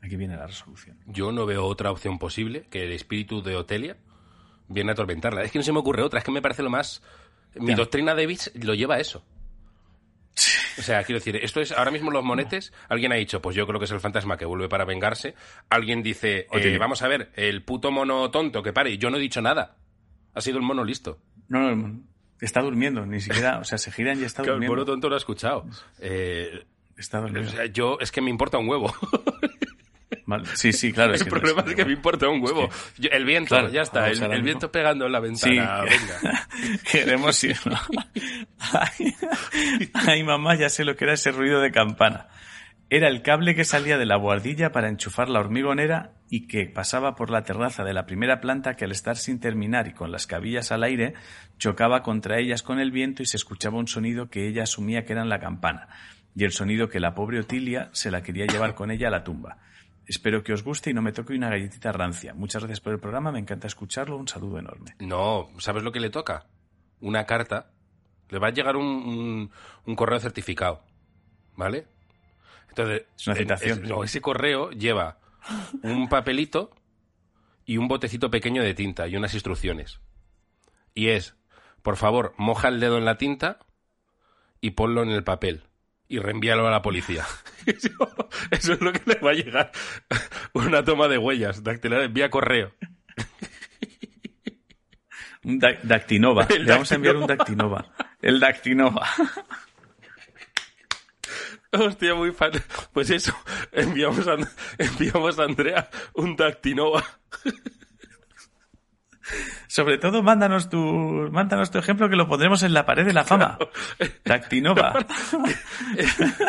Aquí 0.00 0.16
viene 0.16 0.34
la 0.38 0.46
resolución. 0.46 0.96
Yo 1.04 1.30
no 1.30 1.44
veo 1.44 1.66
otra 1.66 1.90
opción 1.90 2.18
posible 2.18 2.64
que 2.70 2.84
el 2.84 2.92
espíritu 2.92 3.42
de 3.42 3.56
Otelia 3.56 3.98
viene 4.68 4.92
a 4.92 4.92
atormentarla. 4.94 5.42
Es 5.42 5.52
que 5.52 5.58
no 5.58 5.62
se 5.62 5.72
me 5.74 5.80
ocurre 5.80 6.02
otra, 6.02 6.20
es 6.20 6.24
que 6.24 6.32
me 6.32 6.40
parece 6.40 6.62
lo 6.62 6.70
más... 6.70 7.02
Mi 7.54 7.74
doctrina 7.74 8.14
de 8.14 8.26
Bits 8.26 8.50
lo 8.64 8.72
lleva 8.72 8.94
a 8.94 9.00
eso. 9.00 9.22
O 10.78 10.82
sea, 10.82 11.02
quiero 11.04 11.18
decir, 11.18 11.36
esto 11.36 11.60
es 11.60 11.72
ahora 11.72 11.90
mismo 11.90 12.10
los 12.10 12.24
monetes. 12.24 12.72
Alguien 12.88 13.12
ha 13.12 13.16
dicho, 13.16 13.40
pues 13.42 13.56
yo 13.56 13.66
creo 13.66 13.78
que 13.78 13.86
es 13.86 13.90
el 13.90 14.00
fantasma 14.00 14.36
que 14.36 14.44
vuelve 14.44 14.68
para 14.68 14.84
vengarse. 14.84 15.34
Alguien 15.68 16.02
dice, 16.02 16.46
eh, 16.52 16.78
vamos 16.78 17.02
a 17.02 17.08
ver, 17.08 17.30
el 17.34 17.62
puto 17.62 17.90
mono 17.90 18.30
tonto 18.30 18.62
que 18.62 18.72
pare. 18.72 18.96
Yo 18.98 19.10
no 19.10 19.16
he 19.16 19.20
dicho 19.20 19.42
nada. 19.42 19.76
Ha 20.34 20.40
sido 20.40 20.58
el 20.58 20.64
mono 20.64 20.84
listo. 20.84 21.18
No, 21.48 21.74
no, 21.74 22.00
está 22.40 22.60
durmiendo, 22.60 23.04
ni 23.06 23.20
siquiera, 23.20 23.58
o 23.58 23.64
sea, 23.64 23.78
se 23.78 23.90
giran 23.90 24.20
y 24.20 24.24
está 24.24 24.42
durmiendo. 24.42 24.64
El 24.66 24.70
mono 24.70 24.84
tonto 24.84 25.08
lo 25.08 25.14
ha 25.14 25.18
escuchado. 25.18 25.66
Eh, 25.98 26.64
está 26.96 27.20
durmiendo. 27.20 27.48
O 27.50 27.52
sea, 27.52 27.66
yo, 27.66 27.98
es 28.00 28.12
que 28.12 28.20
me 28.20 28.30
importa 28.30 28.58
un 28.58 28.68
huevo. 28.68 28.92
Sí, 30.54 30.72
sí, 30.72 30.92
claro. 30.92 31.14
El 31.14 31.24
problema 31.26 31.64
es 31.66 31.74
que 31.74 31.84
me 31.84 31.92
importa 31.92 32.28
un 32.28 32.42
huevo. 32.42 32.68
el 33.10 33.24
viento, 33.24 33.68
ya 33.68 33.82
está. 33.82 34.08
El, 34.08 34.42
viento 34.42 34.70
pegando 34.70 35.06
en 35.06 35.12
la 35.12 35.20
ventana. 35.20 35.82
Venga. 35.82 36.48
Queremos 36.92 37.42
ir. 37.44 37.56
Ay, 39.94 40.22
mamá, 40.22 40.54
ya 40.56 40.68
sé 40.68 40.84
lo 40.84 40.96
que 40.96 41.04
era 41.04 41.14
ese 41.14 41.32
ruido 41.32 41.60
de 41.60 41.70
campana. 41.70 42.28
Era 42.90 43.08
el 43.08 43.20
cable 43.20 43.54
que 43.54 43.64
salía 43.64 43.98
de 43.98 44.06
la 44.06 44.16
guardilla 44.16 44.72
para 44.72 44.88
enchufar 44.88 45.28
la 45.28 45.40
hormigonera 45.40 46.12
y 46.30 46.46
que 46.46 46.66
pasaba 46.66 47.16
por 47.16 47.30
la 47.30 47.42
terraza 47.42 47.84
de 47.84 47.92
la 47.92 48.06
primera 48.06 48.40
planta 48.40 48.76
que 48.76 48.86
al 48.86 48.92
estar 48.92 49.16
sin 49.16 49.40
terminar 49.40 49.88
y 49.88 49.92
con 49.92 50.10
las 50.10 50.26
cabillas 50.26 50.72
al 50.72 50.82
aire 50.82 51.12
chocaba 51.58 52.02
contra 52.02 52.38
ellas 52.38 52.62
con 52.62 52.80
el 52.80 52.90
viento 52.90 53.22
y 53.22 53.26
se 53.26 53.36
escuchaba 53.36 53.78
un 53.78 53.88
sonido 53.88 54.30
que 54.30 54.48
ella 54.48 54.62
asumía 54.62 55.04
que 55.04 55.12
era 55.12 55.24
la 55.26 55.38
campana 55.38 55.88
y 56.34 56.44
el 56.44 56.52
sonido 56.52 56.88
que 56.88 57.00
la 57.00 57.14
pobre 57.14 57.40
Otilia 57.40 57.90
se 57.92 58.10
la 58.10 58.22
quería 58.22 58.46
llevar 58.46 58.74
con 58.74 58.90
ella 58.90 59.08
a 59.08 59.10
la 59.10 59.24
tumba. 59.24 59.58
Espero 60.08 60.42
que 60.42 60.54
os 60.54 60.64
guste 60.64 60.88
y 60.88 60.94
no 60.94 61.02
me 61.02 61.12
toque 61.12 61.34
una 61.34 61.50
galletita 61.50 61.92
rancia. 61.92 62.32
Muchas 62.32 62.62
gracias 62.62 62.80
por 62.80 62.94
el 62.94 62.98
programa, 62.98 63.30
me 63.30 63.40
encanta 63.40 63.66
escucharlo. 63.66 64.16
Un 64.16 64.26
saludo 64.26 64.58
enorme. 64.58 64.94
No, 65.00 65.50
¿sabes 65.58 65.82
lo 65.82 65.92
que 65.92 66.00
le 66.00 66.08
toca? 66.08 66.46
Una 67.00 67.26
carta. 67.26 67.72
Le 68.30 68.38
va 68.38 68.48
a 68.48 68.52
llegar 68.52 68.76
un, 68.76 69.50
correo 69.96 70.18
certificado. 70.18 70.82
¿Vale? 71.56 71.86
Entonces, 72.70 73.02
es 73.18 73.26
una 73.26 73.36
citación. 73.36 73.84
ese 74.02 74.22
correo 74.22 74.70
lleva 74.70 75.18
un 75.82 76.08
papelito 76.08 76.70
y 77.66 77.76
un 77.76 77.86
botecito 77.86 78.30
pequeño 78.30 78.62
de 78.62 78.72
tinta 78.72 79.08
y 79.08 79.16
unas 79.16 79.34
instrucciones. 79.34 80.00
Y 80.94 81.08
es, 81.08 81.36
por 81.82 81.98
favor, 81.98 82.32
moja 82.38 82.68
el 82.68 82.80
dedo 82.80 82.96
en 82.96 83.04
la 83.04 83.18
tinta 83.18 83.58
y 84.62 84.70
ponlo 84.70 85.02
en 85.02 85.10
el 85.10 85.22
papel 85.22 85.67
y 86.08 86.18
reenvíalo 86.18 86.66
a 86.66 86.70
la 86.70 86.82
policía. 86.82 87.24
Eso, 87.66 87.90
es 88.50 88.80
lo 88.80 88.92
que 88.92 89.02
le 89.06 89.16
va 89.16 89.30
a 89.30 89.34
llegar. 89.34 89.72
Una 90.54 90.84
toma 90.84 91.08
de 91.08 91.18
huellas 91.18 91.62
dactilares 91.62 92.12
vía 92.12 92.30
correo. 92.30 92.72
Un 95.44 95.58
dactinova. 95.58 96.46
Le 96.48 96.64
vamos 96.64 96.90
a 96.90 96.94
enviar 96.96 97.16
un 97.16 97.26
dactinova. 97.26 97.86
El 98.20 98.40
dactinova. 98.40 99.06
Hostia, 101.72 102.14
muy 102.14 102.32
fan. 102.32 102.52
Pues 102.92 103.10
eso, 103.10 103.34
enviamos 103.72 104.26
a, 104.26 104.36
enviamos 104.78 105.38
a 105.38 105.44
Andrea 105.44 105.90
un 106.14 106.34
Dactinova. 106.34 107.04
Sobre 109.68 109.98
todo, 109.98 110.22
mándanos 110.22 110.70
tu, 110.70 110.78
mándanos 111.30 111.70
tu 111.70 111.78
ejemplo 111.78 112.08
que 112.08 112.16
lo 112.16 112.26
pondremos 112.26 112.62
en 112.62 112.72
la 112.72 112.86
pared 112.86 113.04
de 113.04 113.12
la 113.12 113.24
fama. 113.24 113.58
Dactinova. 114.24 114.94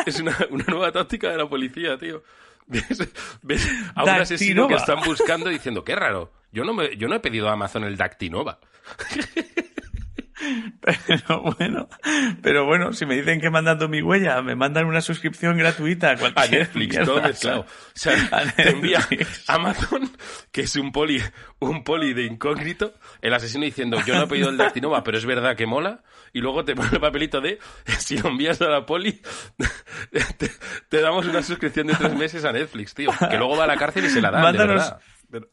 Es 0.06 0.20
una, 0.20 0.36
una 0.50 0.64
nueva 0.68 0.92
táctica 0.92 1.30
de 1.30 1.38
la 1.38 1.48
policía, 1.48 1.98
tío. 1.98 2.24
¿Ves, 2.66 3.10
ves 3.42 3.68
a 3.96 4.04
un 4.04 4.10
asesino 4.10 4.68
que 4.68 4.76
están 4.76 5.02
buscando 5.04 5.50
diciendo, 5.50 5.84
qué 5.84 5.96
raro, 5.96 6.32
yo 6.52 6.64
no, 6.64 6.74
me, 6.74 6.96
yo 6.98 7.08
no 7.08 7.16
he 7.16 7.20
pedido 7.20 7.50
a 7.50 7.54
Amazon 7.54 7.84
el 7.84 7.98
Dactinova. 7.98 8.60
Pero 10.82 11.42
bueno, 11.42 11.90
pero 12.42 12.66
bueno, 12.66 12.94
si 12.94 13.06
me 13.06 13.16
dicen 13.16 13.42
que 13.42 13.50
mandando 13.50 13.88
mi 13.88 14.02
huella, 14.02 14.42
me 14.42 14.56
mandan 14.56 14.86
una 14.86 15.02
suscripción 15.02 15.58
gratuita 15.58 16.12
a, 16.12 16.42
a 16.42 16.48
Netflix, 16.48 17.00
todo 17.04 17.22
mezclado. 17.22 17.62
O 17.62 17.66
sea, 17.94 18.14
te 18.56 18.70
envía 18.70 19.00
Amazon, 19.48 20.10
que 20.52 20.62
es 20.62 20.76
un 20.76 20.92
poli, 20.92 21.22
un 21.60 21.84
poli 21.84 22.14
de 22.14 22.26
incógnito, 22.26 22.94
el 23.22 23.34
asesino 23.34 23.66
diciendo, 23.66 24.00
yo 24.06 24.16
no 24.16 24.24
he 24.24 24.28
pedido 24.28 24.50
el 24.50 24.58
Dactinova, 24.58 25.04
pero 25.04 25.18
es 25.18 25.26
verdad 25.26 25.56
que 25.56 25.66
mola, 25.66 26.04
y 26.34 26.42
luego 26.42 26.64
te 26.64 26.76
pone 26.76 26.90
el 26.92 27.00
papelito 27.00 27.42
de, 27.42 27.60
si 28.00 28.18
lo 28.18 28.30
envías 28.30 28.62
a 28.62 28.70
la 28.70 28.86
poli, 28.86 29.22
te, 30.38 30.52
te 30.90 31.02
damos 31.02 31.26
una 31.26 31.44
suscripción 31.44 31.88
de 31.88 31.96
tres 31.96 32.16
meses 32.16 32.46
a 32.46 32.52
Netflix, 32.52 32.94
tío, 32.94 33.12
que 33.30 33.38
luego 33.38 33.58
va 33.58 33.66
a 33.66 33.68
la 33.68 33.78
cárcel 33.78 34.06
y 34.06 34.10
se 34.10 34.22
la 34.22 34.32
dan, 34.32 34.42
Mándanos, 34.42 34.84
de 34.84 34.90
verdad. 34.92 35.02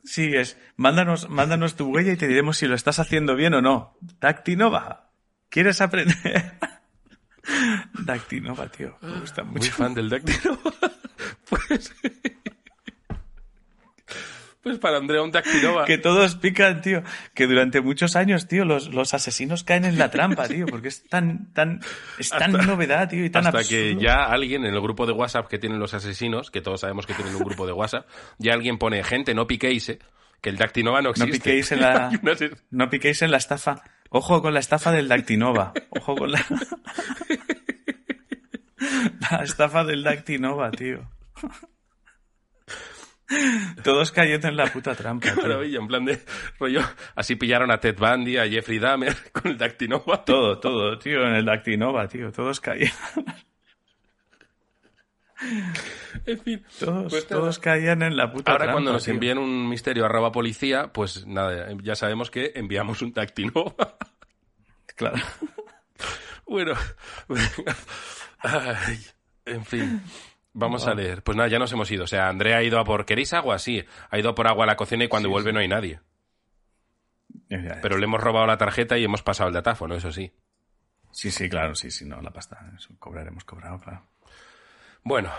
Sí, 0.05 0.35
es, 0.35 0.59
mándanos, 0.77 1.29
mándanos 1.29 1.77
tu 1.77 1.87
huella 1.87 2.13
y 2.13 2.17
te 2.17 2.29
diremos 2.29 2.57
si 2.59 2.67
lo 2.67 2.75
estás 2.75 2.99
haciendo 2.99 3.35
bien 3.35 3.55
o 3.55 3.63
no. 3.63 3.97
Dactinova, 4.21 5.11
¿quieres 5.49 5.81
aprender? 5.81 6.59
Dactinova, 8.05 8.69
tío, 8.69 8.97
me 9.03 9.21
gusta 9.21 9.43
mucho. 9.43 9.59
Muy 9.59 9.69
fan 9.69 9.95
del 9.95 10.09
Dactinova. 10.09 10.73
Pues, 11.49 11.95
pues 14.67 14.79
para 14.81 14.97
Andrea 14.97 15.23
un 15.23 15.31
Dactinova. 15.31 15.85
Que 15.85 15.97
todos 15.97 16.35
pican, 16.35 16.81
tío. 16.81 17.05
Que 17.35 17.47
durante 17.47 17.81
muchos 17.81 18.17
años, 18.17 18.49
tío, 18.49 18.65
los, 18.65 18.93
los 18.93 19.15
asesinos 19.15 19.63
caen 19.63 19.85
en 19.85 19.97
la 19.97 20.11
trampa, 20.11 20.49
tío, 20.49 20.67
porque 20.67 20.89
es 20.89 21.05
tan, 21.09 21.53
tan, 21.53 21.79
es 22.19 22.31
tan 22.31 22.57
Hasta- 22.57 22.67
novedad, 22.67 23.09
tío, 23.09 23.25
y 23.25 23.31
tan 23.31 23.47
Hasta 23.47 23.59
absurdo. 23.61 23.79
que 23.79 23.97
ya 24.05 24.25
alguien 24.25 24.65
en 24.65 24.75
el 24.75 24.81
grupo 24.81 25.07
de 25.07 25.13
WhatsApp 25.13 25.47
que 25.47 25.61
tienen 25.61 25.79
los 25.79 25.95
asesinos, 25.95 26.51
que 26.51 26.63
todos 26.63 26.81
sabemos 26.81 27.07
que 27.07 27.15
tienen 27.15 27.37
un 27.37 27.45
grupo 27.45 27.65
de 27.65 27.75
WhatsApp, 27.75 28.09
ya 28.39 28.55
alguien 28.55 28.77
pone, 28.79 29.05
gente, 29.05 29.35
no 29.35 29.47
piquéis, 29.47 29.89
eh, 29.91 30.01
que 30.41 30.51
el 30.51 30.57
Dactinova 30.57 31.01
no 31.01 31.11
No 31.17 31.21
existe. 31.25 31.33
piquéis 31.39 31.71
en 31.71 31.81
la, 31.83 32.11
no 32.73 32.91
piquéis 32.91 33.23
en 33.23 33.31
la 33.31 33.37
estafa. 33.37 33.85
Ojo 34.11 34.43
con 34.43 34.53
la 34.53 34.59
estafa 34.61 34.91
del 34.91 35.07
Dactinova. 35.07 35.75
Ojo 35.91 36.17
con 36.17 36.33
la, 36.33 36.45
la 39.31 39.45
estafa 39.45 39.85
del 39.85 40.03
Dactinova, 40.03 40.73
tío. 40.73 41.09
Todos 43.83 44.13
cayendo 44.13 44.49
en 44.49 44.57
la 44.57 44.67
puta 44.73 44.95
trampa, 44.95 45.29
Qué 45.29 45.35
tío. 45.35 45.43
maravilla, 45.43 45.79
en 45.81 45.87
plan 45.89 46.05
de 46.05 46.21
rollo. 46.59 46.81
Así 47.15 47.35
pillaron 47.37 47.71
a 47.71 47.79
Ted 47.81 47.97
Bundy, 47.99 48.37
a 48.39 48.47
Jeffrey 48.49 48.79
Dahmer 48.79 49.17
con 49.33 49.51
el 49.51 49.59
Dactinova. 49.59 50.25
Todo, 50.25 50.59
todo, 50.61 50.99
tío, 50.99 51.23
en 51.27 51.35
el 51.35 51.45
Dactinova, 51.45 52.07
tío. 52.09 52.31
Todos 52.33 52.61
caían. 52.61 52.93
En 56.25 56.41
fin. 56.41 56.65
Todos, 56.81 57.13
Pues 57.13 57.27
todos 57.27 57.59
caían 57.59 58.01
en 58.03 58.17
la 58.17 58.33
puta 58.33 58.53
Ahora 58.53 58.65
trampa, 58.65 58.73
cuando 58.77 58.93
nos 58.93 59.05
tío. 59.05 59.13
envíen 59.15 59.37
un 59.39 59.69
misterio 59.69 60.07
arroba 60.07 60.33
policía, 60.33 60.91
pues 60.93 61.27
nada, 61.27 61.69
ya 61.83 61.95
sabemos 61.95 62.31
que 62.31 62.53
enviamos 62.55 63.03
un 63.03 63.13
Dactinova. 63.13 63.75
Claro. 64.97 65.19
Bueno. 66.47 66.73
Ay, 68.39 68.99
en 69.45 69.65
fin. 69.67 70.03
Vamos 70.59 70.87
a 70.87 70.95
leer. 70.95 71.23
Pues 71.23 71.37
nada, 71.37 71.49
ya 71.49 71.59
nos 71.59 71.71
hemos 71.73 71.91
ido. 71.91 72.05
O 72.05 72.07
sea, 72.07 72.29
Andrea 72.29 72.57
ha 72.59 72.63
ido 72.63 72.79
a 72.79 72.85
por... 72.85 73.05
¿Queréis 73.05 73.35
agua? 73.35 73.59
Sí. 73.59 73.85
Ha 74.11 74.19
ido 74.19 74.35
por 74.35 74.47
agua 74.49 74.65
a 74.65 74.67
la 74.67 74.77
cocina 74.77 75.05
y 75.05 75.09
cuando 75.09 75.29
Sí, 75.29 75.33
vuelve 75.33 75.51
sí. 75.51 75.55
no 75.55 75.61
hay 75.61 75.69
nadie. 75.69 76.01
Pero 77.49 77.99
le 77.99 78.05
hemos 78.05 78.21
robado 78.21 78.47
la 78.47 78.57
tarjeta 78.57 78.97
y 78.97 79.05
hemos 79.05 79.23
pasado 79.23 79.49
el 79.49 79.55
datáfono, 79.55 79.95
eso 79.95 80.11
sí. 80.11 80.33
Sí, 81.13 81.31
sí, 81.31 81.49
claro, 81.49 81.75
sí, 81.75 81.91
sí, 81.91 82.05
no, 82.07 82.21
la 82.23 82.31
pasta. 82.31 82.73
Eso 82.77 82.95
cobraremos 82.99 83.45
cobrado, 83.45 83.79
claro. 83.81 84.07
Bueno, 85.03 85.31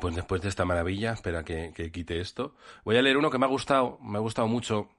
pues 0.00 0.14
después 0.14 0.42
de 0.42 0.48
esta 0.48 0.64
maravilla, 0.64 1.12
espera 1.12 1.44
que, 1.44 1.72
que 1.74 1.90
quite 1.92 2.20
esto. 2.20 2.56
Voy 2.84 2.96
a 2.96 3.02
leer 3.02 3.16
uno 3.16 3.30
que 3.30 3.38
me 3.38 3.46
ha 3.46 3.48
gustado, 3.48 3.98
me 4.02 4.18
ha 4.18 4.20
gustado 4.20 4.48
mucho. 4.48 4.90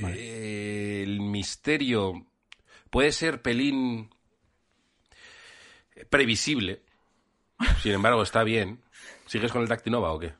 Eh, 0.00 1.02
el 1.04 1.20
misterio 1.20 2.26
puede 2.90 3.12
ser 3.12 3.40
pelín 3.40 4.10
previsible. 6.10 6.82
Sin 7.82 7.92
embargo, 7.92 8.22
está 8.22 8.44
bien. 8.44 8.80
¿Sigues 9.26 9.52
con 9.52 9.62
el 9.62 9.68
Dactinova 9.68 10.12
o 10.12 10.18
qué? 10.18 10.34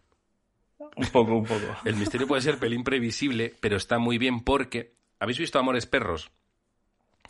Un 0.79 1.07
poco, 1.09 1.37
un 1.37 1.45
poco. 1.45 1.77
El 1.85 1.97
misterio 1.97 2.27
puede 2.27 2.43
ser 2.43 2.59
pelín 2.59 2.85
previsible, 2.85 3.55
pero 3.61 3.77
está 3.77 3.99
muy 3.99 4.19
bien 4.19 4.41
porque... 4.41 4.95
¿Habéis 5.19 5.39
visto 5.39 5.59
Amores 5.59 5.87
Perros? 5.87 6.31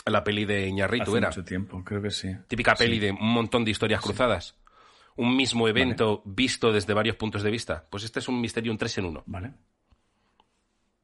La 0.04 0.22
peli 0.24 0.44
de 0.44 0.66
Iñarritu 0.68 1.10
Hace 1.10 1.18
era. 1.18 1.28
mucho 1.28 1.44
tiempo, 1.44 1.82
creo 1.84 2.02
que 2.02 2.10
sí. 2.10 2.28
Típica 2.48 2.74
peli 2.74 2.98
de 2.98 3.12
un 3.12 3.32
montón 3.32 3.64
de 3.64 3.70
historias 3.70 4.00
cruzadas. 4.00 4.56
Un 5.16 5.34
mismo 5.34 5.66
evento 5.68 6.22
visto 6.24 6.72
desde 6.72 6.92
varios 6.94 7.16
puntos 7.16 7.42
de 7.42 7.50
vista. 7.50 7.84
Pues 7.90 8.04
este 8.04 8.18
es 8.18 8.28
un 8.28 8.40
misterio 8.40 8.70
un 8.70 8.78
3 8.78 8.98
en 8.98 9.04
1. 9.06 9.22
¿Vale? 9.26 9.54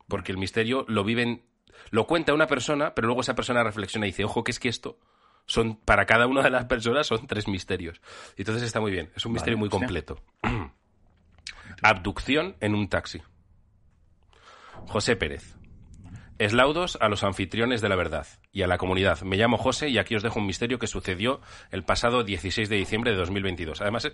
Porque 0.07 0.33
el 0.33 0.39
misterio 0.39 0.85
lo 0.89 1.05
viven... 1.05 1.45
Lo 1.91 2.07
cuenta 2.07 2.35
una 2.35 2.47
persona, 2.47 2.95
pero 2.95 3.07
luego 3.07 3.23
esa 3.23 3.35
persona 3.35 3.65
reflexiona 3.65 4.07
y 4.07 4.11
dice, 4.11 4.25
ojo, 4.25 4.45
que 4.45 4.51
es 4.51 4.61
que 4.61 4.69
esto... 4.69 4.99
Son, 5.47 5.77
para 5.77 6.07
cada 6.07 6.27
una 6.27 6.43
de 6.43 6.51
las 6.51 6.67
personas 6.67 7.07
son 7.07 7.27
tres 7.27 7.49
misterios. 7.49 8.01
Y 8.37 8.43
entonces 8.43 8.63
está 8.63 8.81
muy 8.81 8.93
bien. 8.93 9.11
Es 9.17 9.27
un 9.27 9.33
misterio 9.33 9.59
muy 9.59 9.69
completo. 9.69 10.23
Abducción 11.83 12.57
en 12.61 12.75
un 12.75 12.89
taxi. 12.89 13.21
José 14.87 15.17
Pérez. 15.17 15.57
Eslaudos 16.43 16.99
a 17.01 17.09
los 17.09 17.23
anfitriones 17.23 17.83
de 17.83 17.89
la 17.89 17.95
verdad 17.95 18.27
y 18.51 18.63
a 18.63 18.67
la 18.67 18.77
comunidad. 18.77 19.21
Me 19.23 19.37
llamo 19.37 19.59
José 19.59 19.91
y 19.91 19.99
aquí 19.99 20.17
os 20.17 20.25
dejo 20.25 20.41
un 20.41 20.47
misterio 20.47 20.81
que 20.81 20.89
sucedió 20.89 21.41
el 21.71 21.85
pasado 21.85 22.25
16 22.25 22.69
de 22.69 22.75
diciembre 22.75 23.13
de 23.13 23.17
2022. 23.17 23.81
Además, 23.81 24.07
eh, 24.07 24.13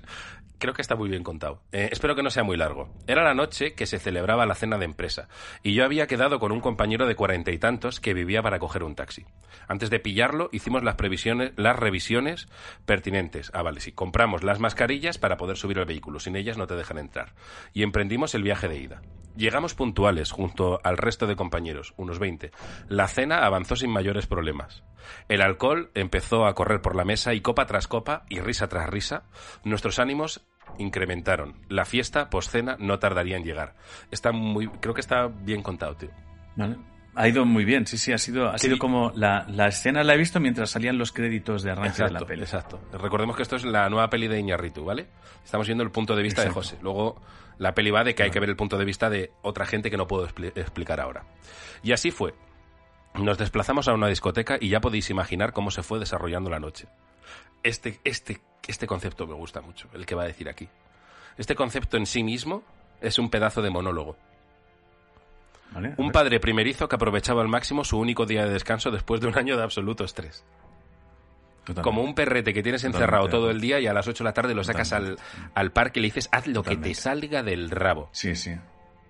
creo 0.59 0.75
que 0.75 0.83
está 0.83 0.95
muy 0.95 1.09
bien 1.09 1.25
contado. 1.25 1.63
Eh, 1.73 1.89
espero 1.91 2.15
que 2.15 2.23
no 2.23 2.29
sea 2.29 2.45
muy 2.45 2.59
largo. 2.59 2.91
Era 3.07 3.25
la 3.25 3.33
noche 3.33 3.73
que 3.73 3.87
se 3.87 3.99
celebraba 3.99 4.45
la 4.45 4.55
cena 4.55 4.77
de 4.77 4.85
empresa 4.85 5.31
y 5.63 5.73
yo 5.73 5.87
había 5.87 6.07
quedado 6.07 6.39
con 6.39 6.53
un 6.53 6.61
compañero 6.61 7.07
de 7.07 7.17
cuarenta 7.17 7.51
y 7.51 7.57
tantos 7.57 7.99
que 7.99 8.13
vivía 8.13 8.43
para 8.43 8.59
coger 8.59 8.83
un 8.83 8.95
taxi. 8.95 9.25
Antes 9.67 9.89
de 9.89 9.99
pillarlo, 9.99 10.51
hicimos 10.53 10.85
las, 10.85 10.97
previsiones, 10.97 11.53
las 11.57 11.77
revisiones 11.77 12.47
pertinentes. 12.85 13.51
Ah, 13.55 13.63
vale, 13.63 13.81
sí. 13.81 13.93
Compramos 13.93 14.45
las 14.45 14.61
mascarillas 14.61 15.17
para 15.17 15.39
poder 15.39 15.57
subir 15.57 15.79
al 15.79 15.87
vehículo. 15.87 16.21
Sin 16.21 16.37
ellas 16.37 16.59
no 16.59 16.67
te 16.67 16.75
dejan 16.75 16.99
entrar. 16.99 17.33
Y 17.73 17.85
emprendimos 17.85 18.35
el 18.35 18.43
viaje 18.43 18.69
de 18.69 18.77
ida. 18.77 19.01
Llegamos 19.39 19.75
puntuales 19.75 20.33
junto 20.33 20.81
al 20.83 20.99
resto 20.99 21.29
de 21.29 21.37
compañeros, 21.37 21.95
unos 21.97 22.19
20. 22.19 22.51
La 22.89 23.07
cena 23.07 23.47
avanzó 23.47 23.77
sin 23.77 23.91
mayores 23.91 24.27
problemas. 24.27 24.83
El 25.29 25.43
alcohol 25.43 25.91
empezó 25.95 26.45
a 26.45 26.55
correr 26.55 26.83
por 26.83 26.97
la 26.97 27.05
mesa 27.05 27.33
y 27.35 27.41
copa 27.41 27.65
tras 27.67 27.87
copa 27.87 28.25
y 28.29 28.41
risa 28.41 28.69
tras 28.69 28.91
risa, 28.91 29.23
nuestros 29.63 30.01
ánimos 30.01 30.45
incrementaron. 30.77 31.55
La 31.69 31.85
fiesta 31.85 32.31
postcena 32.31 32.77
no 32.81 32.99
tardaría 32.99 33.37
en 33.37 33.45
llegar. 33.45 33.75
Está 34.11 34.33
muy, 34.33 34.67
creo 34.69 34.93
que 34.95 35.01
está 35.01 35.29
bien 35.29 35.63
contado, 35.63 35.95
tío. 35.97 36.11
Vale. 36.57 36.77
Ha 37.15 37.27
ido 37.27 37.45
muy 37.45 37.65
bien, 37.65 37.87
sí, 37.87 37.97
sí, 37.99 38.13
ha 38.13 38.19
sido, 38.19 38.49
ha 38.49 38.59
Sí. 38.59 38.67
sido 38.67 38.79
como 38.79 39.11
la, 39.15 39.45
la 39.49 39.67
escena 39.69 40.05
la 40.05 40.15
he 40.15 40.19
visto 40.19 40.39
mientras 40.41 40.71
salían 40.71 40.99
los 40.99 41.11
créditos 41.11 41.63
de 41.63 41.73
arranque 41.73 42.03
de 42.05 42.11
la 42.11 42.21
peli. 42.21 42.43
exacto. 42.43 42.81
Recordemos 42.93 43.35
que 43.37 43.43
esto 43.43 43.57
es 43.57 43.65
la 43.65 43.89
nueva 43.89 44.09
peli 44.11 44.29
de 44.29 44.39
Iñarritu, 44.39 44.85
¿vale? 44.85 45.09
Estamos 45.45 45.67
viendo 45.67 45.83
el 45.83 45.91
punto 45.91 46.15
de 46.15 46.23
vista 46.23 46.43
Exacto. 46.43 46.61
de 46.61 46.67
José. 46.67 46.79
Luego 46.83 47.21
la 47.59 47.75
peli 47.75 47.91
va 47.91 48.05
de 48.05 48.15
que 48.15 48.23
hay 48.23 48.31
que 48.31 48.41
ver 48.41 48.49
el 48.49 48.57
punto 48.57 48.79
de 48.79 48.85
vista 48.85 49.11
de 49.11 49.33
otra 49.43 49.67
gente 49.67 49.91
que 49.91 49.97
no 49.97 50.07
puedo 50.07 50.27
expli- 50.29 50.53
explicar 50.57 51.01
ahora. 51.01 51.25
Y 51.83 51.93
así 51.93 52.11
fue. 52.11 52.35
Nos 53.15 53.39
desplazamos 53.39 53.89
a 53.89 53.95
una 53.95 54.07
discoteca 54.07 54.59
y 54.61 54.69
ya 54.69 54.81
podéis 54.81 55.11
imaginar 55.11 55.53
cómo 55.53 55.71
se 55.71 55.83
fue 55.83 55.99
desarrollando 55.99 56.51
la 56.51 56.61
noche. 56.61 56.87
Este, 57.63 58.01
este, 58.05 58.41
este 58.67 58.87
concepto 58.87 59.27
me 59.27 59.35
gusta 59.35 59.61
mucho, 59.61 59.89
el 59.93 60.07
que 60.07 60.15
va 60.15 60.23
a 60.23 60.27
decir 60.27 60.49
aquí. 60.49 60.69
Este 61.37 61.55
concepto 61.55 61.97
en 61.97 62.07
sí 62.07 62.23
mismo 62.23 62.63
es 63.01 63.19
un 63.19 63.31
pedazo 63.31 63.63
de 63.63 63.71
monólogo. 63.71 64.17
Un 65.99 66.13
padre 66.13 66.41
primerizo 66.41 66.89
que 66.89 66.97
aprovechaba 66.97 67.43
al 67.43 67.49
máximo 67.49 67.85
su 67.85 67.99
único 67.99 68.25
día 68.25 68.45
de 68.47 68.53
descanso 68.53 68.91
después 68.91 69.21
de 69.21 69.27
un 69.27 69.37
año 69.37 69.57
de 69.57 69.63
absoluto 69.63 70.05
estrés. 70.05 70.45
Totalmente. 71.69 71.83
Como 71.83 72.03
un 72.03 72.15
perrete 72.15 72.53
que 72.55 72.63
tienes 72.63 72.83
encerrado 72.85 73.29
todo 73.29 73.51
el 73.51 73.61
día 73.61 73.79
y 73.81 73.87
a 73.87 73.93
las 73.93 74.09
8 74.09 74.25
de 74.25 74.29
la 74.29 74.33
tarde 74.35 74.55
lo 74.55 74.65
sacas 74.65 74.93
al, 74.93 75.19
al 75.55 75.71
parque 75.73 76.01
y 76.01 76.03
le 76.03 76.07
dices, 76.09 76.29
haz 76.33 76.47
lo 76.47 76.63
que 76.63 76.77
te 76.77 76.95
salga 76.95 77.43
del 77.43 77.71
rabo. 77.71 78.09
Sí, 78.13 78.35
sí. 78.35 78.53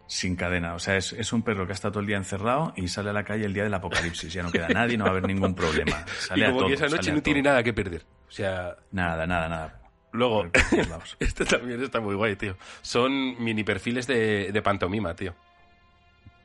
Sin 0.06 0.36
cadena. 0.36 0.74
O 0.74 0.78
sea, 0.78 0.96
es, 0.96 1.12
es 1.12 1.32
un 1.32 1.42
perro 1.42 1.66
que 1.66 1.72
ha 1.72 1.74
estado 1.74 1.92
todo 1.92 2.00
el 2.00 2.06
día 2.06 2.16
encerrado 2.16 2.72
y 2.76 2.88
sale 2.88 3.10
a 3.10 3.12
la 3.12 3.24
calle 3.24 3.44
el 3.44 3.52
día 3.52 3.62
del 3.64 3.74
apocalipsis. 3.74 4.32
Ya 4.32 4.42
no 4.42 4.50
queda 4.50 4.66
nadie, 4.68 4.96
no 4.96 5.04
va 5.04 5.10
a 5.10 5.12
haber 5.12 5.26
ningún 5.26 5.54
problema. 5.54 6.04
Sale 6.18 6.40
y 6.40 6.44
a 6.44 6.46
como 6.48 6.60
todo, 6.60 6.68
que 6.68 6.74
esa 6.74 6.86
noche 6.88 7.10
a 7.10 7.14
no 7.14 7.22
tiene 7.22 7.42
nada 7.42 7.62
que 7.62 7.72
perder. 7.74 8.04
O 8.26 8.30
sea, 8.32 8.74
Nada, 8.90 9.26
nada, 9.26 9.48
nada. 9.48 9.80
luego, 10.12 10.46
este 11.20 11.44
también 11.44 11.82
está 11.82 12.00
muy 12.00 12.14
guay, 12.14 12.36
tío. 12.36 12.56
Son 12.82 13.42
mini 13.42 13.64
perfiles 13.64 14.06
de, 14.06 14.50
de 14.50 14.62
pantomima, 14.62 15.14
tío. 15.14 15.34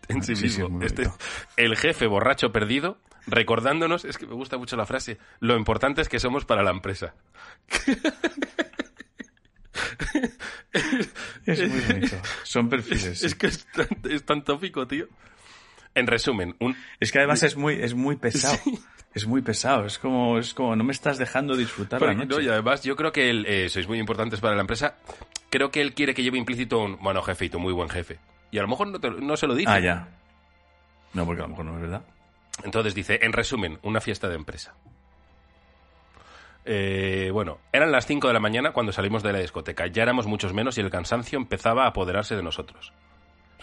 En 0.09 0.21
sí 0.23 0.33
mismo. 0.35 0.81
Este- 0.81 1.09
el 1.55 1.77
jefe 1.77 2.05
borracho 2.07 2.51
perdido 2.51 2.97
recordándonos, 3.27 4.05
es 4.05 4.17
que 4.17 4.25
me 4.27 4.33
gusta 4.33 4.57
mucho 4.57 4.75
la 4.75 4.85
frase, 4.85 5.17
lo 5.39 5.55
importante 5.55 6.01
es 6.01 6.09
que 6.09 6.19
somos 6.19 6.45
para 6.45 6.63
la 6.63 6.71
empresa. 6.71 7.13
es 11.45 11.69
muy 11.69 11.81
bonito. 11.81 12.15
Son 12.43 12.69
perfiles. 12.69 13.23
Es 13.23 13.35
que 13.35 13.47
es 13.47 13.65
tan, 13.67 13.87
es 14.09 14.23
tan 14.25 14.43
tópico, 14.43 14.87
tío. 14.87 15.07
En 15.95 16.07
resumen, 16.07 16.55
un... 16.59 16.75
Es 16.99 17.11
que 17.11 17.19
además 17.19 17.43
es 17.43 17.55
muy, 17.55 17.75
es 17.75 17.93
muy 17.93 18.15
pesado. 18.15 18.57
Es 19.13 19.27
muy 19.27 19.43
pesado. 19.43 19.85
Es 19.85 19.99
como, 19.99 20.39
es 20.39 20.53
como, 20.55 20.75
no 20.75 20.83
me 20.83 20.91
estás 20.91 21.19
dejando 21.19 21.55
disfrutar 21.55 22.01
la 22.01 22.13
noche. 22.15 22.27
No, 22.29 22.41
y 22.41 22.47
además 22.49 22.81
yo 22.83 22.95
creo 22.95 23.11
que 23.11 23.29
él, 23.29 23.45
eh, 23.47 23.69
sois 23.69 23.87
muy 23.87 23.99
importantes 23.99 24.39
para 24.39 24.55
la 24.55 24.61
empresa. 24.61 24.95
Creo 25.51 25.69
que 25.69 25.81
él 25.81 25.93
quiere 25.93 26.15
que 26.15 26.23
lleve 26.23 26.39
implícito 26.39 26.79
un, 26.79 26.97
bueno, 26.99 27.21
jefe 27.21 27.45
y 27.45 27.49
tú 27.49 27.59
muy 27.59 27.73
buen 27.73 27.89
jefe. 27.89 28.17
Y 28.49 28.57
a 28.57 28.63
lo 28.63 28.67
mejor 28.67 28.87
no, 28.87 28.99
te- 28.99 29.11
no 29.11 29.37
se 29.37 29.45
lo 29.45 29.53
dice. 29.53 29.69
Ah, 29.69 29.79
ya. 29.79 30.07
No, 31.13 31.25
porque 31.27 31.41
a 31.41 31.45
lo 31.45 31.49
mejor 31.49 31.65
no 31.65 31.75
es 31.75 31.81
verdad. 31.81 32.01
Entonces 32.63 32.93
dice, 32.93 33.19
en 33.23 33.33
resumen, 33.33 33.79
una 33.81 34.01
fiesta 34.01 34.29
de 34.29 34.35
empresa. 34.35 34.75
Eh, 36.65 37.29
bueno, 37.33 37.59
eran 37.71 37.91
las 37.91 38.05
5 38.05 38.27
de 38.27 38.33
la 38.33 38.39
mañana 38.39 38.71
cuando 38.71 38.91
salimos 38.91 39.23
de 39.23 39.33
la 39.33 39.39
discoteca. 39.39 39.87
Ya 39.87 40.03
éramos 40.03 40.27
muchos 40.27 40.53
menos 40.53 40.77
y 40.77 40.81
el 40.81 40.89
cansancio 40.89 41.37
empezaba 41.37 41.85
a 41.85 41.87
apoderarse 41.87 42.35
de 42.35 42.43
nosotros. 42.43 42.93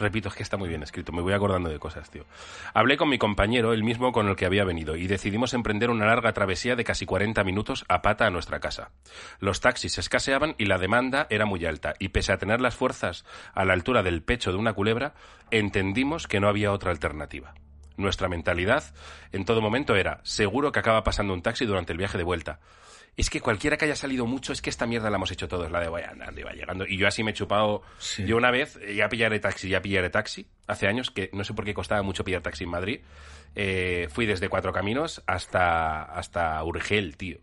Repito, 0.01 0.31
es 0.31 0.35
que 0.35 0.43
está 0.43 0.57
muy 0.57 0.71
bien 0.71 0.83
escrito, 0.83 1.13
me 1.13 1.21
voy 1.21 1.35
acordando 1.35 1.69
de 1.69 1.79
cosas, 1.79 2.11
tío. 2.11 2.25
Hablé 2.73 2.97
con 2.97 3.11
mi 3.11 3.19
compañero, 3.19 3.75
el 3.75 3.85
mismo 3.85 4.13
con 4.13 4.29
el 4.29 4.37
que 4.37 4.47
había 4.47 4.65
venido, 4.65 4.97
y 4.97 5.07
decidimos 5.07 5.53
emprender 5.53 5.91
una 5.91 6.07
larga 6.07 6.33
travesía 6.33 6.75
de 6.75 6.85
casi 6.85 7.05
40 7.05 7.45
minutos 7.45 7.85
a 7.87 8.01
pata 8.01 8.27
a 8.27 8.31
nuestra 8.31 8.61
casa. 8.61 8.93
Los 9.41 9.61
taxis 9.61 9.99
escaseaban 9.99 10.55
y 10.57 10.65
la 10.65 10.79
demanda 10.79 11.27
era 11.29 11.45
muy 11.45 11.67
alta, 11.67 11.93
y 11.99 12.09
pese 12.09 12.33
a 12.33 12.39
tener 12.39 12.63
las 12.63 12.77
fuerzas 12.77 13.27
a 13.53 13.67
la 13.67 13.75
altura 13.75 14.03
del 14.03 14.23
pecho 14.23 14.53
de 14.53 14.57
una 14.57 14.73
culebra, 14.73 15.13
entendimos 15.51 16.27
que 16.27 16.41
no 16.41 16.49
había 16.49 16.73
otra 16.73 16.93
alternativa. 16.93 17.53
Nuestra 18.01 18.29
mentalidad 18.29 18.83
en 19.33 19.45
todo 19.45 19.61
momento 19.61 19.95
era, 19.95 20.21
seguro 20.25 20.73
que 20.73 20.79
acaba 20.79 21.05
pasando 21.05 21.35
un 21.35 21.43
taxi 21.43 21.67
durante 21.67 21.93
el 21.93 21.99
viaje 21.99 22.17
de 22.19 22.25
vuelta. 22.25 22.61
Es 23.17 23.29
que 23.29 23.41
cualquiera 23.41 23.77
que 23.77 23.85
haya 23.85 23.97
salido 23.97 24.25
mucho, 24.25 24.53
es 24.53 24.63
que 24.63 24.71
esta 24.71 24.87
mierda 24.87 25.11
la 25.11 25.17
hemos 25.17 25.31
hecho 25.31 25.49
todos, 25.49 25.71
la 25.71 25.81
de 25.81 25.89
voy 25.89 26.03
andando 26.03 26.41
y 26.41 26.45
va 26.45 26.53
llegando. 26.53 26.87
Y 26.87 26.97
yo 26.97 27.07
así 27.07 27.23
me 27.23 27.33
he 27.33 27.35
chupado. 27.35 27.83
Sí. 27.99 28.25
Yo 28.25 28.37
una 28.37 28.51
vez, 28.51 28.79
eh, 28.81 28.95
ya 28.95 29.09
pillaré 29.09 29.41
taxi, 29.41 29.69
ya 29.69 29.83
pillaré 29.83 30.09
taxi, 30.09 30.49
hace 30.67 30.87
años, 30.87 31.11
que 31.11 31.29
no 31.33 31.45
sé 31.45 31.53
por 31.53 31.65
qué 31.65 31.75
costaba 31.75 32.03
mucho 32.03 32.25
pillar 32.25 32.41
taxi 32.41 32.65
en 32.65 32.71
Madrid. 32.71 33.01
Eh, 33.57 34.09
fui 34.11 34.27
desde 34.27 34.49
Cuatro 34.49 34.73
Caminos 34.73 35.23
hasta, 35.27 36.05
hasta 36.05 36.63
Urgel, 36.65 37.17
tío. 37.17 37.41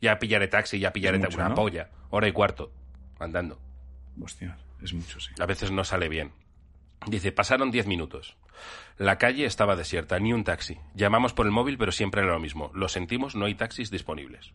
Ya 0.00 0.18
pillaré 0.18 0.46
taxi, 0.46 0.78
ya 0.78 0.92
pillaré 0.92 1.18
mucho, 1.18 1.36
una 1.38 1.48
¿no? 1.48 1.54
polla. 1.56 1.90
Hora 2.10 2.28
y 2.28 2.32
cuarto, 2.32 2.70
andando. 3.18 3.58
Hostia, 4.22 4.56
es 4.82 4.92
mucho, 4.92 5.18
sí. 5.18 5.32
A 5.40 5.46
veces 5.46 5.72
no 5.72 5.82
sale 5.82 6.08
bien. 6.08 6.32
Dice, 7.06 7.32
pasaron 7.32 7.70
10 7.70 7.86
minutos. 7.86 8.36
La 8.96 9.16
calle 9.18 9.44
estaba 9.44 9.76
desierta, 9.76 10.18
ni 10.18 10.32
un 10.32 10.44
taxi. 10.44 10.78
Llamamos 10.94 11.32
por 11.32 11.46
el 11.46 11.52
móvil, 11.52 11.78
pero 11.78 11.92
siempre 11.92 12.22
era 12.22 12.32
lo 12.32 12.40
mismo. 12.40 12.70
Lo 12.74 12.88
sentimos, 12.88 13.34
no 13.36 13.46
hay 13.46 13.54
taxis 13.54 13.90
disponibles. 13.90 14.52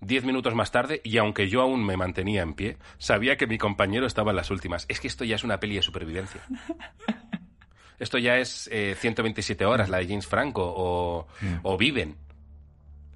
Diez 0.00 0.24
minutos 0.24 0.54
más 0.54 0.70
tarde, 0.70 1.00
y 1.04 1.18
aunque 1.18 1.48
yo 1.48 1.60
aún 1.60 1.84
me 1.84 1.96
mantenía 1.96 2.42
en 2.42 2.54
pie, 2.54 2.78
sabía 2.98 3.36
que 3.36 3.46
mi 3.48 3.58
compañero 3.58 4.06
estaba 4.06 4.30
en 4.30 4.36
las 4.36 4.50
últimas. 4.50 4.86
Es 4.88 5.00
que 5.00 5.08
esto 5.08 5.24
ya 5.24 5.34
es 5.34 5.42
una 5.44 5.58
peli 5.60 5.74
de 5.76 5.82
supervivencia. 5.82 6.40
Esto 7.98 8.16
ya 8.18 8.36
es 8.36 8.68
eh, 8.72 8.94
127 8.96 9.64
horas, 9.64 9.88
la 9.88 9.98
de 9.98 10.06
James 10.06 10.26
Franco, 10.28 10.62
o, 10.64 11.26
o 11.64 11.76
Viven, 11.76 12.16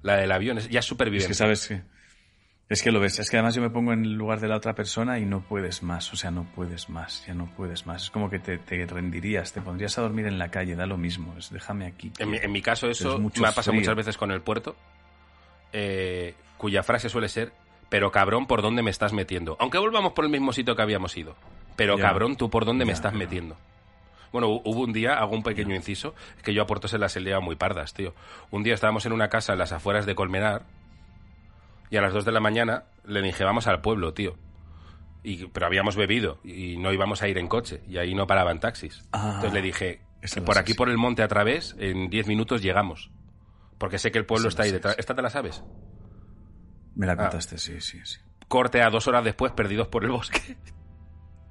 la 0.01 0.17
del 0.17 0.29
avión. 0.29 0.57
Es- 0.57 0.67
ya 0.69 0.79
es 0.79 0.85
Es 0.85 0.89
supervivencia. 0.89 1.29
que 1.29 1.33
sabes 1.35 1.67
que. 1.69 1.81
Es 2.69 2.81
que 2.81 2.91
lo 2.91 2.99
ves. 2.99 3.19
Es 3.19 3.29
que 3.29 3.37
además 3.37 3.53
yo 3.55 3.61
me 3.61 3.69
pongo 3.69 3.93
en 3.93 4.03
el 4.03 4.13
lugar 4.13 4.39
de 4.39 4.47
la 4.47 4.55
otra 4.55 4.73
persona 4.73 5.19
y 5.19 5.25
no 5.25 5.41
puedes 5.41 5.83
más. 5.83 6.11
O 6.13 6.15
sea, 6.15 6.31
no 6.31 6.45
puedes 6.55 6.89
más. 6.89 7.23
Ya 7.27 7.33
no 7.33 7.45
puedes 7.55 7.85
más. 7.85 8.03
Es 8.03 8.09
como 8.09 8.29
que 8.29 8.39
te, 8.39 8.57
te 8.57 8.85
rendirías, 8.85 9.53
te 9.53 9.61
pondrías 9.61 9.97
a 9.97 10.01
dormir 10.01 10.25
en 10.25 10.39
la 10.39 10.49
calle. 10.49 10.75
Da 10.75 10.85
lo 10.85 10.97
mismo. 10.97 11.35
Es 11.37 11.51
déjame 11.51 11.85
aquí. 11.85 12.11
En 12.19 12.31
mi, 12.31 12.37
en 12.37 12.51
mi 12.51 12.61
caso 12.61 12.87
eso 12.89 13.15
es 13.27 13.39
me 13.39 13.47
ha 13.47 13.51
pasado 13.51 13.75
muchas 13.75 13.95
veces 13.95 14.17
con 14.17 14.31
el 14.31 14.41
puerto, 14.41 14.75
eh, 15.71 16.35
cuya 16.57 16.83
frase 16.83 17.09
suele 17.09 17.29
ser, 17.29 17.51
pero 17.89 18.11
cabrón, 18.11 18.47
¿por 18.47 18.61
dónde 18.61 18.81
me 18.81 18.89
estás 18.91 19.13
metiendo? 19.13 19.57
Aunque 19.59 19.77
volvamos 19.77 20.13
por 20.13 20.25
el 20.25 20.31
mismo 20.31 20.53
sitio 20.53 20.75
que 20.75 20.81
habíamos 20.81 21.15
ido. 21.17 21.35
Pero 21.75 21.97
Ya. 21.97 22.03
cabrón, 22.05 22.37
¿tú 22.37 22.49
por 22.49 22.65
dónde 22.65 22.85
me 22.85 22.93
estás 22.93 23.11
ya. 23.13 23.17
metiendo? 23.19 23.57
Bueno, 24.31 24.47
hu- 24.49 24.61
hubo 24.65 24.81
un 24.81 24.93
día, 24.93 25.15
hago 25.19 25.35
un 25.35 25.43
pequeño 25.43 25.75
inciso, 25.75 26.15
que 26.43 26.53
yo 26.55 26.63
a 26.63 26.67
Puerto 26.67 26.87
se 26.87 26.97
las 26.97 27.15
he 27.15 27.19
liado 27.19 27.41
muy 27.41 27.55
pardas, 27.55 27.93
tío. 27.93 28.15
Un 28.49 28.63
día 28.63 28.73
estábamos 28.73 29.05
en 29.05 29.11
una 29.11 29.29
casa 29.29 29.53
en 29.53 29.59
las 29.59 29.71
afueras 29.71 30.05
de 30.07 30.15
Colmenar 30.15 30.63
y 31.93 31.97
a 31.97 32.01
las 32.01 32.11
2 32.11 32.25
de 32.25 32.31
la 32.31 32.39
mañana 32.39 32.85
le 33.05 33.21
dije, 33.21 33.43
vamos 33.43 33.67
al 33.67 33.79
pueblo, 33.81 34.15
tío. 34.15 34.35
Y, 35.21 35.45
pero 35.45 35.67
habíamos 35.67 35.95
bebido 35.95 36.39
y 36.43 36.75
no 36.77 36.91
íbamos 36.91 37.21
a 37.21 37.27
ir 37.27 37.37
en 37.37 37.47
coche 37.47 37.83
y 37.87 37.97
ahí 37.99 38.15
no 38.15 38.25
paraban 38.25 38.59
taxis. 38.59 39.07
Ah, 39.11 39.33
Entonces 39.35 39.53
le 39.53 39.61
dije, 39.61 40.01
por 40.43 40.57
aquí 40.57 40.73
por 40.73 40.89
el 40.89 40.97
monte 40.97 41.21
a 41.21 41.27
través, 41.27 41.75
en 41.77 42.09
10 42.09 42.25
minutos 42.25 42.63
llegamos. 42.63 43.11
Porque 43.77 43.99
sé 43.99 44.11
que 44.11 44.17
el 44.17 44.25
pueblo 44.25 44.49
está 44.49 44.63
ahí 44.63 44.71
detrás. 44.71 44.95
¿Esta 44.97 45.13
te 45.13 45.21
la 45.21 45.29
sabes? 45.29 45.63
Me 46.95 47.05
la 47.05 47.13
Ah. 47.13 47.17
contaste, 47.17 47.59
sí, 47.59 47.79
sí, 47.79 47.99
sí. 48.03 48.17
Corte 48.47 48.81
a 48.81 48.89
dos 48.89 49.07
horas 49.07 49.23
después, 49.23 49.51
perdidos 49.51 49.87
por 49.87 50.03
el 50.03 50.09
bosque. 50.09 50.57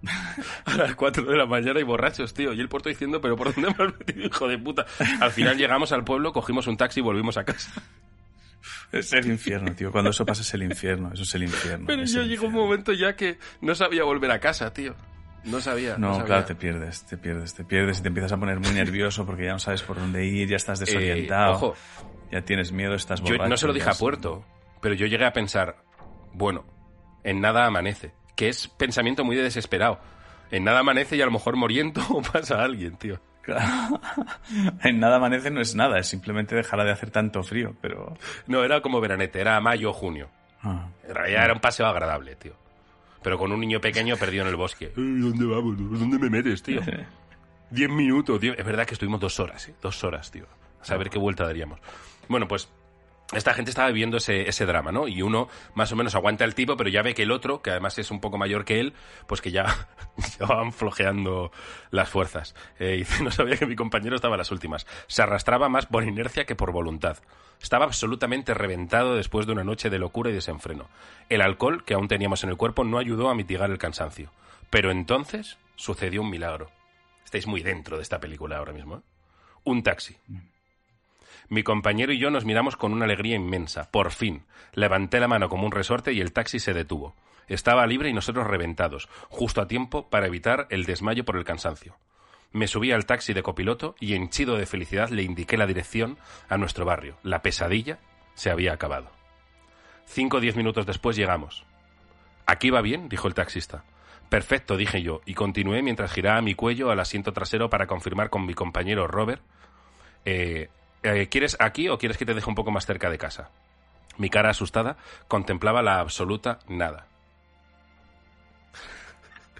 a 0.64 0.74
las 0.76 0.96
4 0.96 1.22
de 1.24 1.36
la 1.36 1.46
mañana 1.46 1.78
y 1.78 1.84
borrachos, 1.84 2.34
tío. 2.34 2.52
Y 2.52 2.60
el 2.60 2.68
puerto 2.68 2.88
diciendo, 2.88 3.20
pero 3.20 3.36
¿por 3.36 3.54
dónde 3.54 3.72
me 3.78 3.84
has 3.84 3.96
metido, 3.96 4.26
hijo 4.26 4.48
de 4.48 4.58
puta? 4.58 4.86
Al 5.20 5.30
final 5.30 5.56
llegamos 5.56 5.92
al 5.92 6.02
pueblo, 6.04 6.32
cogimos 6.32 6.66
un 6.66 6.76
taxi 6.76 6.98
y 6.98 7.02
volvimos 7.04 7.36
a 7.36 7.44
casa. 7.44 7.70
Es 8.92 9.12
el 9.12 9.26
infierno, 9.26 9.74
tío. 9.74 9.90
Cuando 9.92 10.10
eso 10.10 10.24
pasa 10.26 10.42
es 10.42 10.54
el 10.54 10.62
infierno. 10.62 11.10
Eso 11.12 11.22
es 11.24 11.34
el 11.34 11.42
infierno. 11.44 11.86
Pero 11.86 12.04
yo 12.04 12.22
llegó 12.22 12.46
un 12.46 12.52
momento 12.54 12.92
ya 12.92 13.16
que 13.16 13.38
no 13.60 13.74
sabía 13.74 14.04
volver 14.04 14.30
a 14.30 14.38
casa, 14.40 14.72
tío. 14.72 14.94
No 15.44 15.60
sabía. 15.60 15.96
No, 15.98 16.12
sabía. 16.12 16.24
claro, 16.26 16.44
te 16.44 16.54
pierdes, 16.54 17.04
te 17.04 17.16
pierdes, 17.16 17.54
te 17.54 17.64
pierdes 17.64 17.98
y 17.98 18.02
te 18.02 18.08
empiezas 18.08 18.32
a 18.32 18.36
poner 18.38 18.60
muy 18.60 18.70
nervioso 18.72 19.26
porque 19.26 19.44
ya 19.46 19.52
no 19.52 19.58
sabes 19.58 19.82
por 19.82 19.96
dónde 19.98 20.24
ir, 20.24 20.48
ya 20.48 20.56
estás 20.56 20.80
Eh, 20.82 20.84
desorientado, 20.84 21.54
ojo, 21.54 21.74
ya 22.30 22.42
tienes 22.42 22.70
miedo, 22.70 22.94
estás 22.94 23.20
Yo 23.20 23.32
borracho. 23.32 23.48
no 23.48 23.56
se 23.56 23.66
lo 23.66 23.72
dije 23.72 23.90
a 23.90 23.94
Puerto, 23.94 24.44
pero 24.80 24.94
yo 24.94 25.06
llegué 25.06 25.24
a 25.24 25.32
pensar, 25.32 25.82
bueno, 26.32 26.64
en 27.24 27.40
nada 27.40 27.66
amanece, 27.66 28.12
que 28.36 28.48
es 28.48 28.68
pensamiento 28.68 29.24
muy 29.24 29.34
de 29.34 29.42
desesperado. 29.42 29.98
En 30.52 30.62
nada 30.62 30.78
amanece 30.80 31.16
y 31.16 31.22
a 31.22 31.24
lo 31.26 31.32
mejor 31.32 31.56
moriendo 31.56 32.00
o 32.10 32.22
pasa 32.32 32.62
alguien, 32.62 32.96
tío. 32.96 33.20
Claro. 33.42 34.00
en 34.84 35.00
nada 35.00 35.16
amanece 35.16 35.50
no 35.50 35.60
es 35.60 35.74
nada, 35.74 35.98
es 35.98 36.06
simplemente 36.06 36.54
dejará 36.54 36.84
de 36.84 36.92
hacer 36.92 37.10
tanto 37.10 37.42
frío, 37.42 37.74
pero... 37.80 38.16
No, 38.46 38.64
era 38.64 38.80
como 38.80 39.00
veranete, 39.00 39.40
era 39.40 39.60
mayo 39.60 39.90
o 39.90 39.92
junio. 39.92 40.28
Ah, 40.62 40.86
En 41.06 41.14
realidad 41.14 41.44
era 41.44 41.54
un 41.54 41.60
paseo 41.60 41.86
agradable, 41.86 42.36
tío. 42.36 42.54
Pero 43.22 43.38
con 43.38 43.52
un 43.52 43.60
niño 43.60 43.80
pequeño 43.80 44.16
perdido 44.16 44.42
en 44.44 44.48
el 44.50 44.56
bosque. 44.56 44.92
¿Dónde 44.96 45.44
vamos? 45.44 45.76
¿Dónde 45.78 46.18
me 46.18 46.30
metes, 46.30 46.62
tío? 46.62 46.80
Diez 47.70 47.90
minutos, 47.90 48.38
tío. 48.40 48.52
Es 48.56 48.64
verdad 48.64 48.86
que 48.86 48.94
estuvimos 48.94 49.20
dos 49.20 49.40
horas, 49.40 49.68
¿eh? 49.68 49.74
Dos 49.80 50.02
horas, 50.04 50.30
tío. 50.30 50.46
A 50.80 50.84
saber 50.84 51.08
qué 51.10 51.18
vuelta 51.18 51.44
daríamos. 51.44 51.80
Bueno, 52.28 52.46
pues 52.46 52.68
esta 53.32 53.54
gente 53.54 53.70
estaba 53.70 53.88
viviendo 53.88 54.18
ese, 54.18 54.48
ese 54.48 54.66
drama, 54.66 54.92
¿no? 54.92 55.08
Y 55.08 55.22
uno 55.22 55.48
más 55.74 55.90
o 55.92 55.96
menos 55.96 56.14
aguanta 56.14 56.44
el 56.44 56.54
tipo, 56.54 56.76
pero 56.76 56.90
ya 56.90 57.02
ve 57.02 57.14
que 57.14 57.22
el 57.22 57.30
otro, 57.30 57.62
que 57.62 57.70
además 57.70 57.98
es 57.98 58.10
un 58.10 58.20
poco 58.20 58.38
mayor 58.38 58.64
que 58.64 58.80
él, 58.80 58.94
pues 59.26 59.40
que 59.40 59.50
ya, 59.50 59.88
ya 60.38 60.46
van 60.46 60.72
flojeando 60.72 61.50
las 61.90 62.08
fuerzas. 62.08 62.54
Eh, 62.78 62.96
dice, 62.98 63.22
no 63.24 63.30
sabía 63.30 63.56
que 63.56 63.66
mi 63.66 63.76
compañero 63.76 64.16
estaba 64.16 64.34
a 64.34 64.38
las 64.38 64.50
últimas. 64.50 64.86
Se 65.06 65.22
arrastraba 65.22 65.68
más 65.68 65.86
por 65.86 66.04
inercia 66.04 66.44
que 66.44 66.56
por 66.56 66.72
voluntad. 66.72 67.18
Estaba 67.60 67.84
absolutamente 67.84 68.54
reventado 68.54 69.14
después 69.14 69.46
de 69.46 69.52
una 69.52 69.64
noche 69.64 69.88
de 69.88 69.98
locura 69.98 70.30
y 70.30 70.34
desenfreno. 70.34 70.88
El 71.28 71.42
alcohol 71.42 71.84
que 71.84 71.94
aún 71.94 72.08
teníamos 72.08 72.42
en 72.42 72.50
el 72.50 72.56
cuerpo 72.56 72.84
no 72.84 72.98
ayudó 72.98 73.30
a 73.30 73.34
mitigar 73.34 73.70
el 73.70 73.78
cansancio. 73.78 74.32
Pero 74.68 74.90
entonces 74.90 75.58
sucedió 75.76 76.22
un 76.22 76.30
milagro. 76.30 76.70
Estáis 77.24 77.46
muy 77.46 77.62
dentro 77.62 77.96
de 77.96 78.02
esta 78.02 78.20
película 78.20 78.58
ahora 78.58 78.72
mismo, 78.72 78.96
¿eh? 78.96 79.00
Un 79.64 79.82
taxi. 79.82 80.16
Mi 81.48 81.62
compañero 81.62 82.12
y 82.12 82.18
yo 82.18 82.30
nos 82.30 82.44
miramos 82.44 82.76
con 82.76 82.92
una 82.92 83.04
alegría 83.04 83.36
inmensa. 83.36 83.90
Por 83.90 84.10
fin. 84.10 84.44
Levanté 84.72 85.20
la 85.20 85.28
mano 85.28 85.48
como 85.48 85.66
un 85.66 85.72
resorte 85.72 86.12
y 86.12 86.20
el 86.20 86.32
taxi 86.32 86.58
se 86.58 86.72
detuvo. 86.72 87.14
Estaba 87.48 87.86
libre 87.86 88.08
y 88.08 88.12
nosotros 88.12 88.46
reventados, 88.46 89.08
justo 89.28 89.60
a 89.60 89.68
tiempo 89.68 90.08
para 90.08 90.26
evitar 90.26 90.66
el 90.70 90.84
desmayo 90.84 91.24
por 91.24 91.36
el 91.36 91.44
cansancio. 91.44 91.96
Me 92.52 92.66
subí 92.66 92.92
al 92.92 93.06
taxi 93.06 93.32
de 93.32 93.42
copiloto 93.42 93.94
y 93.98 94.14
henchido 94.14 94.56
de 94.56 94.66
felicidad 94.66 95.08
le 95.08 95.22
indiqué 95.22 95.56
la 95.56 95.66
dirección 95.66 96.18
a 96.48 96.58
nuestro 96.58 96.84
barrio. 96.84 97.16
La 97.22 97.42
pesadilla 97.42 97.98
se 98.34 98.50
había 98.50 98.72
acabado. 98.72 99.10
Cinco 100.06 100.36
o 100.36 100.40
diez 100.40 100.56
minutos 100.56 100.86
después 100.86 101.16
llegamos. 101.16 101.64
¿Aquí 102.46 102.70
va 102.70 102.82
bien? 102.82 103.08
dijo 103.08 103.28
el 103.28 103.34
taxista. 103.34 103.84
Perfecto, 104.28 104.76
dije 104.76 105.02
yo, 105.02 105.20
y 105.26 105.34
continué 105.34 105.82
mientras 105.82 106.12
giraba 106.12 106.40
mi 106.40 106.54
cuello 106.54 106.90
al 106.90 107.00
asiento 107.00 107.32
trasero 107.32 107.68
para 107.68 107.86
confirmar 107.86 108.30
con 108.30 108.46
mi 108.46 108.54
compañero 108.54 109.06
Robert 109.06 109.42
eh, 110.24 110.68
eh, 111.02 111.28
¿Quieres 111.28 111.56
aquí 111.60 111.88
o 111.88 111.98
quieres 111.98 112.16
que 112.16 112.26
te 112.26 112.34
deje 112.34 112.48
un 112.48 112.54
poco 112.54 112.70
más 112.70 112.86
cerca 112.86 113.10
de 113.10 113.18
casa? 113.18 113.50
Mi 114.18 114.30
cara 114.30 114.50
asustada 114.50 114.96
contemplaba 115.28 115.82
la 115.82 116.00
absoluta 116.00 116.58
nada. 116.68 117.06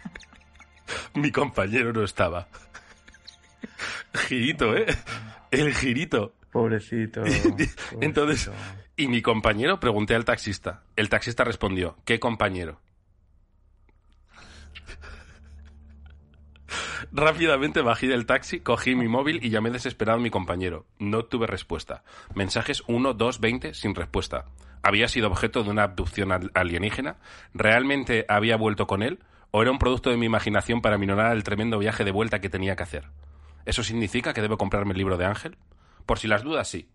Mi 1.14 1.30
compañero 1.30 1.92
no 1.92 2.04
estaba. 2.04 2.48
Girito, 4.14 4.76
¿eh? 4.76 4.86
El 5.50 5.74
girito. 5.74 6.34
Pobrecito. 6.52 7.22
Entonces, 8.00 8.50
¿y 8.96 9.08
mi 9.08 9.22
compañero? 9.22 9.80
Pregunté 9.80 10.14
al 10.14 10.26
taxista. 10.26 10.82
El 10.96 11.08
taxista 11.08 11.44
respondió, 11.44 11.96
¿qué 12.04 12.20
compañero? 12.20 12.78
Rápidamente 17.12 17.82
bajé 17.82 18.08
del 18.08 18.24
taxi, 18.24 18.60
cogí 18.60 18.94
mi 18.94 19.06
móvil 19.06 19.38
y 19.44 19.50
llamé 19.50 19.70
desesperado 19.70 20.18
a 20.18 20.22
mi 20.22 20.30
compañero. 20.30 20.86
No 20.98 21.24
tuve 21.24 21.46
respuesta. 21.46 22.04
Mensajes 22.34 22.82
1, 22.86 23.12
2, 23.14 23.40
20 23.40 23.74
sin 23.74 23.94
respuesta. 23.94 24.46
¿Había 24.82 25.08
sido 25.08 25.28
objeto 25.28 25.62
de 25.62 25.70
una 25.70 25.82
abducción 25.84 26.32
al- 26.32 26.50
alienígena? 26.54 27.16
¿Realmente 27.52 28.24
había 28.28 28.56
vuelto 28.56 28.86
con 28.86 29.02
él? 29.02 29.18
¿O 29.50 29.60
era 29.60 29.70
un 29.70 29.78
producto 29.78 30.08
de 30.08 30.16
mi 30.16 30.24
imaginación 30.26 30.80
para 30.80 30.96
minorar 30.96 31.32
el 31.36 31.44
tremendo 31.44 31.78
viaje 31.78 32.04
de 32.04 32.10
vuelta 32.12 32.40
que 32.40 32.48
tenía 32.48 32.76
que 32.76 32.82
hacer? 32.82 33.04
¿Eso 33.66 33.82
significa 33.84 34.32
que 34.32 34.40
debo 34.40 34.56
comprarme 34.56 34.92
el 34.92 34.98
libro 34.98 35.18
de 35.18 35.26
Ángel? 35.26 35.56
Por 36.06 36.18
si 36.18 36.26
las 36.28 36.42
dudas, 36.42 36.66
sí. 36.66 36.88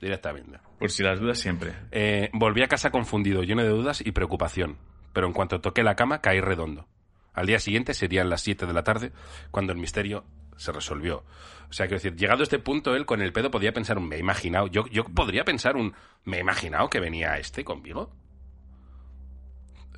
Directamente. 0.00 0.58
Por 0.80 0.90
si 0.90 1.02
las 1.04 1.18
dudas, 1.20 1.38
siempre. 1.38 1.74
Eh, 1.92 2.28
volví 2.32 2.62
a 2.62 2.68
casa 2.68 2.90
confundido, 2.90 3.42
lleno 3.44 3.62
de 3.62 3.68
dudas 3.68 4.02
y 4.04 4.10
preocupación. 4.12 4.76
Pero 5.12 5.26
en 5.28 5.32
cuanto 5.32 5.60
toqué 5.60 5.82
la 5.84 5.94
cama, 5.96 6.20
caí 6.20 6.40
redondo. 6.40 6.86
Al 7.38 7.46
día 7.46 7.60
siguiente 7.60 7.94
serían 7.94 8.28
las 8.28 8.40
7 8.42 8.66
de 8.66 8.72
la 8.72 8.82
tarde 8.82 9.12
cuando 9.52 9.72
el 9.72 9.78
misterio 9.78 10.24
se 10.56 10.72
resolvió. 10.72 11.24
O 11.70 11.72
sea, 11.72 11.86
quiero 11.86 12.02
decir, 12.02 12.16
llegado 12.16 12.40
a 12.40 12.42
este 12.42 12.58
punto, 12.58 12.96
él 12.96 13.06
con 13.06 13.22
el 13.22 13.32
pedo 13.32 13.50
podía 13.50 13.72
pensar 13.72 13.96
un 13.96 14.08
me 14.08 14.16
he 14.16 14.18
imaginado. 14.18 14.66
Yo, 14.66 14.86
yo 14.88 15.04
podría 15.04 15.44
pensar 15.44 15.76
un 15.76 15.94
me 16.24 16.38
he 16.38 16.40
imaginado 16.40 16.90
que 16.90 16.98
venía 16.98 17.38
este 17.38 17.64
conmigo. 17.64 18.10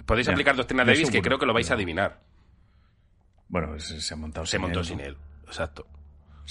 Podéis 0.05 0.27
Ya, 0.27 0.33
aplicar 0.33 0.55
Doctrina 0.55 0.85
Davis, 0.85 1.11
que 1.11 1.23
creo 1.23 1.39
que 1.39 1.47
lo 1.47 1.55
vais 1.55 1.71
a 1.71 1.75
adivinar. 1.75 2.21
Bueno, 3.49 3.79
se, 3.79 4.01
se 4.01 4.15
ha 4.15 4.17
montado 4.17 4.45
Se 4.45 4.53
sin 4.53 4.61
montó 4.61 4.81
él, 4.81 4.85
sin 4.85 4.99
¿no? 4.99 5.05
él, 5.05 5.17
exacto. 5.47 5.87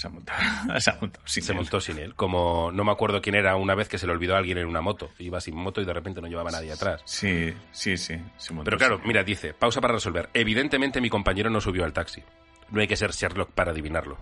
Se 0.00 0.06
ha 0.06 0.10
montado, 0.10 0.40
se 0.80 0.90
ha 0.90 0.96
montado 0.98 1.26
sin 1.26 1.42
Se 1.42 1.52
él. 1.52 1.58
montó 1.58 1.78
sin 1.78 1.98
él. 1.98 2.14
Como 2.14 2.72
no 2.72 2.84
me 2.84 2.90
acuerdo 2.90 3.20
quién 3.20 3.34
era 3.34 3.56
una 3.56 3.74
vez 3.74 3.86
que 3.86 3.98
se 3.98 4.06
le 4.06 4.12
olvidó 4.14 4.34
a 4.34 4.38
alguien 4.38 4.56
en 4.56 4.66
una 4.66 4.80
moto. 4.80 5.10
Iba 5.18 5.42
sin 5.42 5.54
moto 5.54 5.82
y 5.82 5.84
de 5.84 5.92
repente 5.92 6.22
no 6.22 6.26
llevaba 6.26 6.50
nadie 6.50 6.72
atrás. 6.72 7.02
Sí, 7.04 7.52
sí, 7.70 7.98
sí. 7.98 8.14
se 8.38 8.54
montó 8.54 8.64
Pero 8.64 8.78
claro, 8.78 8.96
sin 8.96 9.08
mira, 9.08 9.22
dice, 9.22 9.52
pausa 9.52 9.82
para 9.82 9.92
resolver. 9.92 10.30
Evidentemente 10.32 11.02
mi 11.02 11.10
compañero 11.10 11.50
no 11.50 11.60
subió 11.60 11.84
al 11.84 11.92
taxi. 11.92 12.22
No 12.70 12.80
hay 12.80 12.86
que 12.86 12.96
ser 12.96 13.10
Sherlock 13.10 13.50
para 13.50 13.72
adivinarlo. 13.72 14.16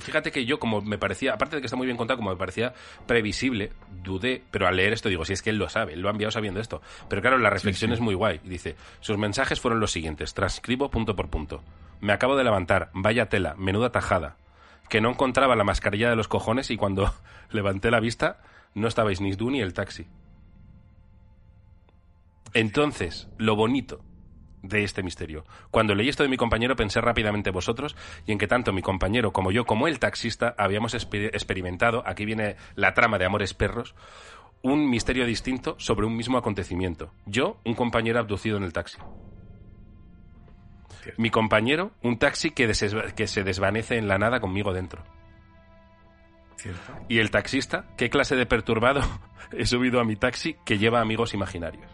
Fíjate 0.00 0.30
que 0.30 0.44
yo, 0.44 0.58
como 0.58 0.82
me 0.82 0.98
parecía, 0.98 1.32
aparte 1.32 1.56
de 1.56 1.62
que 1.62 1.68
está 1.68 1.76
muy 1.76 1.86
bien 1.86 1.96
contado, 1.96 2.18
como 2.18 2.28
me 2.28 2.36
parecía 2.36 2.74
previsible, 3.06 3.72
dudé, 4.04 4.42
pero 4.50 4.66
al 4.66 4.76
leer 4.76 4.92
esto 4.92 5.08
digo, 5.08 5.24
si 5.24 5.32
es 5.32 5.40
que 5.40 5.48
él 5.48 5.56
lo 5.56 5.70
sabe, 5.70 5.94
él 5.94 6.00
lo 6.02 6.08
ha 6.08 6.10
enviado 6.10 6.32
sabiendo 6.32 6.60
esto. 6.60 6.82
Pero 7.08 7.22
claro, 7.22 7.38
la 7.38 7.48
reflexión 7.48 7.92
sí. 7.92 7.94
es 7.94 8.00
muy 8.00 8.12
guay. 8.14 8.42
Dice, 8.44 8.76
sus 9.00 9.16
mensajes 9.16 9.58
fueron 9.58 9.80
los 9.80 9.90
siguientes, 9.90 10.34
transcribo 10.34 10.90
punto 10.90 11.16
por 11.16 11.30
punto. 11.30 11.62
Me 12.00 12.12
acabo 12.12 12.36
de 12.36 12.44
levantar, 12.44 12.90
vaya 12.92 13.30
tela, 13.30 13.54
menuda 13.56 13.90
tajada. 13.90 14.36
Que 14.88 15.00
no 15.00 15.10
encontraba 15.10 15.56
la 15.56 15.64
mascarilla 15.64 16.10
de 16.10 16.16
los 16.16 16.28
cojones 16.28 16.70
y 16.70 16.76
cuando 16.76 17.12
levanté 17.50 17.90
la 17.90 18.00
vista 18.00 18.40
no 18.74 18.88
estabais 18.88 19.20
ni 19.20 19.34
tú 19.34 19.50
ni 19.50 19.60
el 19.60 19.72
taxi. 19.74 20.06
Entonces, 22.54 23.28
lo 23.38 23.56
bonito 23.56 24.00
de 24.62 24.82
este 24.84 25.02
misterio. 25.02 25.44
Cuando 25.70 25.94
leí 25.94 26.08
esto 26.08 26.22
de 26.22 26.28
mi 26.28 26.36
compañero 26.36 26.74
pensé 26.76 27.00
rápidamente 27.00 27.50
en 27.50 27.54
vosotros 27.54 27.94
y 28.26 28.32
en 28.32 28.38
que 28.38 28.48
tanto 28.48 28.72
mi 28.72 28.82
compañero 28.82 29.32
como 29.32 29.52
yo, 29.52 29.64
como 29.64 29.86
el 29.86 29.98
taxista, 29.98 30.54
habíamos 30.58 30.94
exper- 30.94 31.26
experimentado, 31.28 32.02
aquí 32.06 32.24
viene 32.24 32.56
la 32.74 32.94
trama 32.94 33.18
de 33.18 33.26
Amores 33.26 33.54
Perros, 33.54 33.94
un 34.62 34.88
misterio 34.90 35.26
distinto 35.26 35.76
sobre 35.78 36.06
un 36.06 36.16
mismo 36.16 36.38
acontecimiento. 36.38 37.12
Yo, 37.26 37.58
un 37.64 37.74
compañero 37.74 38.18
abducido 38.18 38.56
en 38.56 38.64
el 38.64 38.72
taxi. 38.72 38.98
Mi 41.16 41.30
compañero, 41.30 41.92
un 42.02 42.18
taxi 42.18 42.50
que, 42.50 42.72
se 42.74 43.44
desvanece 43.44 43.96
en 43.96 44.08
la 44.08 44.18
nada 44.18 44.40
conmigo 44.40 44.72
dentro. 44.72 45.02
Cierto. 46.56 46.92
Y 47.08 47.18
el 47.18 47.30
taxista, 47.30 47.86
¿qué 47.96 48.10
clase 48.10 48.36
de 48.36 48.46
perturbado 48.46 49.00
he 49.52 49.66
subido 49.66 50.00
a 50.00 50.04
mi 50.04 50.16
taxi 50.16 50.56
que 50.64 50.78
lleva 50.78 51.00
amigos 51.00 51.34
imaginarios? 51.34 51.90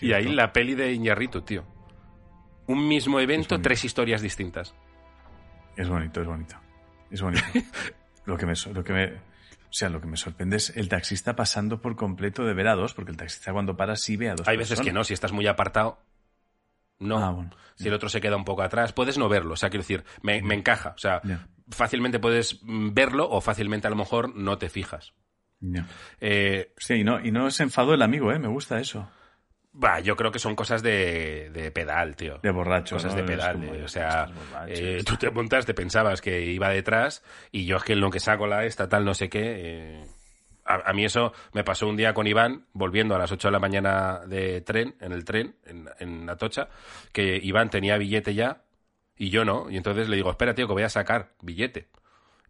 Y 0.00 0.14
ahí 0.14 0.28
la 0.28 0.52
peli 0.52 0.74
de 0.74 0.92
Iñarritu, 0.92 1.42
tío. 1.42 1.64
Un 2.66 2.88
mismo 2.88 3.20
evento, 3.20 3.60
tres 3.60 3.84
historias 3.84 4.20
distintas. 4.20 4.74
Es 5.76 5.88
bonito, 5.88 6.20
es 6.20 6.26
bonito. 6.26 6.56
Es 7.10 7.22
bonito. 7.22 7.44
lo 8.24 8.36
que 8.36 8.46
me, 8.46 8.54
lo 8.72 8.82
que 8.82 8.92
me, 8.92 9.04
o 9.72 9.74
sea, 9.74 9.88
lo 9.88 10.00
que 10.00 10.06
me 10.06 10.16
sorprende 10.16 10.56
es 10.56 10.76
el 10.76 10.88
taxista 10.88 11.34
pasando 11.34 11.80
por 11.80 11.96
completo 11.96 12.44
de 12.44 12.52
ver 12.52 12.68
a 12.68 12.74
dos, 12.74 12.94
porque 12.94 13.10
el 13.10 13.16
taxista 13.16 13.52
cuando 13.52 13.76
para 13.76 13.96
sí 13.96 14.16
ve 14.16 14.30
a 14.30 14.34
dos 14.34 14.46
Hay 14.46 14.56
veces 14.56 14.80
que 14.80 14.92
no, 14.92 15.02
si 15.02 15.14
estás 15.14 15.32
muy 15.32 15.46
apartado, 15.46 15.98
no. 17.02 17.18
Ah, 17.18 17.30
bueno. 17.30 17.50
Si 17.74 17.88
el 17.88 17.94
otro 17.94 18.08
se 18.08 18.20
queda 18.20 18.36
un 18.36 18.44
poco 18.44 18.62
atrás, 18.62 18.92
puedes 18.92 19.18
no 19.18 19.28
verlo. 19.28 19.54
O 19.54 19.56
sea, 19.56 19.68
quiero 19.70 19.82
decir, 19.82 20.04
me, 20.22 20.40
me 20.42 20.54
encaja. 20.54 20.90
O 20.94 20.98
sea, 20.98 21.20
fácilmente 21.68 22.18
puedes 22.20 22.60
mm, 22.62 22.92
verlo 22.92 23.28
o 23.28 23.40
fácilmente 23.40 23.86
a 23.86 23.90
lo 23.90 23.96
mejor 23.96 24.34
no 24.36 24.56
te 24.58 24.68
fijas. 24.68 25.12
Eh, 26.20 26.72
Hostia, 26.76 26.96
y 26.96 27.04
no, 27.04 27.20
y 27.20 27.30
no 27.32 27.50
se 27.50 27.62
enfadó 27.64 27.94
el 27.94 28.02
amigo, 28.02 28.32
¿eh? 28.32 28.38
Me 28.38 28.48
gusta 28.48 28.78
eso. 28.80 29.08
bah, 29.72 30.00
yo 30.00 30.16
creo 30.16 30.30
que 30.30 30.38
son 30.38 30.54
cosas 30.54 30.82
de, 30.82 31.50
de 31.50 31.70
pedal, 31.70 32.14
tío. 32.16 32.38
De 32.42 32.50
borracho. 32.50 32.96
cosas 32.96 33.14
¿no? 33.14 33.20
de 33.22 33.26
pedal. 33.26 33.52
como, 33.54 33.74
eh, 33.74 33.84
o 33.84 33.88
sea, 33.88 34.26
eh, 34.68 35.02
tú 35.04 35.16
te 35.16 35.30
montas, 35.30 35.64
te 35.66 35.74
pensabas 35.74 36.20
que 36.20 36.42
iba 36.42 36.68
detrás 36.68 37.22
y 37.50 37.64
yo 37.64 37.76
es 37.78 37.84
que 37.84 37.94
en 37.94 38.00
lo 38.00 38.10
que 38.10 38.20
saco 38.20 38.46
la 38.46 38.64
esta, 38.64 38.88
tal, 38.88 39.04
no 39.04 39.14
sé 39.14 39.28
qué. 39.28 40.04
A, 40.64 40.90
a 40.90 40.92
mí 40.92 41.04
eso 41.04 41.32
me 41.52 41.64
pasó 41.64 41.88
un 41.88 41.96
día 41.96 42.14
con 42.14 42.26
Iván, 42.26 42.66
volviendo 42.72 43.14
a 43.14 43.18
las 43.18 43.32
8 43.32 43.48
de 43.48 43.52
la 43.52 43.58
mañana 43.58 44.20
de 44.26 44.60
tren, 44.60 44.96
en 45.00 45.12
el 45.12 45.24
tren, 45.24 45.56
en, 45.64 45.88
en 45.98 46.30
Atocha, 46.30 46.68
que 47.12 47.38
Iván 47.42 47.70
tenía 47.70 47.98
billete 47.98 48.34
ya 48.34 48.62
y 49.16 49.30
yo 49.30 49.44
no. 49.44 49.70
Y 49.70 49.76
entonces 49.76 50.08
le 50.08 50.16
digo, 50.16 50.30
espera, 50.30 50.54
tío, 50.54 50.66
que 50.66 50.72
voy 50.72 50.82
a 50.82 50.88
sacar 50.88 51.34
billete. 51.42 51.88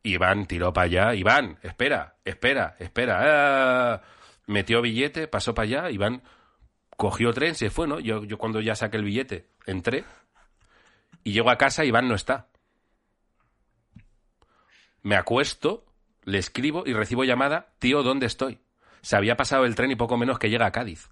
Iván 0.02 0.46
tiró 0.46 0.72
para 0.72 0.86
allá. 0.86 1.14
Iván, 1.14 1.58
espera, 1.62 2.16
espera, 2.24 2.76
espera. 2.78 3.20
Ah. 3.94 4.02
Metió 4.46 4.82
billete, 4.82 5.28
pasó 5.28 5.54
para 5.54 5.64
allá. 5.64 5.90
Iván 5.90 6.22
cogió 6.96 7.32
tren, 7.32 7.54
se 7.54 7.70
fue, 7.70 7.86
¿no? 7.86 8.00
Yo, 8.00 8.24
yo 8.24 8.38
cuando 8.38 8.60
ya 8.60 8.74
saqué 8.74 8.96
el 8.96 9.04
billete, 9.04 9.48
entré. 9.66 10.04
Y 11.24 11.32
llego 11.32 11.50
a 11.50 11.58
casa, 11.58 11.84
Iván 11.84 12.08
no 12.08 12.14
está. 12.14 12.48
Me 15.02 15.16
acuesto, 15.16 15.84
le 16.25 16.39
escribo 16.39 16.85
y 16.87 16.93
recibo 16.93 17.25
llamada, 17.25 17.73
tío, 17.79 18.03
¿dónde 18.03 18.27
estoy? 18.27 18.59
Se 19.01 19.16
había 19.16 19.37
pasado 19.37 19.64
el 19.64 19.75
tren 19.75 19.91
y 19.91 19.97
poco 19.97 20.16
menos 20.16 20.39
que 20.39 20.51
llega 20.51 20.66
a 20.66 20.73
Cádiz. 20.73 21.09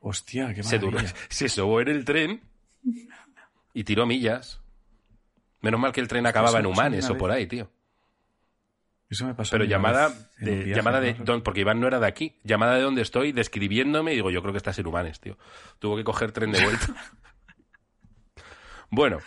Hostia, 0.00 0.52
qué 0.54 0.62
Se, 0.62 0.78
duró- 0.78 0.98
se 1.28 1.48
sobó 1.48 1.80
en 1.80 1.88
el 1.88 2.04
tren 2.04 2.42
y 3.72 3.84
tiró 3.84 4.06
millas. 4.06 4.60
Menos 5.60 5.80
mal 5.80 5.92
que 5.92 6.00
el 6.00 6.08
tren 6.08 6.26
acababa 6.26 6.60
en 6.60 6.66
Humanes 6.66 7.08
o 7.08 7.16
por 7.16 7.30
ahí, 7.30 7.46
tío. 7.46 7.70
Eso 9.08 9.26
me 9.26 9.34
pasó. 9.34 9.52
Pero 9.52 9.64
llamada 9.64 10.10
de, 10.38 10.56
viaje, 10.56 10.74
llamada 10.74 11.00
de 11.00 11.14
don- 11.14 11.42
porque 11.42 11.60
Iván 11.60 11.80
no 11.80 11.86
era 11.86 12.00
de 12.00 12.06
aquí. 12.06 12.36
Llamada 12.42 12.74
de 12.74 12.82
donde 12.82 13.02
estoy, 13.02 13.32
describiéndome, 13.32 14.12
y 14.12 14.16
digo, 14.16 14.30
yo 14.30 14.42
creo 14.42 14.52
que 14.52 14.58
estás 14.58 14.78
en 14.78 14.86
Humanes, 14.86 15.20
tío. 15.20 15.38
Tuvo 15.78 15.96
que 15.96 16.04
coger 16.04 16.32
tren 16.32 16.52
de 16.52 16.62
vuelta. 16.62 16.86
bueno, 18.90 19.18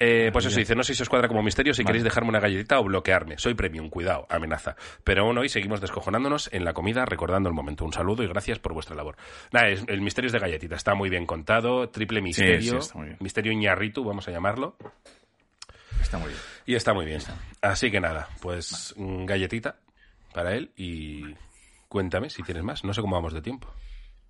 eh, 0.00 0.30
pues 0.32 0.46
eso 0.46 0.58
dice, 0.58 0.74
no 0.74 0.82
sé 0.82 0.94
si 0.94 1.02
os 1.02 1.08
cuadra 1.08 1.28
como 1.28 1.42
misterio, 1.42 1.72
si 1.74 1.84
queréis 1.84 2.02
dejarme 2.02 2.30
una 2.30 2.40
galletita 2.40 2.80
o 2.80 2.84
bloquearme. 2.84 3.38
Soy 3.38 3.54
premium, 3.54 3.88
cuidado, 3.90 4.26
amenaza. 4.30 4.74
Pero 5.04 5.22
aún 5.26 5.38
hoy 5.38 5.48
seguimos 5.48 5.80
descojonándonos 5.80 6.48
en 6.52 6.64
la 6.64 6.72
comida, 6.72 7.04
recordando 7.04 7.48
el 7.48 7.54
momento. 7.54 7.84
Un 7.84 7.92
saludo 7.92 8.22
y 8.24 8.26
gracias 8.26 8.58
por 8.58 8.72
vuestra 8.72 8.96
labor. 8.96 9.16
Nada, 9.52 9.68
es- 9.68 9.84
el 9.86 10.00
misterio 10.00 10.26
es 10.26 10.32
de 10.32 10.38
galletita, 10.40 10.74
está 10.74 10.94
muy 10.94 11.10
bien 11.10 11.26
contado, 11.26 11.88
triple 11.90 12.20
misterio, 12.22 12.80
sí, 12.80 12.98
bien. 12.98 13.16
misterio 13.20 13.52
Iñarritu, 13.52 14.02
vamos 14.02 14.26
a 14.26 14.30
llamarlo. 14.32 14.76
Está 16.00 16.18
muy 16.18 16.28
bien. 16.28 16.40
Y 16.66 16.74
está 16.74 16.94
muy 16.94 17.04
bien. 17.04 17.20
Así 17.60 17.90
que 17.90 18.00
nada, 18.00 18.28
pues 18.40 18.94
mm, 18.96 19.26
galletita 19.26 19.76
para 20.32 20.54
él 20.54 20.72
y 20.76 21.24
cuéntame 21.88 22.30
si 22.30 22.42
tienes 22.42 22.64
más. 22.64 22.84
No 22.84 22.94
sé 22.94 23.00
cómo 23.02 23.16
vamos 23.16 23.34
de 23.34 23.42
tiempo. 23.42 23.68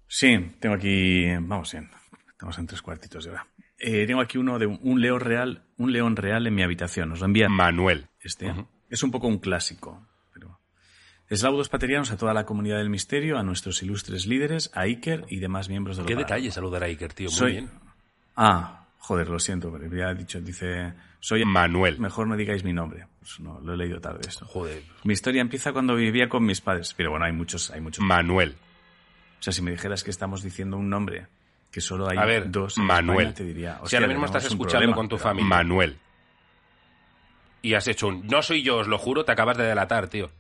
Sí, 0.09 0.57
tengo 0.59 0.75
aquí. 0.75 1.27
Vamos 1.41 1.71
bien. 1.73 1.89
Estamos 2.31 2.59
en 2.59 2.67
tres 2.67 2.83
cuartitos 2.83 3.25
de 3.25 3.31
hora. 3.31 3.47
Eh, 3.81 4.07
tengo 4.07 4.21
aquí 4.21 4.37
uno 4.39 4.59
de 4.59 4.67
un, 4.67 4.79
un 4.83 5.01
león 5.01 5.21
real, 5.21 5.63
un 5.79 5.91
león 5.93 6.15
real 6.17 6.47
en 6.47 6.55
mi 6.55 6.63
habitación. 6.63 7.13
Os 7.13 7.21
lo 7.21 7.27
envía 7.27 7.49
Manuel. 7.49 8.07
este. 8.21 8.53
Es 8.91 9.03
un 9.03 9.11
poco 9.11 9.27
un 9.29 9.39
clásico. 9.39 10.07
Pero... 10.35 10.61
Eslaudos 11.29 11.69
paterianos 11.69 12.11
a 12.11 12.17
toda 12.17 12.35
la 12.35 12.45
comunidad 12.45 12.79
del 12.79 12.91
misterio, 12.91 13.39
a 13.39 13.43
nuestros 13.43 13.83
ilustres 13.83 14.27
líderes, 14.27 14.71
a 14.75 14.81
Iker 14.83 15.25
y 15.29 15.39
demás 15.39 15.69
miembros 15.69 15.97
del 15.97 16.07
Qué 16.07 16.17
detalle 16.17 16.51
saludar 16.51 16.83
a 16.83 16.87
Iker, 16.87 17.13
tío. 17.15 17.29
Muy 17.31 17.37
Soy- 17.39 17.53
bien. 17.53 17.71
Ah, 18.37 18.89
joder, 18.99 19.29
lo 19.29 19.39
siento, 19.39 19.71
pero 19.73 19.95
ya 19.97 20.11
he 20.11 20.15
dicho, 20.15 20.41
dice, 20.41 20.93
soy 21.21 21.45
Manuel. 21.45 21.99
mejor 21.99 22.27
no 22.27 22.37
digáis 22.37 22.65
mi 22.65 22.73
nombre. 22.73 23.07
Pues 23.21 23.39
no, 23.41 23.61
lo 23.61 23.75
he 23.75 23.77
leído 23.77 24.01
tarde 24.01 24.21
esto. 24.27 24.45
Joder. 24.47 24.83
Mi 25.05 25.13
historia 25.13 25.41
empieza 25.41 25.73
cuando 25.73 25.95
vivía 25.95 26.29
con 26.29 26.45
mis 26.45 26.61
padres, 26.61 26.95
pero 26.95 27.11
bueno, 27.11 27.25
hay 27.27 27.33
muchos, 27.33 27.71
hay 27.71 27.81
muchos. 27.81 28.05
Manuel. 28.05 28.57
O 29.39 29.43
sea, 29.43 29.53
si 29.53 29.63
me 29.63 29.71
dijeras 29.71 30.03
que 30.05 30.11
estamos 30.11 30.43
diciendo 30.43 30.77
un 30.77 30.89
nombre, 30.91 31.29
que 31.71 31.81
solo 31.81 32.09
hay 32.09 32.19
A 32.19 32.25
ver, 32.25 32.51
dos 32.51 32.77
Manuel. 32.79 33.29
España, 33.29 33.35
te 33.35 33.45
diría, 33.45 33.81
si 33.85 33.97
ahora 33.97 34.09
mismo 34.09 34.27
estás 34.27 34.45
escuchando 34.45 34.79
problema, 34.79 34.97
con 34.97 35.09
tu 35.09 35.19
familia. 35.19 35.49
Manuel. 35.49 35.99
Y 37.63 37.75
has 37.75 37.87
hecho 37.89 38.09
un... 38.09 38.27
No 38.27 38.43
soy 38.43 38.63
yo, 38.63 38.79
os 38.79 38.89
lo 38.89 38.99
juro, 38.99 39.25
te 39.25 39.33
acabas 39.33 39.57
de 39.57 39.65
delatar, 39.65 40.09
tío. 40.09 40.31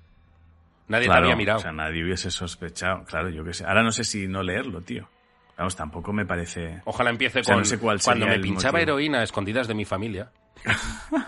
Nadie 0.89 1.07
Claro, 1.07 1.21
te 1.21 1.25
había 1.27 1.37
mirado. 1.37 1.59
O 1.59 1.63
sea, 1.63 1.73
nadie 1.73 2.03
hubiese 2.03 2.31
sospechado. 2.31 3.05
Claro, 3.05 3.29
yo 3.29 3.45
qué 3.45 3.53
sé. 3.53 3.65
Ahora 3.65 3.83
no 3.83 3.93
sé 3.93 4.03
si 4.05 4.27
no 4.27 4.43
leerlo, 4.43 4.81
tío. 4.81 5.09
Vamos, 5.57 5.77
tampoco 5.77 6.13
me 6.13 6.25
parece. 6.25 6.81
Ojalá 6.87 7.11
empiece 7.11 7.41
O 7.41 7.45
sea, 7.45 7.55
con... 7.55 7.61
no 7.61 7.65
sé 7.67 7.79
cuál 7.79 8.01
cuando 8.03 8.27
me 8.27 8.39
pinchaba 8.41 8.73
motivo. 8.79 8.93
heroína 8.97 9.21
a 9.21 9.23
escondidas 9.23 9.69
de 9.69 9.75
mi 9.75 9.85
familia. 9.85 10.31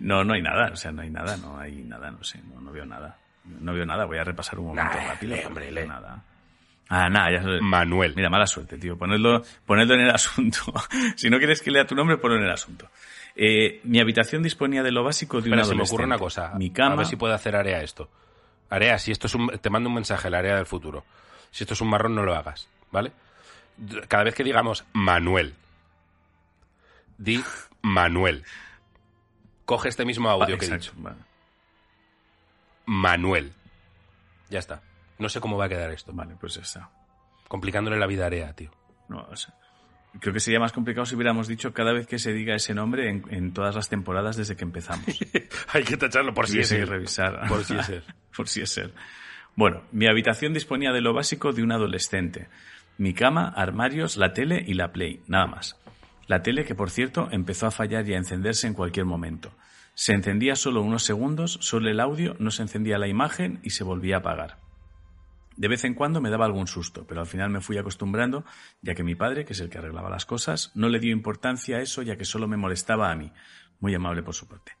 No, 0.00 0.24
no 0.24 0.32
hay 0.34 0.42
nada. 0.42 0.70
O 0.72 0.76
sea, 0.76 0.90
no 0.90 1.02
hay 1.02 1.10
nada, 1.10 1.36
no 1.36 1.58
hay 1.58 1.82
nada, 1.82 2.10
no 2.10 2.24
sé. 2.24 2.40
No, 2.48 2.60
no 2.60 2.72
veo 2.72 2.86
nada. 2.86 3.18
No 3.44 3.74
veo 3.74 3.84
nada. 3.84 4.06
Voy 4.06 4.16
a 4.18 4.24
repasar 4.24 4.58
un 4.58 4.68
momento 4.68 4.96
Nah, 4.96 5.06
rápido. 5.08 5.32
lee, 5.32 5.36
pero 5.36 5.48
hombre, 5.48 5.66
no 5.68 5.74
veo 5.74 5.82
lee. 5.84 5.88
nada. 5.88 6.24
Ah, 6.92 7.08
nada, 7.08 7.30
ya 7.30 7.42
sabes. 7.42 7.62
Manuel. 7.62 8.14
Mira, 8.16 8.28
mala 8.28 8.46
suerte, 8.46 8.76
tío. 8.76 8.98
Ponedlo, 8.98 9.42
ponedlo 9.64 9.94
en 9.94 10.00
el 10.00 10.10
asunto. 10.14 10.60
si 11.16 11.30
no 11.30 11.38
quieres 11.38 11.62
que 11.62 11.70
lea 11.70 11.86
tu 11.86 11.94
nombre, 11.94 12.18
ponlo 12.18 12.36
en 12.36 12.42
el 12.44 12.50
asunto. 12.50 12.90
Eh, 13.36 13.80
mi 13.84 14.00
habitación 14.00 14.42
disponía 14.42 14.82
de 14.82 14.90
lo 14.90 15.04
básico 15.04 15.40
de 15.40 15.50
una 15.52 15.64
se 15.64 15.74
me 15.76 15.84
ocurre 15.84 16.04
una 16.04 16.18
cosa. 16.18 16.52
Mi 16.56 16.70
cama. 16.70 16.94
A 16.94 16.96
ver 16.98 17.06
si 17.06 17.14
puede 17.16 17.32
hacer 17.34 17.54
área 17.54 17.80
esto. 17.80 18.10
Area, 18.68 18.98
si 18.98 19.12
esto 19.12 19.28
es 19.28 19.34
un... 19.36 19.48
Te 19.60 19.70
mando 19.70 19.88
un 19.88 19.94
mensaje, 19.94 20.28
la 20.30 20.38
área 20.38 20.56
del 20.56 20.66
futuro. 20.66 21.04
Si 21.52 21.62
esto 21.64 21.74
es 21.74 21.80
un 21.80 21.88
marrón, 21.90 22.14
no 22.14 22.22
lo 22.24 22.34
hagas, 22.36 22.68
¿vale? 22.90 23.12
Cada 24.08 24.24
vez 24.24 24.34
que 24.34 24.44
digamos 24.44 24.84
Manuel, 24.92 25.54
di 27.18 27.42
Manuel. 27.82 28.44
Coge 29.64 29.88
este 29.88 30.04
mismo 30.04 30.28
audio 30.28 30.56
Ah, 30.56 30.58
que 30.58 30.66
he 30.66 30.70
dicho. 30.70 30.92
vale. 30.96 31.16
Manuel. 32.86 33.52
Ya 34.50 34.58
está. 34.58 34.82
No 35.20 35.28
sé 35.28 35.40
cómo 35.40 35.56
va 35.56 35.66
a 35.66 35.68
quedar 35.68 35.90
esto. 35.92 36.12
Vale, 36.12 36.34
pues 36.40 36.54
ya 36.54 36.62
está. 36.62 36.90
Complicándole 37.46 37.98
la 37.98 38.06
vida 38.06 38.24
a 38.24 38.26
Area, 38.26 38.52
tío. 38.54 38.70
No, 39.08 39.26
o 39.30 39.36
sea, 39.36 39.54
creo 40.18 40.32
que 40.32 40.40
sería 40.40 40.58
más 40.58 40.72
complicado 40.72 41.06
si 41.06 41.14
hubiéramos 41.14 41.46
dicho 41.46 41.72
cada 41.72 41.92
vez 41.92 42.06
que 42.06 42.18
se 42.18 42.32
diga 42.32 42.54
ese 42.54 42.74
nombre 42.74 43.08
en, 43.08 43.24
en 43.30 43.52
todas 43.52 43.74
las 43.74 43.88
temporadas 43.88 44.36
desde 44.36 44.56
que 44.56 44.64
empezamos. 44.64 45.06
Hay 45.72 45.84
que 45.84 45.96
tacharlo 45.96 46.34
por 46.34 46.48
si 46.48 46.60
es 46.60 46.72
él. 46.72 46.88
revisar. 46.88 47.46
Por 47.48 47.64
si 47.64 47.76
es 47.76 47.88
él. 47.88 48.02
Por 48.36 48.48
si 48.48 48.62
es 48.62 48.78
él. 48.78 48.94
Bueno, 49.56 49.82
mi 49.90 50.06
habitación 50.06 50.54
disponía 50.54 50.92
de 50.92 51.00
lo 51.00 51.12
básico 51.12 51.52
de 51.52 51.62
un 51.62 51.72
adolescente. 51.72 52.48
Mi 52.96 53.12
cama, 53.12 53.48
armarios, 53.48 54.16
la 54.16 54.32
tele 54.32 54.64
y 54.66 54.74
la 54.74 54.92
Play, 54.92 55.20
nada 55.26 55.46
más. 55.46 55.76
La 56.28 56.42
tele 56.42 56.64
que, 56.64 56.76
por 56.76 56.90
cierto, 56.90 57.28
empezó 57.32 57.66
a 57.66 57.72
fallar 57.72 58.08
y 58.08 58.14
a 58.14 58.16
encenderse 58.16 58.68
en 58.68 58.74
cualquier 58.74 59.04
momento. 59.04 59.52
Se 59.94 60.12
encendía 60.12 60.54
solo 60.54 60.80
unos 60.80 61.02
segundos, 61.02 61.58
solo 61.60 61.90
el 61.90 61.98
audio, 61.98 62.36
no 62.38 62.52
se 62.52 62.62
encendía 62.62 62.98
la 62.98 63.08
imagen 63.08 63.58
y 63.64 63.70
se 63.70 63.82
volvía 63.82 64.14
a 64.14 64.18
apagar. 64.20 64.59
De 65.60 65.68
vez 65.68 65.84
en 65.84 65.92
cuando 65.92 66.22
me 66.22 66.30
daba 66.30 66.46
algún 66.46 66.66
susto, 66.66 67.04
pero 67.06 67.20
al 67.20 67.26
final 67.26 67.50
me 67.50 67.60
fui 67.60 67.76
acostumbrando, 67.76 68.46
ya 68.80 68.94
que 68.94 69.02
mi 69.02 69.14
padre, 69.14 69.44
que 69.44 69.52
es 69.52 69.60
el 69.60 69.68
que 69.68 69.76
arreglaba 69.76 70.08
las 70.08 70.24
cosas, 70.24 70.72
no 70.74 70.88
le 70.88 71.00
dio 71.00 71.12
importancia 71.12 71.76
a 71.76 71.82
eso, 71.82 72.00
ya 72.00 72.16
que 72.16 72.24
solo 72.24 72.48
me 72.48 72.56
molestaba 72.56 73.10
a 73.10 73.14
mí. 73.14 73.30
Muy 73.78 73.94
amable 73.94 74.22
por 74.22 74.32
su 74.32 74.48
parte. 74.48 74.72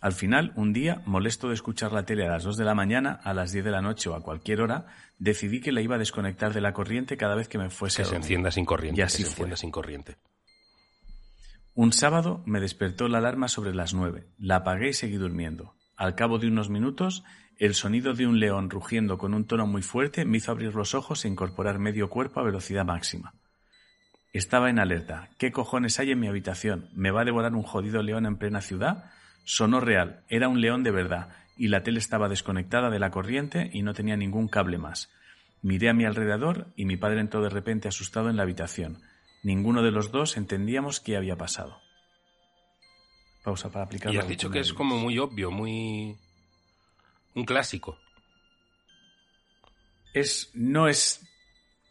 Al 0.00 0.12
final, 0.12 0.52
un 0.56 0.72
día, 0.72 1.02
molesto 1.06 1.46
de 1.46 1.54
escuchar 1.54 1.92
la 1.92 2.04
tele 2.04 2.26
a 2.26 2.30
las 2.30 2.42
2 2.42 2.56
de 2.56 2.64
la 2.64 2.74
mañana, 2.74 3.20
a 3.22 3.32
las 3.32 3.52
10 3.52 3.66
de 3.66 3.70
la 3.70 3.80
noche 3.80 4.08
o 4.08 4.16
a 4.16 4.20
cualquier 4.24 4.60
hora, 4.60 4.86
decidí 5.20 5.60
que 5.60 5.70
la 5.70 5.82
iba 5.82 5.94
a 5.94 5.98
desconectar 5.98 6.52
de 6.52 6.62
la 6.62 6.72
corriente 6.72 7.16
cada 7.16 7.36
vez 7.36 7.46
que 7.46 7.58
me 7.58 7.70
fuese 7.70 7.98
Que 7.98 8.02
a 8.02 8.10
se 8.10 8.16
encienda 8.16 8.50
sin 8.50 8.64
corriente. 8.64 8.96
Y 8.96 8.98
que 8.98 9.04
así 9.04 9.18
se 9.18 9.26
fue. 9.26 9.30
encienda 9.30 9.56
sin 9.56 9.70
corriente. 9.70 10.16
Un 11.74 11.92
sábado 11.92 12.42
me 12.44 12.58
despertó 12.58 13.06
la 13.06 13.18
alarma 13.18 13.46
sobre 13.46 13.72
las 13.72 13.94
nueve. 13.94 14.26
La 14.36 14.56
apagué 14.56 14.88
y 14.88 14.94
seguí 14.94 15.14
durmiendo. 15.14 15.76
Al 15.98 16.14
cabo 16.14 16.38
de 16.38 16.46
unos 16.46 16.70
minutos, 16.70 17.24
el 17.58 17.74
sonido 17.74 18.14
de 18.14 18.24
un 18.24 18.38
león 18.38 18.70
rugiendo 18.70 19.18
con 19.18 19.34
un 19.34 19.46
tono 19.46 19.66
muy 19.66 19.82
fuerte 19.82 20.24
me 20.24 20.36
hizo 20.36 20.52
abrir 20.52 20.72
los 20.76 20.94
ojos 20.94 21.24
e 21.24 21.28
incorporar 21.28 21.80
medio 21.80 22.08
cuerpo 22.08 22.38
a 22.38 22.44
velocidad 22.44 22.84
máxima. 22.84 23.34
Estaba 24.32 24.70
en 24.70 24.78
alerta. 24.78 25.30
¿Qué 25.38 25.50
cojones 25.50 25.98
hay 25.98 26.12
en 26.12 26.20
mi 26.20 26.28
habitación? 26.28 26.88
¿Me 26.94 27.10
va 27.10 27.22
a 27.22 27.24
devorar 27.24 27.52
un 27.52 27.64
jodido 27.64 28.00
león 28.04 28.26
en 28.26 28.36
plena 28.36 28.60
ciudad? 28.60 29.10
Sonó 29.42 29.80
real. 29.80 30.22
Era 30.28 30.48
un 30.48 30.60
león 30.60 30.84
de 30.84 30.92
verdad. 30.92 31.30
Y 31.56 31.66
la 31.66 31.82
tele 31.82 31.98
estaba 31.98 32.28
desconectada 32.28 32.90
de 32.90 33.00
la 33.00 33.10
corriente 33.10 33.68
y 33.72 33.82
no 33.82 33.92
tenía 33.92 34.16
ningún 34.16 34.46
cable 34.46 34.78
más. 34.78 35.10
Miré 35.62 35.88
a 35.88 35.94
mi 35.94 36.04
alrededor 36.04 36.68
y 36.76 36.84
mi 36.84 36.96
padre 36.96 37.18
entró 37.18 37.42
de 37.42 37.50
repente 37.50 37.88
asustado 37.88 38.30
en 38.30 38.36
la 38.36 38.44
habitación. 38.44 39.00
Ninguno 39.42 39.82
de 39.82 39.90
los 39.90 40.12
dos 40.12 40.36
entendíamos 40.36 41.00
qué 41.00 41.16
había 41.16 41.34
pasado. 41.34 41.87
Pausa 43.48 43.70
para 43.70 43.84
aplicar. 43.86 44.12
Y 44.12 44.18
has 44.18 44.28
dicho 44.28 44.50
que 44.50 44.60
es 44.60 44.72
como 44.74 44.96
muy 44.98 45.18
obvio, 45.18 45.50
muy... 45.50 46.16
Un 47.34 47.44
clásico. 47.44 47.98
Es, 50.12 50.50
no 50.54 50.88
es 50.88 51.26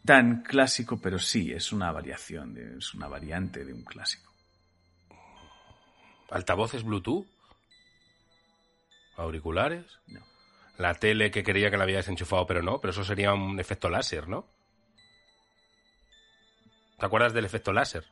tan 0.04 0.42
clásico, 0.42 1.00
pero 1.00 1.18
sí, 1.18 1.52
es 1.52 1.72
una 1.72 1.90
variación, 1.90 2.54
de- 2.54 2.78
es 2.78 2.94
una 2.94 3.08
variante 3.08 3.64
de 3.64 3.72
un 3.72 3.82
clásico. 3.84 4.32
¿Altavoces 6.30 6.84
Bluetooth? 6.84 7.26
¿Auriculares? 9.16 9.98
No. 10.06 10.20
La 10.76 10.94
tele 10.94 11.30
que 11.32 11.42
quería 11.42 11.70
que 11.70 11.76
la 11.76 11.84
habías 11.84 12.06
enchufado, 12.06 12.46
pero 12.46 12.62
no, 12.62 12.80
pero 12.80 12.92
eso 12.92 13.02
sería 13.02 13.32
un 13.34 13.58
efecto 13.58 13.88
láser, 13.90 14.28
¿no? 14.28 14.46
¿Te 16.98 17.06
acuerdas 17.06 17.32
del 17.32 17.44
efecto 17.46 17.72
láser? 17.72 18.04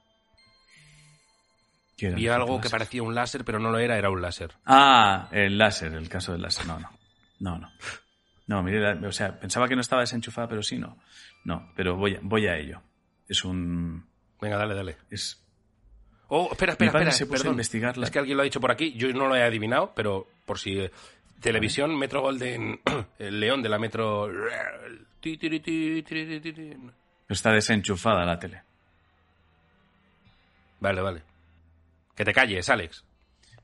¿Qué 1.97 2.09
era 2.09 2.16
Vi 2.16 2.28
algo 2.28 2.61
que 2.61 2.68
parecía 2.68 3.03
un 3.03 3.14
láser, 3.14 3.44
pero 3.44 3.59
no 3.59 3.70
lo 3.70 3.78
era, 3.78 3.97
era 3.97 4.11
un 4.11 4.20
láser. 4.20 4.53
Ah, 4.66 5.28
el 5.32 5.57
láser, 5.57 5.92
el 5.94 6.09
caso 6.09 6.32
del 6.32 6.42
láser. 6.42 6.66
No, 6.66 6.78
no. 6.78 6.90
No, 7.40 7.59
no. 7.59 7.70
No, 8.47 8.62
mire, 8.62 8.92
o 9.07 9.12
sea, 9.12 9.38
pensaba 9.40 9.66
que 9.68 9.74
no 9.74 9.80
estaba 9.80 10.03
desenchufada, 10.03 10.47
pero 10.49 10.62
sí, 10.62 10.78
no. 10.78 10.99
No, 11.44 11.72
pero 11.74 11.97
voy 11.97 12.14
a, 12.16 12.18
voy 12.22 12.47
a 12.47 12.57
ello. 12.57 12.80
Es 13.28 13.44
un. 13.44 14.07
Venga, 14.40 14.57
dale, 14.57 14.74
dale. 14.74 14.97
Es, 15.11 15.42
Oh, 16.28 16.49
espera, 16.51 16.72
espera, 16.72 16.88
espera. 16.90 17.12
se 17.12 17.24
puso 17.26 17.47
a 17.49 17.51
investigar 17.53 17.97
la- 17.97 18.05
Es 18.05 18.11
que 18.11 18.18
alguien 18.18 18.36
lo 18.36 18.42
ha 18.42 18.44
dicho 18.44 18.61
por 18.61 18.72
aquí. 18.72 18.92
Yo 18.94 19.12
no 19.12 19.28
lo 19.28 19.36
he 19.36 19.42
adivinado, 19.44 19.92
pero 19.94 20.26
por 20.44 20.59
si. 20.59 20.78
eh, 20.80 20.90
Televisión, 21.40 21.97
Metro 21.99 22.20
Golden, 22.22 22.80
el 23.18 23.38
León 23.40 23.62
de 23.62 23.68
la 23.68 23.78
Metro. 23.78 24.28
Está 27.28 27.53
desenchufada 27.53 28.24
la 28.24 28.38
tele. 28.38 28.62
Vale, 30.80 31.01
vale. 31.01 31.22
Que 32.17 32.25
te 32.25 32.33
calles, 32.33 32.69
Alex. 32.71 33.05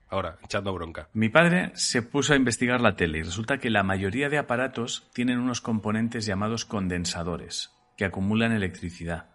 Ahora, 0.09 0.39
echando 0.45 0.75
bronca. 0.75 1.09
Mi 1.15 1.31
padre 1.31 1.73
se 1.75 2.03
puso 2.03 2.35
a 2.35 2.37
investigar 2.37 2.83
la 2.83 2.97
tele 2.97 3.19
y 3.19 3.23
resulta 3.23 3.57
que 3.57 3.71
la 3.71 3.83
mayoría 3.83 4.29
de 4.29 4.37
aparatos 4.37 5.09
tienen 5.15 5.39
unos 5.39 5.63
componentes 5.63 6.27
llamados 6.27 6.67
condensadores, 6.67 7.73
que 7.97 8.05
acumulan 8.05 8.53
electricidad. 8.53 9.31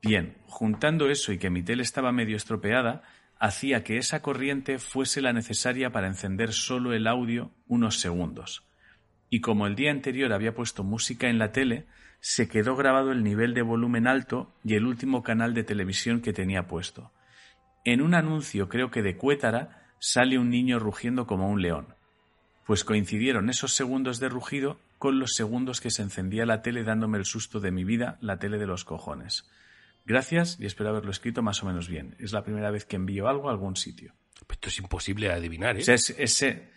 Bien, 0.00 0.38
juntando 0.46 1.10
eso 1.10 1.30
y 1.32 1.38
que 1.38 1.50
mi 1.50 1.62
tele 1.62 1.82
estaba 1.82 2.10
medio 2.10 2.36
estropeada, 2.36 3.02
hacía 3.38 3.84
que 3.84 3.98
esa 3.98 4.22
corriente 4.22 4.78
fuese 4.78 5.20
la 5.20 5.34
necesaria 5.34 5.90
para 5.90 6.06
encender 6.06 6.54
solo 6.54 6.94
el 6.94 7.06
audio 7.06 7.50
unos 7.66 8.00
segundos. 8.00 8.66
Y 9.28 9.42
como 9.42 9.66
el 9.66 9.74
día 9.74 9.90
anterior 9.90 10.32
había 10.32 10.54
puesto 10.54 10.84
música 10.84 11.28
en 11.28 11.38
la 11.38 11.52
tele, 11.52 11.86
se 12.20 12.48
quedó 12.48 12.76
grabado 12.76 13.12
el 13.12 13.22
nivel 13.22 13.52
de 13.52 13.62
volumen 13.62 14.06
alto 14.06 14.54
y 14.64 14.74
el 14.74 14.86
último 14.86 15.22
canal 15.22 15.52
de 15.52 15.64
televisión 15.64 16.22
que 16.22 16.32
tenía 16.32 16.66
puesto. 16.66 17.12
En 17.84 18.00
un 18.00 18.14
anuncio, 18.14 18.68
creo 18.68 18.90
que 18.90 19.02
de 19.02 19.16
Cuétara, 19.16 19.82
sale 19.98 20.38
un 20.38 20.50
niño 20.50 20.78
rugiendo 20.78 21.26
como 21.26 21.48
un 21.48 21.62
león. 21.62 21.94
Pues 22.66 22.84
coincidieron 22.84 23.50
esos 23.50 23.72
segundos 23.72 24.20
de 24.20 24.28
rugido 24.28 24.78
con 24.98 25.18
los 25.18 25.34
segundos 25.34 25.80
que 25.80 25.90
se 25.90 26.02
encendía 26.02 26.46
la 26.46 26.62
tele 26.62 26.84
dándome 26.84 27.18
el 27.18 27.24
susto 27.24 27.58
de 27.58 27.72
mi 27.72 27.82
vida, 27.82 28.18
la 28.20 28.38
tele 28.38 28.58
de 28.58 28.66
los 28.66 28.84
cojones. 28.84 29.50
Gracias 30.04 30.58
y 30.60 30.66
espero 30.66 30.90
haberlo 30.90 31.10
escrito 31.10 31.42
más 31.42 31.62
o 31.62 31.66
menos 31.66 31.88
bien. 31.88 32.14
Es 32.18 32.32
la 32.32 32.44
primera 32.44 32.70
vez 32.70 32.84
que 32.84 32.96
envío 32.96 33.28
algo 33.28 33.48
a 33.48 33.52
algún 33.52 33.76
sitio. 33.76 34.14
Esto 34.48 34.68
es 34.68 34.78
imposible 34.78 35.28
de 35.28 35.34
adivinar, 35.34 35.76
¿eh? 35.76 35.80
O 35.80 35.84
sea, 35.84 35.94
es, 35.94 36.10
ese, 36.18 36.70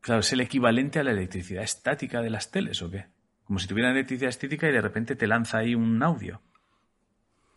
claro, 0.00 0.20
es 0.20 0.32
el 0.32 0.40
equivalente 0.40 0.98
a 0.98 1.04
la 1.04 1.10
electricidad 1.10 1.62
estática 1.62 2.22
de 2.22 2.30
las 2.30 2.50
teles, 2.50 2.80
¿o 2.82 2.90
qué? 2.90 3.06
Como 3.44 3.58
si 3.58 3.66
tuvieran 3.66 3.92
electricidad 3.92 4.30
estática 4.30 4.68
y 4.68 4.72
de 4.72 4.80
repente 4.80 5.16
te 5.16 5.26
lanza 5.26 5.58
ahí 5.58 5.74
un 5.74 6.02
audio. 6.02 6.40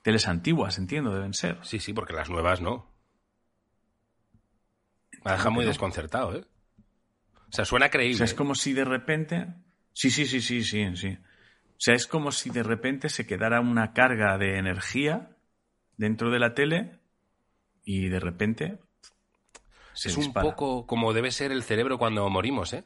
Teles 0.02 0.28
antiguas, 0.28 0.78
entiendo, 0.78 1.14
deben 1.14 1.34
ser. 1.34 1.58
Sí, 1.64 1.80
sí, 1.80 1.94
porque 1.94 2.14
las 2.14 2.30
nuevas 2.30 2.62
no. 2.62 2.94
Me 5.26 5.32
deja 5.32 5.50
muy 5.50 5.66
desconcertado, 5.66 6.36
¿eh? 6.36 6.46
O 7.50 7.52
sea, 7.52 7.66
suena 7.66 7.88
O 7.88 7.90
creíble. 7.90 8.18
sea, 8.18 8.26
es 8.26 8.34
como 8.34 8.56
si 8.56 8.74
de 8.74 8.86
repente. 8.86 9.48
Sí, 9.94 10.10
sí, 10.10 10.26
sí, 10.26 10.40
sí, 10.42 10.64
sí, 10.64 10.96
sí. 10.96 11.18
O 11.18 11.82
sea, 11.82 11.96
es 11.96 12.08
como 12.08 12.32
si 12.32 12.50
de 12.50 12.64
repente 12.64 13.10
se 13.10 13.26
quedara 13.26 13.60
una 13.62 13.94
carga 13.94 14.38
de 14.38 14.58
energía 14.58 15.36
dentro 15.98 16.30
de 16.30 16.40
la 16.40 16.54
tele 16.54 17.00
y 17.84 18.08
de 18.08 18.20
repente. 18.20 18.80
Se 19.94 20.10
es 20.10 20.18
un 20.18 20.32
poco 20.32 20.86
como 20.86 21.12
debe 21.12 21.32
ser 21.32 21.52
el 21.52 21.64
cerebro 21.64 21.98
cuando 21.98 22.30
morimos, 22.30 22.74
¿eh? 22.74 22.86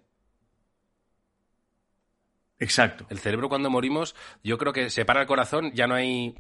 Exacto. 2.60 3.06
El 3.10 3.20
cerebro 3.20 3.50
cuando 3.50 3.70
morimos, 3.70 4.16
yo 4.44 4.58
creo 4.58 4.74
que 4.74 4.90
se 4.90 5.06
para 5.06 5.22
el 5.22 5.28
corazón, 5.28 5.72
ya 5.74 5.86
no 5.86 5.96
hay... 5.96 6.36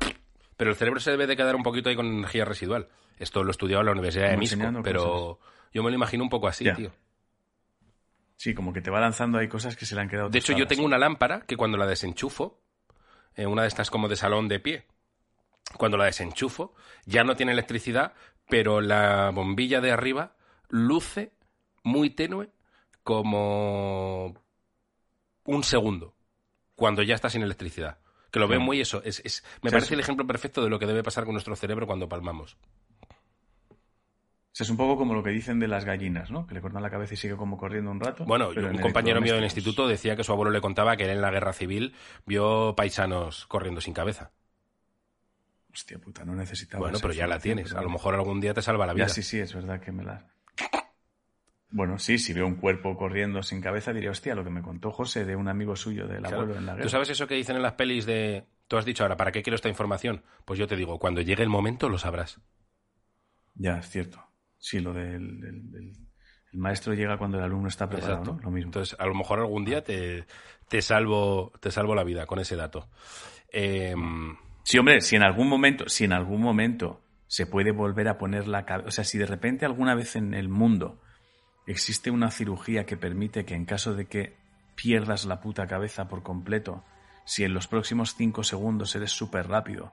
Pero 0.63 0.71
el 0.71 0.77
cerebro 0.77 1.01
se 1.01 1.11
debe 1.11 1.27
de 1.27 1.35
quedar 1.35 1.57
un 1.57 1.61
poquito 1.61 1.89
ahí 1.89 1.95
con 1.97 2.05
energía 2.05 2.45
residual. 2.45 2.87
Esto 3.19 3.43
lo 3.43 3.49
he 3.49 3.51
estudiado 3.51 3.81
en 3.81 3.87
la 3.87 3.91
Universidad 3.91 4.29
de 4.29 4.37
Misco, 4.37 4.63
pero 4.81 5.37
yo 5.73 5.83
me 5.83 5.89
lo 5.89 5.95
imagino 5.97 6.23
un 6.23 6.29
poco 6.29 6.47
así, 6.47 6.63
Ya. 6.63 6.73
tío. 6.73 6.89
Sí, 8.37 8.53
como 8.53 8.71
que 8.71 8.79
te 8.79 8.89
va 8.89 9.01
lanzando 9.01 9.39
ahí 9.39 9.49
cosas 9.49 9.75
que 9.75 9.85
se 9.85 9.93
le 9.93 9.99
han 9.99 10.07
quedado. 10.07 10.29
De 10.29 10.39
hecho, 10.39 10.53
yo 10.53 10.65
tengo 10.65 10.85
una 10.85 10.97
lámpara 10.97 11.41
que 11.41 11.57
cuando 11.57 11.77
la 11.77 11.85
desenchufo, 11.85 12.61
eh, 13.35 13.45
una 13.45 13.63
de 13.63 13.67
estas 13.67 13.89
como 13.89 14.07
de 14.07 14.15
salón 14.15 14.47
de 14.47 14.61
pie, 14.61 14.85
cuando 15.77 15.97
la 15.97 16.05
desenchufo, 16.05 16.73
ya 17.05 17.25
no 17.25 17.35
tiene 17.35 17.51
electricidad, 17.51 18.13
pero 18.47 18.79
la 18.79 19.31
bombilla 19.31 19.81
de 19.81 19.91
arriba 19.91 20.37
luce 20.69 21.33
muy 21.83 22.09
tenue 22.09 22.51
como 23.03 24.33
un 25.43 25.63
segundo, 25.65 26.15
cuando 26.75 27.03
ya 27.03 27.15
está 27.15 27.29
sin 27.29 27.41
electricidad. 27.41 27.97
Que 28.33 28.39
lo 28.39 28.47
veo 28.47 28.59
muy 28.59 28.81
eso. 28.81 29.01
Es, 29.05 29.21
es- 29.23 29.43
me 29.61 29.67
O 29.67 29.69
sea, 29.69 29.77
parece 29.77 29.85
es- 29.85 29.91
el 29.93 29.99
ejemplo 30.01 30.25
perfecto 30.27 30.63
de 30.63 30.69
lo 30.69 30.79
que 30.79 30.87
debe 30.87 31.03
pasar 31.03 31.23
con 31.23 31.33
nuestro 31.33 31.55
cerebro 31.55 31.85
cuando 31.87 32.09
palmamos. 32.09 32.57
sea, 34.51 34.65
es 34.65 34.69
un 34.69 34.77
poco 34.77 34.97
como 34.97 35.13
lo 35.13 35.23
que 35.23 35.29
dicen 35.31 35.59
de 35.59 35.67
las 35.67 35.85
gallinas, 35.85 36.29
¿no? 36.31 36.45
Que 36.45 36.53
le 36.55 36.61
cortan 36.61 36.81
la 36.83 36.89
cabeza 36.89 37.13
y 37.13 37.17
sigue 37.17 37.35
como 37.35 37.57
corriendo 37.57 37.89
un 37.91 37.99
rato. 37.99 38.25
Bueno, 38.25 38.49
un 38.49 38.77
compañero 38.79 39.21
mío 39.21 39.33
del 39.35 39.43
electrodomésticos- 39.43 39.45
instituto 39.45 39.87
decía 39.87 40.15
que 40.15 40.23
su 40.23 40.31
abuelo 40.31 40.51
le 40.51 40.61
contaba 40.61 40.95
que 40.97 41.05
él 41.05 41.11
en 41.11 41.21
la 41.21 41.31
guerra 41.31 41.53
civil 41.53 41.95
vio 42.25 42.73
paisanos 42.75 43.45
corriendo 43.47 43.81
sin 43.81 43.93
cabeza. 43.93 44.31
Hostia 45.71 45.97
puta, 45.99 46.23
no 46.25 46.35
necesitaba. 46.35 46.79
Bueno, 46.81 46.99
pero 47.01 47.13
ya 47.13 47.25
la 47.27 47.39
tienes. 47.39 47.73
A 47.73 47.81
lo 47.81 47.89
mejor 47.89 48.13
algún 48.13 48.39
día 48.41 48.53
te 48.53 48.61
salva 48.61 48.85
la 48.85 48.93
vida. 48.93 49.05
Ya, 49.07 49.13
sí, 49.13 49.23
sí, 49.23 49.39
es 49.39 49.53
verdad 49.55 49.79
que 49.79 49.91
me 49.91 50.03
la... 50.03 50.27
Bueno, 51.75 51.97
sí, 51.97 52.19
si 52.19 52.33
veo 52.33 52.45
un 52.45 52.55
cuerpo 52.55 52.95
corriendo 52.95 53.41
sin 53.41 53.59
cabeza, 53.59 53.91
diría, 53.93 54.11
hostia, 54.11 54.35
lo 54.35 54.43
que 54.43 54.51
me 54.51 54.61
contó 54.61 54.91
José 54.91 55.25
de 55.25 55.35
un 55.35 55.47
amigo 55.47 55.75
suyo 55.75 56.07
del 56.07 56.19
Claro. 56.19 56.41
abuelo 56.41 56.55
en 56.59 56.65
la 56.67 56.73
guerra. 56.73 56.83
¿Tú 56.83 56.89
sabes 56.89 57.09
eso 57.09 57.25
que 57.27 57.33
dicen 57.35 57.55
en 57.55 57.63
las 57.63 57.73
pelis 57.73 58.05
de... 58.05 58.45
Tú 58.67 58.77
has 58.77 58.85
dicho 58.85 59.03
ahora, 59.03 59.17
¿para 59.17 59.31
qué 59.31 59.41
quiero 59.41 59.55
esta 59.55 59.69
información? 59.69 60.23
Pues 60.45 60.59
yo 60.59 60.67
te 60.67 60.75
digo, 60.75 60.99
cuando 60.99 61.21
llegue 61.21 61.41
el 61.41 61.49
momento 61.49 61.89
lo 61.89 61.97
sabrás. 61.97 62.39
Ya, 63.55 63.77
es 63.79 63.89
cierto. 63.89 64.23
Sí, 64.59 64.79
lo 64.79 64.93
del... 64.93 65.39
del- 65.41 65.71
del- 65.71 65.93
El 66.53 66.59
maestro 66.59 66.93
llega 66.93 67.17
cuando 67.17 67.39
el 67.39 67.43
alumno 67.43 67.67
está 67.69 67.89
preparado, 67.89 68.19
Exacto. 68.19 68.35
¿no? 68.37 68.43
Lo 68.43 68.51
mismo. 68.51 68.67
Entonces, 68.67 68.95
a 68.99 69.07
lo 69.07 69.15
mejor 69.15 69.39
algún 69.39 69.65
día 69.65 69.83
te, 69.83 70.25
te, 70.69 70.81
salvo, 70.83 71.51
te 71.59 71.71
salvo 71.71 71.95
la 71.95 72.03
vida 72.03 72.27
con 72.27 72.37
ese 72.39 72.55
dato. 72.55 72.87
Eh, 73.51 73.95
Sí, 74.65 74.77
hombre, 74.77 75.01
si 75.01 75.15
en 75.17 75.23
algún 75.23 75.49
momento, 75.49 75.89
si 75.89 76.05
en 76.05 76.13
algún 76.13 76.39
momento 76.41 77.01
se 77.27 77.45
puede 77.47 77.71
volver 77.71 78.07
a 78.07 78.17
poner 78.17 78.47
la 78.47 78.63
cabeza, 78.65 78.87
o 78.87 78.91
sea, 78.91 79.03
si 79.03 79.17
de 79.17 79.25
repente 79.25 79.65
alguna 79.65 79.93
vez 79.95 80.15
en 80.15 80.33
el 80.33 80.47
mundo 80.47 81.01
existe 81.67 82.11
una 82.11 82.31
cirugía 82.31 82.85
que 82.85 82.97
permite 82.97 83.45
que 83.45 83.55
en 83.55 83.65
caso 83.65 83.93
de 83.93 84.05
que 84.05 84.35
pierdas 84.75 85.25
la 85.25 85.39
puta 85.41 85.67
cabeza 85.67 86.07
por 86.07 86.23
completo, 86.23 86.83
si 87.25 87.43
en 87.43 87.53
los 87.53 87.67
próximos 87.67 88.15
cinco 88.15 88.43
segundos 88.43 88.95
eres 88.95 89.11
súper 89.11 89.47
rápido, 89.47 89.91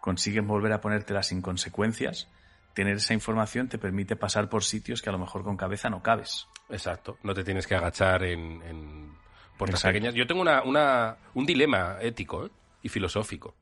consiguen 0.00 0.46
volver 0.46 0.72
a 0.72 0.80
ponértela 0.80 1.22
sin 1.22 1.42
consecuencias, 1.42 2.28
tener 2.74 2.96
esa 2.96 3.14
información 3.14 3.68
te 3.68 3.78
permite 3.78 4.16
pasar 4.16 4.48
por 4.48 4.64
sitios 4.64 5.02
que 5.02 5.08
a 5.08 5.12
lo 5.12 5.18
mejor 5.18 5.44
con 5.44 5.56
cabeza 5.56 5.90
no 5.90 6.02
cabes. 6.02 6.46
exacto. 6.70 7.18
No 7.22 7.34
te 7.34 7.44
tienes 7.44 7.66
que 7.66 7.74
agachar 7.74 8.22
en, 8.24 8.62
en 8.62 9.14
puertas 9.58 9.80
Exacto. 9.80 9.94
pequeñas. 9.94 10.14
Yo 10.14 10.26
tengo 10.26 10.40
una, 10.42 10.62
una- 10.62 11.16
un 11.34 11.46
dilema 11.46 11.98
ético 12.00 12.46
¿eh? 12.46 12.50
y 12.82 12.88
filosófico. 12.88 13.54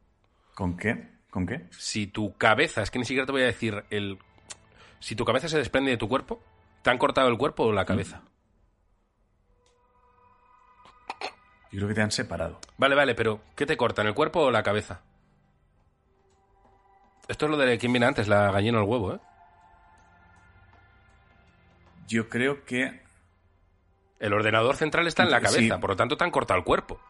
¿Con 0.54 0.76
qué? 0.76 1.10
¿Con 1.30 1.46
qué? 1.46 1.66
Si 1.70 2.06
tu 2.06 2.36
cabeza, 2.36 2.82
es 2.82 2.90
que 2.90 2.98
ni 2.98 3.04
siquiera 3.04 3.26
te 3.26 3.32
voy 3.32 3.42
a 3.42 3.46
decir 3.46 3.84
el... 3.90 4.18
Si 5.00 5.16
tu 5.16 5.24
cabeza 5.24 5.48
se 5.48 5.58
desprende 5.58 5.90
de 5.90 5.96
tu 5.96 6.08
cuerpo, 6.08 6.42
¿te 6.82 6.90
han 6.90 6.98
cortado 6.98 7.28
el 7.28 7.38
cuerpo 7.38 7.64
o 7.64 7.72
la 7.72 7.84
cabeza? 7.84 8.22
Yo 11.70 11.78
creo 11.78 11.88
que 11.88 11.94
te 11.94 12.02
han 12.02 12.10
separado. 12.10 12.58
Vale, 12.76 12.94
vale, 12.94 13.14
pero 13.14 13.40
¿qué 13.56 13.64
te 13.64 13.76
cortan, 13.76 14.06
el 14.06 14.14
cuerpo 14.14 14.40
o 14.40 14.50
la 14.50 14.62
cabeza? 14.62 15.00
Esto 17.28 17.46
es 17.46 17.50
lo 17.50 17.56
de 17.56 17.78
quién 17.78 17.92
viene 17.92 18.06
antes, 18.06 18.28
la 18.28 18.50
gallina 18.50 18.78
o 18.78 18.82
el 18.82 18.88
huevo, 18.88 19.14
¿eh? 19.14 19.20
Yo 22.08 22.28
creo 22.28 22.64
que 22.64 23.00
El 24.18 24.34
ordenador 24.34 24.76
central 24.76 25.06
está 25.08 25.24
en 25.24 25.30
la 25.32 25.40
Sí. 25.40 25.46
cabeza, 25.46 25.80
por 25.80 25.90
lo 25.90 25.96
tanto 25.96 26.16
te 26.16 26.22
han 26.22 26.30
cortado 26.30 26.58
el 26.58 26.64
cuerpo. 26.64 27.00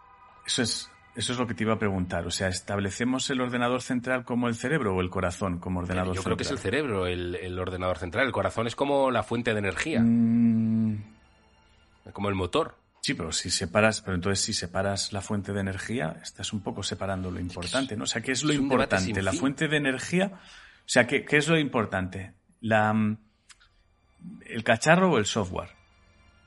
Eso 0.47 0.63
es, 0.63 0.91
eso 1.15 1.33
es 1.33 1.39
lo 1.39 1.47
que 1.47 1.55
te 1.55 1.65
iba 1.65 1.75
a 1.75 1.79
preguntar. 1.79 2.27
O 2.27 2.31
sea, 2.31 2.49
¿establecemos 2.49 3.29
el 3.31 3.41
ordenador 3.41 3.83
central 3.83 4.25
como 4.25 4.49
el 4.49 4.55
cerebro 4.55 4.95
o 4.97 5.01
el 5.01 5.11
corazón 5.11 5.59
como 5.59 5.81
ordenador 5.81 6.15
Yo 6.15 6.23
central? 6.23 6.25
creo 6.25 6.37
que 6.39 6.43
es 6.45 6.51
el 6.51 6.59
cerebro, 6.59 7.07
el, 7.07 7.35
el 7.37 7.59
ordenador 7.59 7.99
central. 7.99 8.27
El 8.27 8.33
corazón 8.33 8.67
es 8.67 8.75
como 8.77 9.11
la 9.11 9.23
fuente 9.23 9.53
de 9.53 9.59
energía, 9.59 10.01
Mm, 10.01 10.97
como 12.13 12.29
el 12.29 12.35
motor. 12.35 12.77
sí, 13.01 13.15
pero 13.15 13.33
si 13.33 13.51
separas, 13.51 14.01
pero 14.01 14.15
entonces 14.15 14.45
si 14.45 14.53
separas 14.53 15.13
la 15.13 15.21
fuente 15.21 15.53
de 15.53 15.61
energía, 15.61 16.17
estás 16.23 16.53
un 16.53 16.61
poco 16.63 16.83
separando 16.83 17.31
lo 17.31 17.41
importante, 17.41 17.97
¿no? 17.97 18.05
O 18.05 18.07
sea, 18.07 18.23
¿qué 18.23 18.33
es 18.33 18.43
lo 18.43 18.53
Es 18.53 18.59
importante? 18.59 19.23
La 19.23 19.33
fuente 19.33 19.69
de 19.69 19.77
energía, 19.77 20.31
o 20.35 20.89
sea, 20.89 21.07
¿qué, 21.07 21.25
qué 21.25 21.37
es 21.37 21.49
lo 21.49 21.59
importante? 21.59 22.33
La, 22.61 22.93
mm, 22.93 23.19
¿El 24.47 24.63
cacharro 24.65 25.11
o 25.13 25.19
el 25.19 25.27
software? 25.27 25.71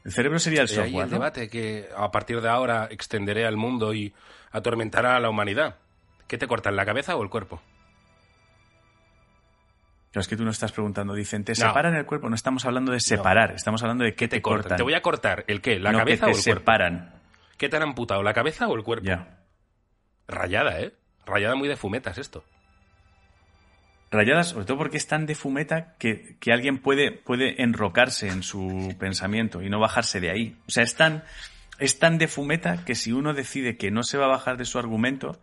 El 0.05 0.11
cerebro 0.13 0.39
sería 0.39 0.61
el 0.61 0.69
Y 0.69 0.71
ahí 0.71 0.75
software, 0.75 1.03
el 1.05 1.09
¿no? 1.11 1.15
debate 1.17 1.49
que 1.49 1.89
a 1.97 2.11
partir 2.11 2.39
de 2.39 2.47
ahora 2.47 2.87
extenderé 2.91 3.45
al 3.45 3.57
mundo 3.57 3.93
y 3.93 4.13
atormentará 4.51 5.15
a 5.15 5.19
la 5.19 5.29
humanidad. 5.29 5.75
¿Qué 6.27 6.37
te 6.37 6.47
cortan, 6.47 6.75
la 6.75 6.85
cabeza 6.85 7.15
o 7.15 7.23
el 7.23 7.29
cuerpo? 7.29 7.61
Pero 10.11 10.21
es 10.21 10.27
que 10.27 10.37
tú 10.37 10.45
no 10.45 10.51
estás 10.51 10.71
preguntando, 10.71 11.13
dicen, 11.13 11.43
¿te 11.43 11.51
No. 11.53 11.55
separan 11.67 11.93
el 11.95 12.05
cuerpo? 12.05 12.29
No 12.29 12.35
estamos 12.35 12.65
hablando 12.65 12.91
de 12.91 12.99
separar, 13.01 13.51
estamos 13.51 13.81
hablando 13.83 14.05
de 14.05 14.15
qué 14.15 14.27
te, 14.27 14.41
cortan. 14.41 14.77
Te 14.77 14.83
voy 14.83 14.93
a 14.93 15.01
cortar 15.01 15.43
el 15.47 15.59
qué, 15.61 15.77
la 15.79 15.91
no 15.91 15.97
cabeza 15.99 16.27
que 16.27 16.31
o 16.31 16.35
el 16.35 16.41
cuerpo. 16.43 16.59
separan. 16.61 17.13
¿Qué 17.57 17.67
te 17.67 17.75
han 17.77 17.83
amputado, 17.83 18.23
la 18.23 18.33
cabeza 18.33 18.67
o 18.67 18.75
el 18.75 18.83
cuerpo? 18.83 19.05
Ya. 19.05 19.39
Rayada, 20.27 20.79
¿eh? 20.79 20.93
Rayada 21.25 21.55
muy 21.55 21.67
de 21.67 21.75
fumetas 21.75 22.17
esto. 22.17 22.43
Rayadas, 24.15 24.49
sobre 24.49 24.65
todo 24.65 24.77
porque 24.77 24.97
es 24.97 25.07
tan 25.07 25.25
de 25.25 25.35
fumeta 25.35 25.95
que, 25.99 26.37
que 26.39 26.51
alguien 26.51 26.79
puede, 26.79 27.11
puede 27.11 27.61
enrocarse 27.61 28.27
en 28.29 28.41
su 28.43 28.95
pensamiento 28.99 29.61
y 29.61 29.69
no 29.69 29.79
bajarse 29.79 30.19
de 30.19 30.31
ahí. 30.31 30.57
O 30.67 30.71
sea, 30.71 30.83
es 30.83 30.95
tan, 30.95 31.23
es 31.79 31.99
tan 31.99 32.17
de 32.17 32.27
fumeta 32.27 32.83
que 32.85 32.95
si 32.95 33.11
uno 33.11 33.33
decide 33.33 33.77
que 33.77 33.91
no 33.91 34.03
se 34.03 34.17
va 34.17 34.25
a 34.25 34.29
bajar 34.29 34.57
de 34.57 34.65
su 34.65 34.79
argumento, 34.79 35.39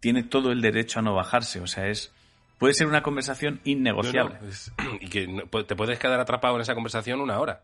tiene 0.00 0.22
todo 0.22 0.52
el 0.52 0.60
derecho 0.60 0.98
a 0.98 1.02
no 1.02 1.14
bajarse. 1.14 1.60
O 1.60 1.66
sea, 1.66 1.86
es, 1.88 2.12
puede 2.58 2.74
ser 2.74 2.86
una 2.86 3.02
conversación 3.02 3.60
innegociable. 3.64 4.34
No, 4.34 4.40
no, 4.42 4.48
es- 4.48 4.72
y 5.00 5.08
que 5.08 5.26
no- 5.26 5.42
te 5.64 5.76
puedes 5.76 5.98
quedar 5.98 6.20
atrapado 6.20 6.54
en 6.56 6.62
esa 6.62 6.74
conversación 6.74 7.20
una 7.20 7.38
hora. 7.40 7.62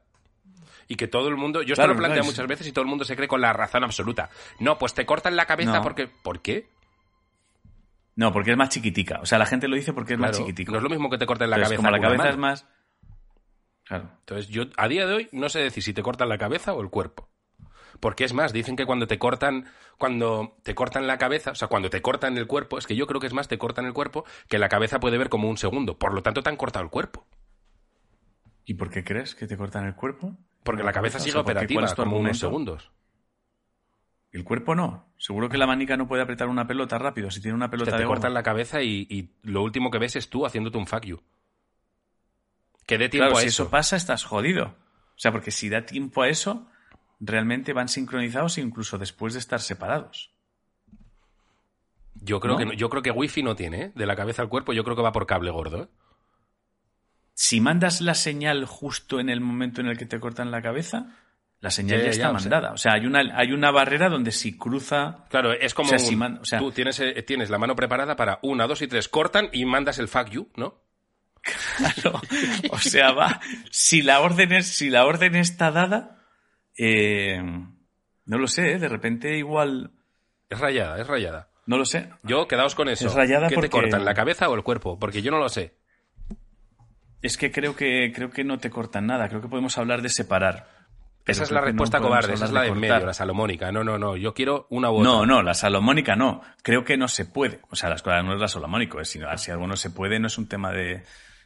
Y 0.87 0.97
que 0.97 1.09
todo 1.09 1.29
el 1.29 1.37
mundo, 1.37 1.63
yo 1.63 1.73
esto 1.73 1.83
lo 1.87 1.95
planteo 1.97 2.23
muchas 2.25 2.47
veces 2.47 2.67
y 2.67 2.73
todo 2.73 2.83
el 2.83 2.91
mundo 2.91 3.07
se 3.07 3.17
cree 3.17 3.27
con 3.27 3.41
la 3.41 3.55
razón 3.55 3.85
absoluta. 3.85 4.29
No, 4.61 4.77
pues 4.79 4.93
te 4.93 5.07
cortan 5.07 5.35
la 5.35 5.47
cabeza 5.47 5.73
porque... 5.83 6.09
¿Por 6.09 6.43
qué? 6.43 6.69
No, 8.17 8.33
porque 8.33 8.53
es 8.53 8.57
más 8.57 8.69
chiquitica. 8.69 9.19
O 9.23 9.27
sea, 9.27 9.39
la 9.39 9.47
gente 9.47 9.67
lo 9.69 9.77
dice 9.77 9.93
porque 9.93 10.15
es 10.15 10.19
más 10.19 10.31
Claro, 10.31 10.45
chiquitico. 10.45 10.73
no 10.73 10.79
es 10.79 10.85
lo 10.85 10.91
mismo 10.91 11.11
que 11.11 11.19
te 11.19 11.27
corten 11.27 11.51
la 11.51 11.57
Entonces, 11.57 11.79
cabeza. 11.79 11.89
como 11.89 11.97
la 11.97 12.01
cabeza 12.09 12.31
es 12.31 12.37
más... 12.37 12.67
Claro. 13.85 14.11
Entonces 14.21 14.49
yo 14.49 14.65
a 14.77 14.89
día 14.89 15.07
de 15.07 15.13
hoy 15.15 15.29
no 15.33 15.49
sé 15.49 15.59
decir 15.59 15.83
si 15.83 15.93
te 15.93 16.03
cortan 16.03 16.29
la 16.29 16.39
cabeza 16.39 16.73
o 16.73 16.81
el 16.81 16.91
cuerpo. 16.91 17.29
Porque 18.01 18.25
es 18.25 18.33
más, 18.33 18.53
dicen 18.53 18.77
que 18.77 18.87
cuando 18.87 19.07
te 19.07 19.19
cortan, 19.19 19.67
cuando 19.99 20.57
te 20.63 20.75
cortan 20.75 21.07
la 21.07 21.19
cabeza, 21.19 21.53
o 21.53 21.55
sea, 21.55 21.69
cuando 21.69 21.91
te 21.91 22.03
cortan 22.03 22.37
el 22.39 22.47
cuerpo, 22.47 22.79
es 22.79 22.87
que 22.87 22.97
yo 22.97 23.07
creo 23.07 23.21
que 23.21 23.27
es 23.27 23.33
más 23.33 23.47
te 23.49 23.59
cortan 23.59 23.85
el 23.87 23.93
cuerpo 23.93 24.25
que 24.49 24.59
la 24.59 24.69
cabeza 24.69 25.01
puede 25.01 25.19
ver 25.19 25.29
como 25.29 25.49
un 25.49 25.57
segundo. 25.59 25.99
Por 25.99 26.13
lo 26.15 26.23
tanto, 26.23 26.43
te 26.43 26.51
han 26.51 26.57
cortado 26.57 26.85
el 26.85 26.91
cuerpo. 26.91 27.27
¿Y 28.65 28.75
por 28.75 28.91
qué 28.91 29.05
crees 29.05 29.35
que 29.35 29.47
te 29.47 29.57
cortan 29.57 29.85
el 29.87 29.95
cuerpo? 29.95 30.37
Porque 30.63 30.83
la 30.83 30.93
cabeza 30.93 31.19
O 31.19 31.21
sea, 31.21 31.25
sigue 31.33 31.35
¿por 31.35 31.45
qué? 31.45 31.53
¿Cuál 31.75 31.85
operativa 31.85 31.95
como 32.05 32.17
unos 32.19 32.39
segundos. 32.39 32.91
El 34.35 34.43
cuerpo 34.45 34.75
no. 34.75 35.07
Seguro 35.17 35.49
que 35.49 35.57
la 35.57 35.67
manica 35.67 35.97
no 35.97 36.09
puede 36.09 36.23
apretar 36.23 36.49
una 36.49 36.67
pelota 36.67 36.99
rápido 36.99 37.31
si 37.31 37.41
tiene 37.41 37.55
una 37.55 37.69
Te, 37.69 37.71
pelota 37.71 37.93
te 37.93 37.99
de 37.99 38.05
goma. 38.05 38.17
cortan 38.17 38.35
la 38.35 38.43
cabeza 38.43 38.83
y, 38.83 39.07
y 39.09 39.31
lo 39.43 39.63
último 39.63 39.91
que 39.93 39.99
ves 39.99 40.17
es 40.17 40.29
tú 40.29 40.45
haciéndote 40.45 40.77
un 40.77 40.87
fuck 40.89 41.05
you. 41.05 41.23
Que 42.85 42.99
dé 42.99 43.09
tiempo 43.09 43.27
Claro, 43.29 43.39
a 43.39 43.41
si 43.43 43.47
eso. 43.47 43.63
eso 43.63 43.71
pasa, 43.71 43.97
estás 43.97 44.25
jodido. 44.25 44.67
O 44.67 45.19
sea, 45.19 45.31
porque 45.31 45.53
si 45.53 45.69
da 45.69 45.87
tiempo 45.87 46.23
a 46.23 46.29
eso, 46.29 46.69
realmente 47.21 47.73
van 47.73 47.89
sincronizados 47.89 48.59
incluso 48.59 48.99
después 48.99 49.35
de 49.35 49.39
estar 49.39 49.61
separados. 49.61 50.33
Yo 52.15 52.41
creo 52.41 52.59
¿no? 52.59 52.71
que 52.71 52.77
yo 52.77 52.91
creo 52.91 53.03
que 53.03 53.11
wifi 53.13 53.43
no 53.45 53.55
tiene, 53.55 53.83
¿eh? 53.83 53.93
De 53.95 54.05
la 54.07 54.17
cabeza 54.17 54.43
al 54.43 54.49
cuerpo, 54.49 54.73
yo 54.73 54.83
creo 54.83 54.97
que 54.97 55.03
va 55.03 55.13
por 55.13 55.27
cable 55.27 55.53
gordo, 55.53 55.85
¿eh? 55.85 55.89
Si 57.35 57.61
mandas 57.61 58.01
la 58.01 58.15
señal 58.15 58.65
justo 58.65 59.21
en 59.21 59.29
el 59.29 59.41
momento 59.41 59.81
en 59.81 59.87
el 59.89 59.97
que 59.99 60.07
te 60.07 60.19
cortan 60.21 60.51
la 60.51 60.61
cabeza, 60.63 61.17
la 61.65 61.71
señal 61.71 61.99
Ya, 61.99 62.05
ya, 62.05 62.05
ya, 62.05 62.11
está 62.11 62.27
ya, 62.29 62.33
mandada. 62.33 62.73
O 62.73 62.77
sea, 62.77 62.93
hay 62.93 63.07
una, 63.07 63.21
hay 63.37 63.51
una 63.53 63.71
barrera 63.73 64.09
donde 64.09 64.31
si 64.31 64.57
cruza... 64.57 65.25
Claro, 65.31 65.53
es 65.53 65.75
como 65.75 65.87
O 65.87 65.91
sea, 65.91 65.99
si 65.99 66.13
un- 66.13 66.19
man- 66.21 66.39
o 66.41 66.45
sea- 66.45 66.59
tú 66.61 66.71
tienes, 66.71 67.01
eh, 67.01 67.23
tienes 67.23 67.51
la 67.51 67.59
mano 67.59 67.75
preparada 67.75 68.15
para 68.15 68.39
una, 68.43 68.67
dos 68.67 68.83
y 68.83 68.87
tres, 68.87 69.09
cortan 69.09 69.49
y 69.53 69.65
mandas 69.65 69.99
el 69.99 70.07
fuck 70.09 70.29
you, 70.29 70.49
¿no? 70.57 70.81
Claro. 71.77 72.21
O 72.71 72.79
sea, 72.79 73.13
va. 73.13 73.41
Si 73.71 74.03
la 74.03 74.21
orden 74.21 74.53
es, 74.53 74.69
si 74.69 74.89
la 74.91 75.05
orden 75.07 75.35
está 75.37 75.71
dada, 75.71 76.23
eh, 76.79 77.43
no 78.27 78.39
lo 78.39 78.47
sé, 78.47 78.73
¿eh? 78.73 78.79
de 78.79 78.89
repente 78.89 79.37
igual. 79.37 79.91
Es 80.49 80.59
rayada, 80.61 81.01
es 81.01 81.07
rayada. 81.07 81.49
No 81.67 81.77
lo 81.79 81.85
sé. 81.87 82.11
Yo, 82.23 82.47
quedaos 82.47 82.75
con 82.75 82.89
eso. 82.91 83.07
Es 83.07 83.15
rayada 83.15 83.49
¿Qué 83.49 83.55
porque- 83.55 83.69
te 83.69 83.73
cortan, 83.73 84.05
la 84.05 84.13
cabeza 84.15 84.49
o 84.51 84.55
el 84.55 84.63
cuerpo? 84.63 84.99
Porque 84.99 85.23
yo 85.23 85.31
no 85.31 85.39
lo 85.39 85.49
sé. 85.49 85.75
Es 87.23 87.39
que 87.39 87.51
creo 87.51 87.75
que 87.75 88.13
creo 88.15 88.31
que 88.31 88.45
no 88.45 88.59
te 88.59 88.69
cortan 88.69 89.07
nada. 89.07 89.29
Creo 89.31 89.41
que 89.41 89.49
podemos 89.49 89.79
hablar 89.79 90.03
de 90.03 90.11
separar. 90.11 90.69
Esa 91.27 91.45
es 91.45 91.51
la 91.51 91.61
no 91.61 91.67
respuesta 91.67 92.01
cobarde, 92.01 92.35
esa 92.35 92.45
es 92.45 92.53
la 92.53 92.63
de 92.63 92.69
en 92.69 92.79
medio, 92.79 93.07
la 93.07 93.15
salomónica. 93.15 93.73
No, 93.73 93.83
no, 93.83 93.99
no, 93.99 94.17
yo 94.17 94.35
quiero 94.35 94.67
una 94.71 94.91
u 94.91 94.97
otra. 94.97 95.11
No, 95.11 95.27
no, 95.27 95.43
la 95.43 95.55
salomónica 95.55 96.17
no. 96.17 96.43
Creo 96.63 96.85
que 96.85 96.97
no 96.99 97.09
se 97.09 97.25
puede. 97.25 97.61
O 97.71 97.77
sea, 97.77 97.89
las 97.89 98.03
cosas 98.03 98.25
no 98.25 98.35
es 98.35 98.41
la 98.41 98.49
salomónico, 98.49 99.01
es 99.01 99.09
sino 99.09 99.37
si 99.39 99.51
algo 99.51 99.67
no 99.67 99.77
se 99.77 99.91
puede, 99.91 100.19
no 100.21 100.27
es 100.27 100.37
un 100.37 100.49
tema 100.49 100.71
de 100.71 101.03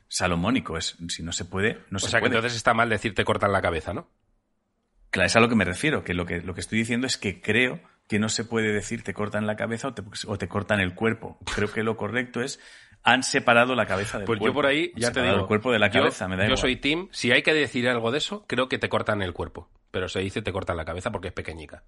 salomónico, 0.09 0.77
es 0.77 0.97
si 1.09 1.23
no 1.23 1.33
se 1.33 1.45
puede, 1.45 1.79
no 1.91 1.97
o 1.97 2.01
se 2.01 2.09
sea 2.09 2.19
que 2.19 2.25
puede. 2.27 2.37
entonces 2.37 2.57
está 2.57 2.75
mal 2.75 2.89
decir 2.89 3.15
te 3.15 3.25
cortan 3.25 3.53
la 3.53 3.63
cabeza, 3.63 3.93
¿no? 3.93 4.09
Claro, 5.11 5.27
es 5.27 5.37
a 5.37 5.41
lo 5.41 5.49
que 5.49 5.55
me 5.55 5.65
refiero, 5.65 6.03
que 6.03 6.13
lo 6.13 6.27
que 6.27 6.41
lo 6.41 6.55
que 6.55 6.61
estoy 6.61 6.79
diciendo 6.79 7.07
es 7.07 7.17
que 7.17 7.41
creo 7.41 7.81
que 8.09 8.19
no 8.19 8.29
se 8.29 8.45
puede 8.45 8.73
decir 8.73 9.05
te 9.05 9.15
cortan 9.15 9.47
la 9.47 9.57
cabeza 9.57 9.89
o 9.89 9.95
te, 9.95 10.03
o 10.27 10.39
te 10.39 10.49
cortan 10.49 10.81
el 10.81 10.95
cuerpo. 10.95 11.39
Creo 11.55 11.71
que 11.71 11.83
lo 11.83 11.97
correcto 11.97 12.41
es 12.41 12.59
han 13.03 13.23
separado 13.23 13.75
la 13.75 13.87
cabeza 13.87 14.19
del 14.19 14.27
Pues 14.27 14.39
cuerpo. 14.39 14.53
yo 14.53 14.55
por 14.55 14.67
ahí, 14.67 14.93
ya 14.97 15.13
te 15.13 15.23
digo. 15.23 15.35
el 15.37 15.47
cuerpo 15.47 15.73
de 15.73 15.79
la 15.79 15.89
yo- 15.89 16.01
cabeza, 16.01 16.29
me 16.29 16.37
da 16.37 16.43
Yo 16.43 16.49
igual. 16.49 16.59
soy 16.59 16.77
team, 16.77 17.09
si 17.11 17.33
hay 17.33 17.43
que 17.43 17.55
decir 17.55 17.89
algo 17.89 18.11
de 18.11 18.19
eso, 18.19 18.45
creo 18.47 18.69
que 18.69 18.79
te 18.79 18.89
cortan 18.89 19.23
el 19.23 19.33
cuerpo. 19.33 19.69
Pero 19.91 20.09
se 20.09 20.21
dice 20.21 20.43
te 20.43 20.53
cortan 20.53 20.77
la 20.77 20.85
cabeza 20.85 21.11
porque 21.11 21.29
es 21.29 21.35
pequeñica. 21.35 21.85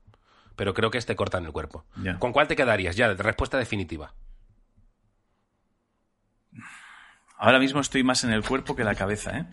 Pero 0.56 0.72
creo 0.74 0.90
que 0.90 0.98
es 0.98 1.06
te 1.06 1.16
cortan 1.16 1.44
el 1.44 1.52
cuerpo. 1.52 1.84
Ya. 2.02 2.18
¿Con 2.18 2.32
cuál 2.32 2.48
te 2.48 2.56
quedarías? 2.56 2.96
Ya, 2.96 3.12
respuesta 3.12 3.58
definitiva. 3.58 4.14
Ahora 7.38 7.58
mismo 7.58 7.80
estoy 7.80 8.02
más 8.02 8.24
en 8.24 8.32
el 8.32 8.44
cuerpo 8.44 8.76
que 8.76 8.84
la 8.84 8.94
cabeza, 8.94 9.36
¿eh? 9.38 9.46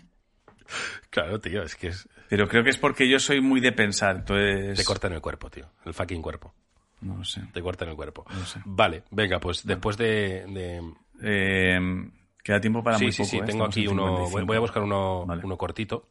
Claro, 1.10 1.39
tío, 1.39 1.64
es 1.64 1.76
que 1.76 1.88
es... 1.88 2.10
Pero 2.30 2.47
creo 2.49 2.64
que 2.64 2.70
es 2.70 2.78
porque 2.78 3.08
yo 3.08 3.20
soy 3.20 3.39
muy 3.39 3.62
de 3.62 3.72
pensar, 3.72 4.18
entonces... 4.18 4.78
Te 4.78 4.84
cortan 4.84 5.14
el 5.14 5.22
cuerpo, 5.22 5.49
tío. 5.49 5.70
El 5.86 5.93
fucking 5.93 6.22
cuerpo. 6.22 6.53
No 6.99 7.24
sé. 7.24 7.41
Te 7.53 7.62
cortan 7.62 7.88
el 7.89 7.95
cuerpo. 7.95 8.26
No 8.30 8.45
sé. 8.45 8.60
Vale, 8.66 9.03
venga, 9.12 9.39
pues 9.39 9.66
después 9.66 9.95
de... 9.97 10.45
de- 10.47 10.93
Eh, 11.22 11.80
queda 12.43 12.59
tiempo 12.61 12.84
para 12.84 12.97
sí, 12.97 13.05
muy 13.05 13.11
sí, 13.11 13.22
poco. 13.24 13.30
sí, 13.30 13.38
¿eh? 13.38 13.39
tengo 13.39 13.65
Estamos 13.65 13.70
aquí 13.76 13.88
uno... 13.88 14.05
55. 14.28 14.45
Voy 14.45 14.57
a 14.57 14.59
buscar 14.59 14.84
uno, 14.84 15.26
Vale. 15.26 15.41
uno 15.43 15.57
cortito. 15.57 16.07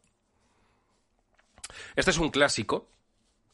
Este 1.95 2.11
es 2.11 2.19
un 2.19 2.31
clásico. 2.31 2.89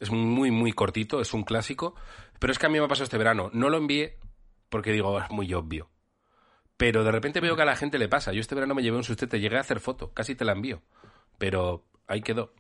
Es 0.01 0.11
muy, 0.11 0.51
muy 0.51 0.73
cortito, 0.73 1.21
es 1.21 1.33
un 1.33 1.45
clásico. 1.45 1.95
Pero 2.39 2.53
es 2.53 2.59
que 2.59 2.67
a 2.67 2.69
mí 2.69 2.79
me 2.79 2.85
ha 2.85 2.89
pasado 2.89 3.05
este 3.05 3.19
verano. 3.19 3.51
No 3.53 3.69
lo 3.69 3.77
envié 3.79 4.19
porque 4.69 4.93
digo, 4.93 5.21
es 5.21 5.31
muy 5.31 5.53
obvio. 5.55 5.89
Pero 6.77 7.05
de 7.05 7.13
repente 7.13 7.41
veo 7.41 7.55
que 7.55 7.63
a 7.63 7.67
la 7.67 7.77
gente 7.77 7.99
le 7.99 8.09
pasa. 8.09 8.33
Yo 8.33 8.41
este 8.41 8.55
verano 8.55 8.75
me 8.75 8.83
llevé 8.83 8.97
un 8.97 9.05
susto, 9.05 9.29
te 9.29 9.39
llegué 9.39 9.59
a 9.59 9.61
hacer 9.61 9.79
foto, 9.79 10.13
casi 10.13 10.35
te 10.35 10.45
la 10.45 10.53
envío. 10.53 10.83
Pero 11.39 11.85
ahí 12.09 12.23
quedó. 12.23 12.53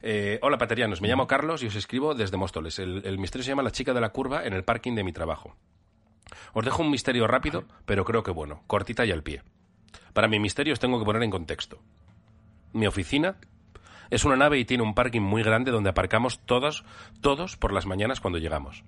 Eh, 0.00 0.38
hola, 0.42 0.56
paterianos. 0.56 1.02
Me 1.02 1.08
llamo 1.08 1.26
Carlos 1.26 1.62
y 1.62 1.66
os 1.66 1.74
escribo 1.74 2.14
desde 2.14 2.36
Móstoles. 2.36 2.78
El, 2.78 3.02
el 3.04 3.18
misterio 3.18 3.44
se 3.44 3.50
llama 3.50 3.62
La 3.62 3.70
chica 3.72 3.92
de 3.92 4.00
la 4.00 4.10
curva 4.10 4.46
en 4.46 4.54
el 4.54 4.64
parking 4.64 4.94
de 4.94 5.04
mi 5.04 5.12
trabajo. 5.12 5.56
Os 6.52 6.64
dejo 6.64 6.82
un 6.82 6.90
misterio 6.90 7.26
rápido, 7.26 7.64
pero 7.86 8.04
creo 8.04 8.22
que 8.22 8.30
bueno, 8.30 8.62
cortita 8.66 9.04
y 9.04 9.12
al 9.12 9.22
pie. 9.22 9.42
Para 10.12 10.28
mi 10.28 10.38
misterio 10.38 10.72
os 10.72 10.80
tengo 10.80 10.98
que 10.98 11.04
poner 11.04 11.22
en 11.22 11.30
contexto. 11.30 11.78
Mi 12.72 12.86
oficina 12.86 13.36
es 14.10 14.24
una 14.24 14.36
nave 14.36 14.58
y 14.58 14.64
tiene 14.64 14.82
un 14.82 14.94
parking 14.94 15.20
muy 15.20 15.42
grande 15.42 15.70
donde 15.70 15.90
aparcamos 15.90 16.40
todos, 16.40 16.84
todos 17.20 17.56
por 17.56 17.72
las 17.72 17.86
mañanas 17.86 18.20
cuando 18.20 18.38
llegamos. 18.38 18.84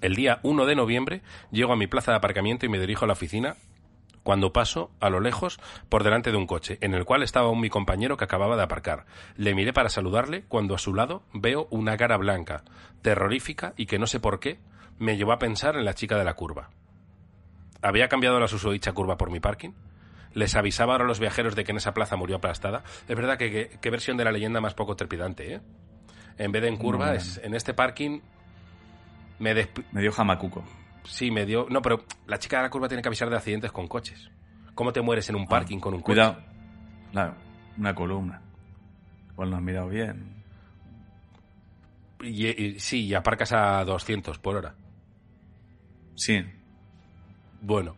El 0.00 0.14
día 0.16 0.40
1 0.42 0.66
de 0.66 0.76
noviembre 0.76 1.22
llego 1.50 1.72
a 1.72 1.76
mi 1.76 1.86
plaza 1.86 2.10
de 2.10 2.18
aparcamiento 2.18 2.66
y 2.66 2.68
me 2.68 2.78
dirijo 2.78 3.04
a 3.04 3.08
la 3.08 3.14
oficina 3.14 3.56
cuando 4.22 4.54
paso, 4.54 4.90
a 5.00 5.10
lo 5.10 5.20
lejos, 5.20 5.60
por 5.90 6.02
delante 6.02 6.30
de 6.30 6.38
un 6.38 6.46
coche, 6.46 6.78
en 6.80 6.94
el 6.94 7.04
cual 7.04 7.22
estaba 7.22 7.50
un 7.50 7.60
mi 7.60 7.68
compañero 7.68 8.16
que 8.16 8.24
acababa 8.24 8.56
de 8.56 8.62
aparcar. 8.62 9.04
Le 9.36 9.54
miré 9.54 9.74
para 9.74 9.90
saludarle 9.90 10.44
cuando 10.48 10.74
a 10.74 10.78
su 10.78 10.94
lado 10.94 11.22
veo 11.34 11.68
una 11.70 11.96
cara 11.98 12.16
blanca, 12.16 12.64
terrorífica 13.02 13.74
y 13.76 13.84
que 13.84 13.98
no 13.98 14.06
sé 14.06 14.20
por 14.20 14.40
qué 14.40 14.58
me 14.98 15.16
llevó 15.16 15.32
a 15.32 15.38
pensar 15.38 15.76
en 15.76 15.84
la 15.84 15.94
chica 15.94 16.16
de 16.16 16.24
la 16.24 16.34
curva. 16.34 16.70
¿Había 17.82 18.08
cambiado 18.08 18.40
la 18.40 18.48
susodicha 18.48 18.92
curva 18.92 19.16
por 19.16 19.30
mi 19.30 19.40
parking? 19.40 19.70
¿Les 20.32 20.54
avisaba 20.56 20.92
ahora 20.94 21.04
a 21.04 21.08
los 21.08 21.20
viajeros 21.20 21.54
de 21.54 21.64
que 21.64 21.70
en 21.72 21.76
esa 21.76 21.94
plaza 21.94 22.16
murió 22.16 22.36
aplastada? 22.36 22.82
Es 23.08 23.16
verdad 23.16 23.36
que 23.38 23.50
que- 23.50 23.78
qué 23.80 23.90
versión 23.90 24.16
de 24.16 24.24
la 24.24 24.32
leyenda 24.32 24.60
más 24.60 24.74
poco 24.74 24.96
trepidante, 24.96 25.54
¿eh? 25.54 25.60
En 26.38 26.50
vez 26.50 26.62
de 26.62 26.68
en 26.68 26.76
curva, 26.76 27.06
No, 27.08 27.12
es, 27.12 27.40
en 27.44 27.54
este 27.54 27.74
parking 27.74 28.20
me 29.38 29.54
desp- 29.54 29.84
Me 29.92 30.00
dio 30.00 30.10
jamacuco. 30.12 30.64
Sí, 31.04 31.30
me 31.30 31.44
dio. 31.46 31.66
No, 31.70 31.82
pero 31.82 32.04
la 32.26 32.38
chica 32.38 32.56
de 32.56 32.62
la 32.64 32.70
curva 32.70 32.88
tiene 32.88 33.02
que 33.02 33.08
avisar 33.08 33.28
de 33.30 33.36
accidentes 33.36 33.70
con 33.70 33.86
coches. 33.86 34.30
¿Cómo 34.74 34.92
te 34.92 35.00
mueres 35.02 35.28
en 35.28 35.36
un 35.36 35.46
parking 35.46 35.78
con 35.78 35.94
un 35.94 36.00
coche? 36.00 36.14
Cuidado. 36.14 36.42
Claro, 37.12 37.34
una 37.78 37.94
columna. 37.94 38.40
Igual 39.32 39.50
no 39.50 39.56
has 39.56 39.62
mirado 39.62 39.88
bien. 39.88 40.42
Y, 42.22 42.46
y- 42.48 42.80
sí, 42.80 43.04
y 43.06 43.14
aparcas 43.14 43.52
a 43.52 43.84
200 43.84 44.38
por 44.38 44.56
hora. 44.56 44.74
Sí. 46.14 46.44
Bueno, 47.60 47.96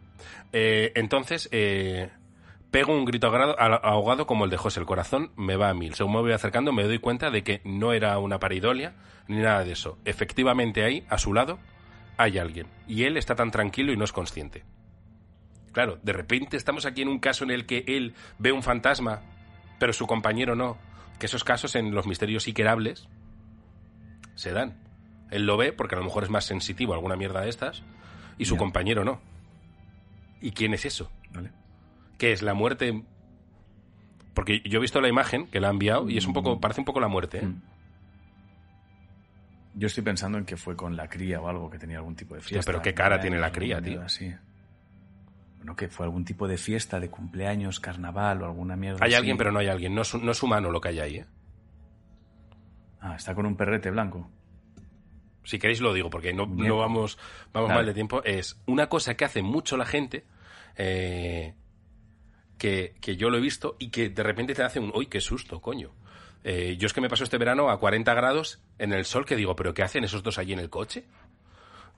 eh, 0.53 0.93
entonces 0.95 1.49
eh, 1.53 2.11
pego 2.71 2.97
un 2.97 3.05
grito 3.05 3.27
ahogado 3.29 4.27
como 4.27 4.45
el 4.45 4.51
de 4.51 4.57
José. 4.57 4.81
El 4.81 4.87
corazón 4.87 5.33
me 5.37 5.57
va 5.57 5.71
a 5.71 5.75
mil. 5.75 5.95
Según 5.95 6.15
me 6.15 6.21
voy 6.21 6.33
acercando, 6.33 6.73
me 6.73 6.85
doy 6.85 6.99
cuenta 6.99 7.31
de 7.31 7.43
que 7.43 7.61
no 7.65 7.93
era 7.93 8.19
una 8.19 8.39
paridolia 8.39 8.95
ni 9.29 9.39
nada 9.39 9.65
de 9.65 9.73
eso. 9.73 9.99
Efectivamente, 10.05 10.85
ahí, 10.85 11.05
a 11.09 11.19
su 11.19 11.35
lado, 11.35 11.59
hay 12.17 12.39
alguien. 12.39 12.67
Y 12.87 13.05
él 13.05 13.17
está 13.17 13.35
tan 13.35 13.51
tranquilo 13.51 13.93
y 13.93 13.97
no 13.97 14.05
es 14.05 14.13
consciente. 14.13 14.65
Claro, 15.73 15.99
de 16.03 16.13
repente 16.13 16.57
estamos 16.57 16.87
aquí 16.87 17.03
en 17.03 17.09
un 17.09 17.19
caso 17.19 17.45
en 17.45 17.51
el 17.51 17.67
que 17.67 17.85
él 17.87 18.15
ve 18.39 18.53
un 18.53 18.63
fantasma, 18.63 19.21
pero 19.79 19.93
su 19.93 20.07
compañero 20.07 20.55
no. 20.55 20.79
Que 21.19 21.27
esos 21.27 21.45
casos 21.45 21.75
en 21.75 21.95
los 21.95 22.07
misterios 22.07 22.47
iquerables 22.49 23.09
se 24.35 24.53
dan. 24.53 24.86
Él 25.31 25.45
lo 25.47 25.57
ve 25.57 25.73
porque 25.73 25.95
a 25.95 25.99
lo 25.99 26.05
mejor 26.05 26.25
es 26.25 26.31
más 26.31 26.45
sensitivo 26.45 26.93
a 26.93 26.97
alguna 26.97 27.17
mierda 27.17 27.41
de 27.41 27.49
estas 27.49 27.83
y 28.39 28.45
su 28.45 28.57
compañero 28.57 29.05
no. 29.05 29.21
¿Y 30.41 30.53
quién 30.53 30.75
es 30.75 30.85
eso? 30.85 31.11
Vale. 31.33 31.51
¿Qué 32.19 32.33
es 32.33 32.43
la 32.43 32.55
muerte? 32.55 33.03
Porque 34.35 34.61
yo 34.61 34.79
he 34.79 34.81
visto 34.83 35.01
la 35.01 35.09
imagen 35.09 35.47
que 35.47 35.61
la 35.61 35.69
ha 35.69 35.71
enviado 35.71 36.09
y 36.11 36.19
es 36.19 36.27
un 36.27 36.33
poco, 36.35 36.57
Mm. 36.57 36.61
parece 36.61 36.81
un 36.81 36.85
poco 36.85 37.01
la 37.01 37.09
muerte. 37.09 37.39
¿eh? 37.39 37.47
Mm. 37.47 37.63
Yo 39.75 39.87
estoy 39.89 40.05
pensando 40.05 40.39
en 40.39 40.45
que 40.45 40.57
fue 40.57 40.75
con 40.77 40.97
la 40.97 41.09
cría 41.09 41.41
o 41.41 41.49
algo, 41.49 41.69
que 41.71 41.79
tenía 41.79 41.99
algún 41.99 42.17
tipo 42.17 42.35
de 42.35 42.41
fiesta. 42.41 42.71
pero 42.71 42.83
qué 42.83 42.95
cara 42.95 43.21
tiene 43.21 43.39
la 43.39 43.53
cría, 43.53 43.81
tío. 43.83 44.01
así. 44.03 44.35
Bueno, 45.59 45.75
que 45.77 45.89
fue 45.89 46.07
algún 46.07 46.25
tipo 46.25 46.47
de 46.49 46.57
fiesta, 46.57 46.99
de 47.01 47.11
cumpleaños, 47.11 47.81
carnaval 47.81 48.43
o 48.43 48.47
alguna 48.47 48.77
mierda 48.77 49.01
Hay 49.03 49.09
así. 49.11 49.17
alguien, 49.17 49.37
pero 49.37 49.53
no 49.53 49.59
hay 49.59 49.69
alguien. 49.69 49.95
No 49.95 50.03
es, 50.03 50.15
no 50.15 50.31
es 50.31 50.43
humano 50.43 50.71
lo 50.71 50.81
que 50.81 50.89
hay 50.89 51.01
ahí. 51.01 51.17
¿eh? 51.17 51.27
Ah, 53.01 53.17
está 53.17 53.35
con 53.35 53.45
un 53.47 53.57
perrete 53.57 53.91
blanco. 53.91 54.31
Si 55.47 55.59
queréis 55.59 55.81
lo 55.81 55.95
digo, 55.95 56.11
porque 56.11 56.35
no, 56.35 56.47
no 56.47 56.79
vamos, 56.79 57.19
vamos 57.53 57.69
Dale. 57.69 57.79
mal 57.79 57.87
de 57.87 57.95
tiempo. 57.95 58.23
Es 58.25 58.61
una 58.67 58.89
cosa 58.89 59.17
que 59.17 59.25
hace 59.25 59.43
mucho 59.43 59.77
la 59.77 59.87
gente, 59.87 60.25
eh, 60.77 61.55
que, 62.59 62.97
que 63.01 63.17
yo 63.17 63.31
lo 63.31 63.39
he 63.39 63.41
visto 63.41 63.77
y 63.79 63.91
que 63.91 64.09
de 64.09 64.23
repente 64.23 64.55
te 64.55 64.63
hace 64.63 64.81
un, 64.81 64.93
uy, 64.95 65.07
qué 65.07 65.21
susto, 65.21 65.61
coño. 65.61 65.93
Eh, 66.43 66.77
yo 66.79 66.87
es 66.87 66.93
que 66.93 67.01
me 67.01 67.09
pasó 67.09 67.25
este 67.25 67.39
verano 67.39 67.71
a 67.71 67.79
40 67.79 68.13
grados 68.15 68.61
en 68.79 68.93
el 68.93 69.05
sol 69.05 69.25
que 69.25 69.37
digo, 69.37 69.57
¿pero 69.57 69.73
qué 69.73 69.83
hacen 69.83 70.05
esos 70.05 70.23
dos 70.23 70.39
allí 70.39 70.53
en 70.53 70.59
el 70.59 70.71
coche? 70.71 71.05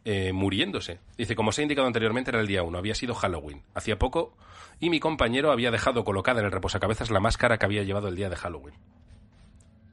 Eh, 0.05 0.33
muriéndose. 0.33 1.01
Dice, 1.17 1.35
como 1.35 1.51
os 1.51 1.59
he 1.59 1.63
indicado 1.63 1.87
anteriormente, 1.87 2.31
era 2.31 2.41
el 2.41 2.47
día 2.47 2.63
1, 2.63 2.79
había 2.79 2.95
sido 2.95 3.15
Halloween. 3.15 3.63
Hacía 3.75 3.99
poco 3.99 4.37
y 4.81 4.91
mi 4.91 5.01
compañero 5.01 5.51
había 5.53 5.71
dejado 5.71 6.05
colocada 6.05 6.41
en 6.41 6.47
el 6.47 6.53
reposacabezas 6.53 7.11
la 7.11 7.21
máscara 7.21 7.59
que 7.59 7.67
había 7.67 7.83
llevado 7.83 8.09
el 8.09 8.17
día 8.17 8.31
de 8.31 8.37
Halloween. 8.37 8.75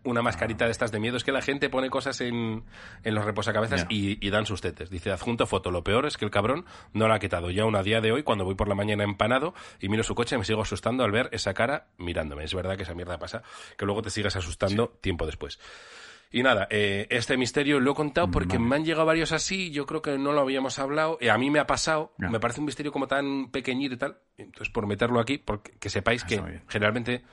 Una 0.06 0.22
mascarita 0.22 0.66
de 0.66 0.72
estas 0.72 0.92
de 0.92 1.00
miedo. 1.00 1.18
Es 1.18 1.24
que 1.24 1.32
la 1.32 1.42
gente 1.42 1.70
pone 1.70 1.90
cosas 1.90 2.22
en, 2.22 2.64
en 3.04 3.16
los 3.16 3.26
reposacabezas 3.26 3.82
Ya. 3.82 3.88
y, 3.90 4.18
y 4.26 4.30
dan 4.30 4.46
sus 4.46 4.62
tetes. 4.62 4.90
Dice, 4.90 5.12
adjunto 5.12 5.46
foto. 5.46 5.72
Lo 5.72 5.84
peor 5.84 6.06
es 6.06 6.16
que 6.18 6.26
el 6.26 6.32
cabrón 6.32 6.66
no 6.94 7.08
la 7.08 7.16
ha 7.16 7.20
quitado. 7.20 7.52
Y 7.52 7.60
aún 7.60 7.76
a 7.76 7.84
día 7.84 8.00
de 8.02 8.12
hoy, 8.12 8.24
cuando 8.24 8.46
voy 8.46 8.56
por 8.56 8.68
la 8.70 8.76
mañana 8.76 9.04
empanado 9.04 9.54
y 9.80 9.90
miro 9.90 10.04
su 10.04 10.16
coche, 10.16 10.38
me 10.38 10.46
sigo 10.46 10.62
asustando 10.62 11.04
al 11.04 11.12
ver 11.12 11.30
esa 11.34 11.54
cara 11.54 11.88
mirándome. 11.98 12.44
Es 12.46 12.54
verdad 12.54 12.78
que 12.78 12.84
esa 12.84 12.94
mierda 12.94 13.18
pasa, 13.20 13.44
que 13.78 13.86
luego 13.86 14.02
te 14.02 14.10
sigues 14.10 14.36
asustando 14.36 14.90
tiempo 15.02 15.26
después. 15.26 15.60
Y 16.32 16.44
nada, 16.44 16.68
eh, 16.70 17.08
este 17.12 17.38
misterio 17.38 17.80
lo 17.80 17.92
he 17.92 17.96
contado 17.96 18.30
porque 18.30 18.58
Vale. 18.58 18.68
me 18.70 18.76
han 18.76 18.84
llegado 18.84 19.06
varios 19.06 19.32
así, 19.32 19.72
yo 19.72 19.86
creo 19.86 20.02
que 20.02 20.18
no 20.18 20.34
lo 20.34 20.42
habíamos 20.42 20.80
hablado, 20.80 21.18
eh, 21.22 21.30
a 21.30 21.38
mí 21.38 21.50
me 21.50 21.60
ha 21.60 21.68
pasado, 21.68 22.14
Ya. 22.18 22.30
me 22.30 22.40
parece 22.42 22.60
un 22.60 22.66
misterio 22.66 22.92
como 22.92 23.08
tan 23.08 23.52
pequeñito 23.52 23.94
y 23.94 23.98
tal, 23.98 24.18
entonces 24.38 24.70
por 24.74 24.86
meterlo 24.86 25.22
aquí, 25.22 25.38
porque 25.38 25.74
que 25.80 25.90
sepáis 25.90 26.26
que 26.26 26.36
Está 26.36 26.48
bien. 26.48 26.64
generalmente 26.68 27.24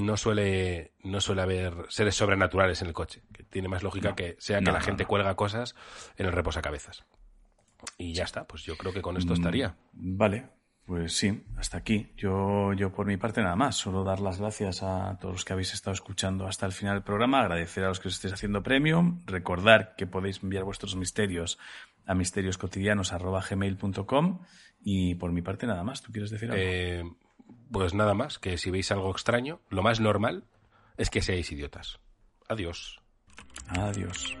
no 0.00 0.16
suele, 0.16 0.92
no 1.04 1.20
suele 1.20 1.42
haber 1.42 1.74
seres 1.88 2.14
sobrenaturales 2.16 2.80
en 2.82 2.88
el 2.88 2.94
coche, 2.94 3.22
que 3.32 3.42
tiene 3.44 3.68
más 3.68 3.82
lógica 3.82 4.10
No. 4.10 4.16
que 4.16 4.36
sea 4.38 4.58
que 4.60 4.66
la 4.72 4.78
no, 4.78 4.84
gente 4.84 5.04
cuelga 5.06 5.34
cosas 5.36 5.74
en 6.16 6.26
el 6.26 6.32
reposacabezas. 6.32 7.04
Y 7.98 8.12
ya 8.12 8.24
está, 8.24 8.44
pues 8.46 8.62
yo 8.64 8.76
creo 8.76 8.92
que 8.92 9.02
con 9.02 9.16
esto 9.16 9.32
estaría. 9.34 9.76
Mm, 9.94 10.16
Vale, 10.18 10.46
pues 10.86 11.16
sí, 11.16 11.44
hasta 11.56 11.78
aquí. 11.78 12.12
Yo, 12.16 12.72
yo 12.72 12.92
por 12.92 13.06
mi 13.06 13.16
parte 13.16 13.42
nada 13.42 13.56
más. 13.56 13.76
Solo 13.76 14.02
dar 14.04 14.20
las 14.20 14.38
gracias 14.40 14.82
a 14.82 15.16
todos 15.20 15.34
los 15.34 15.44
que 15.44 15.52
habéis 15.52 15.72
estado 15.72 15.94
escuchando 15.94 16.46
hasta 16.46 16.66
el 16.66 16.72
final 16.72 16.96
del 16.96 17.02
programa. 17.04 17.40
Agradecer 17.40 17.84
a 17.84 17.88
los 17.88 18.00
que 18.00 18.08
os 18.08 18.14
estéis 18.14 18.34
haciendo 18.34 18.62
premium. 18.62 19.20
Recordar 19.26 19.94
que 19.96 20.06
podéis 20.06 20.42
enviar 20.42 20.64
vuestros 20.64 20.96
misterios 20.96 21.58
a 22.06 22.14
misterioscotidianos.gmail.com 22.14 24.40
y 24.82 25.14
por 25.14 25.32
mi 25.32 25.42
parte 25.42 25.66
nada 25.66 25.84
más. 25.84 26.02
¿Tú 26.02 26.12
quieres 26.12 26.30
decir 26.30 26.50
algo? 26.50 26.62
Eh, 26.62 27.04
pues 27.72 27.94
nada 27.94 28.14
más, 28.14 28.38
que 28.38 28.58
si 28.58 28.70
veis 28.70 28.90
algo 28.90 29.10
extraño, 29.10 29.60
lo 29.68 29.82
más 29.82 30.00
normal 30.00 30.44
es 30.96 31.10
que 31.10 31.22
seáis 31.22 31.50
idiotas. 31.52 31.98
Adiós. 32.48 33.00
Adiós. 33.68 34.36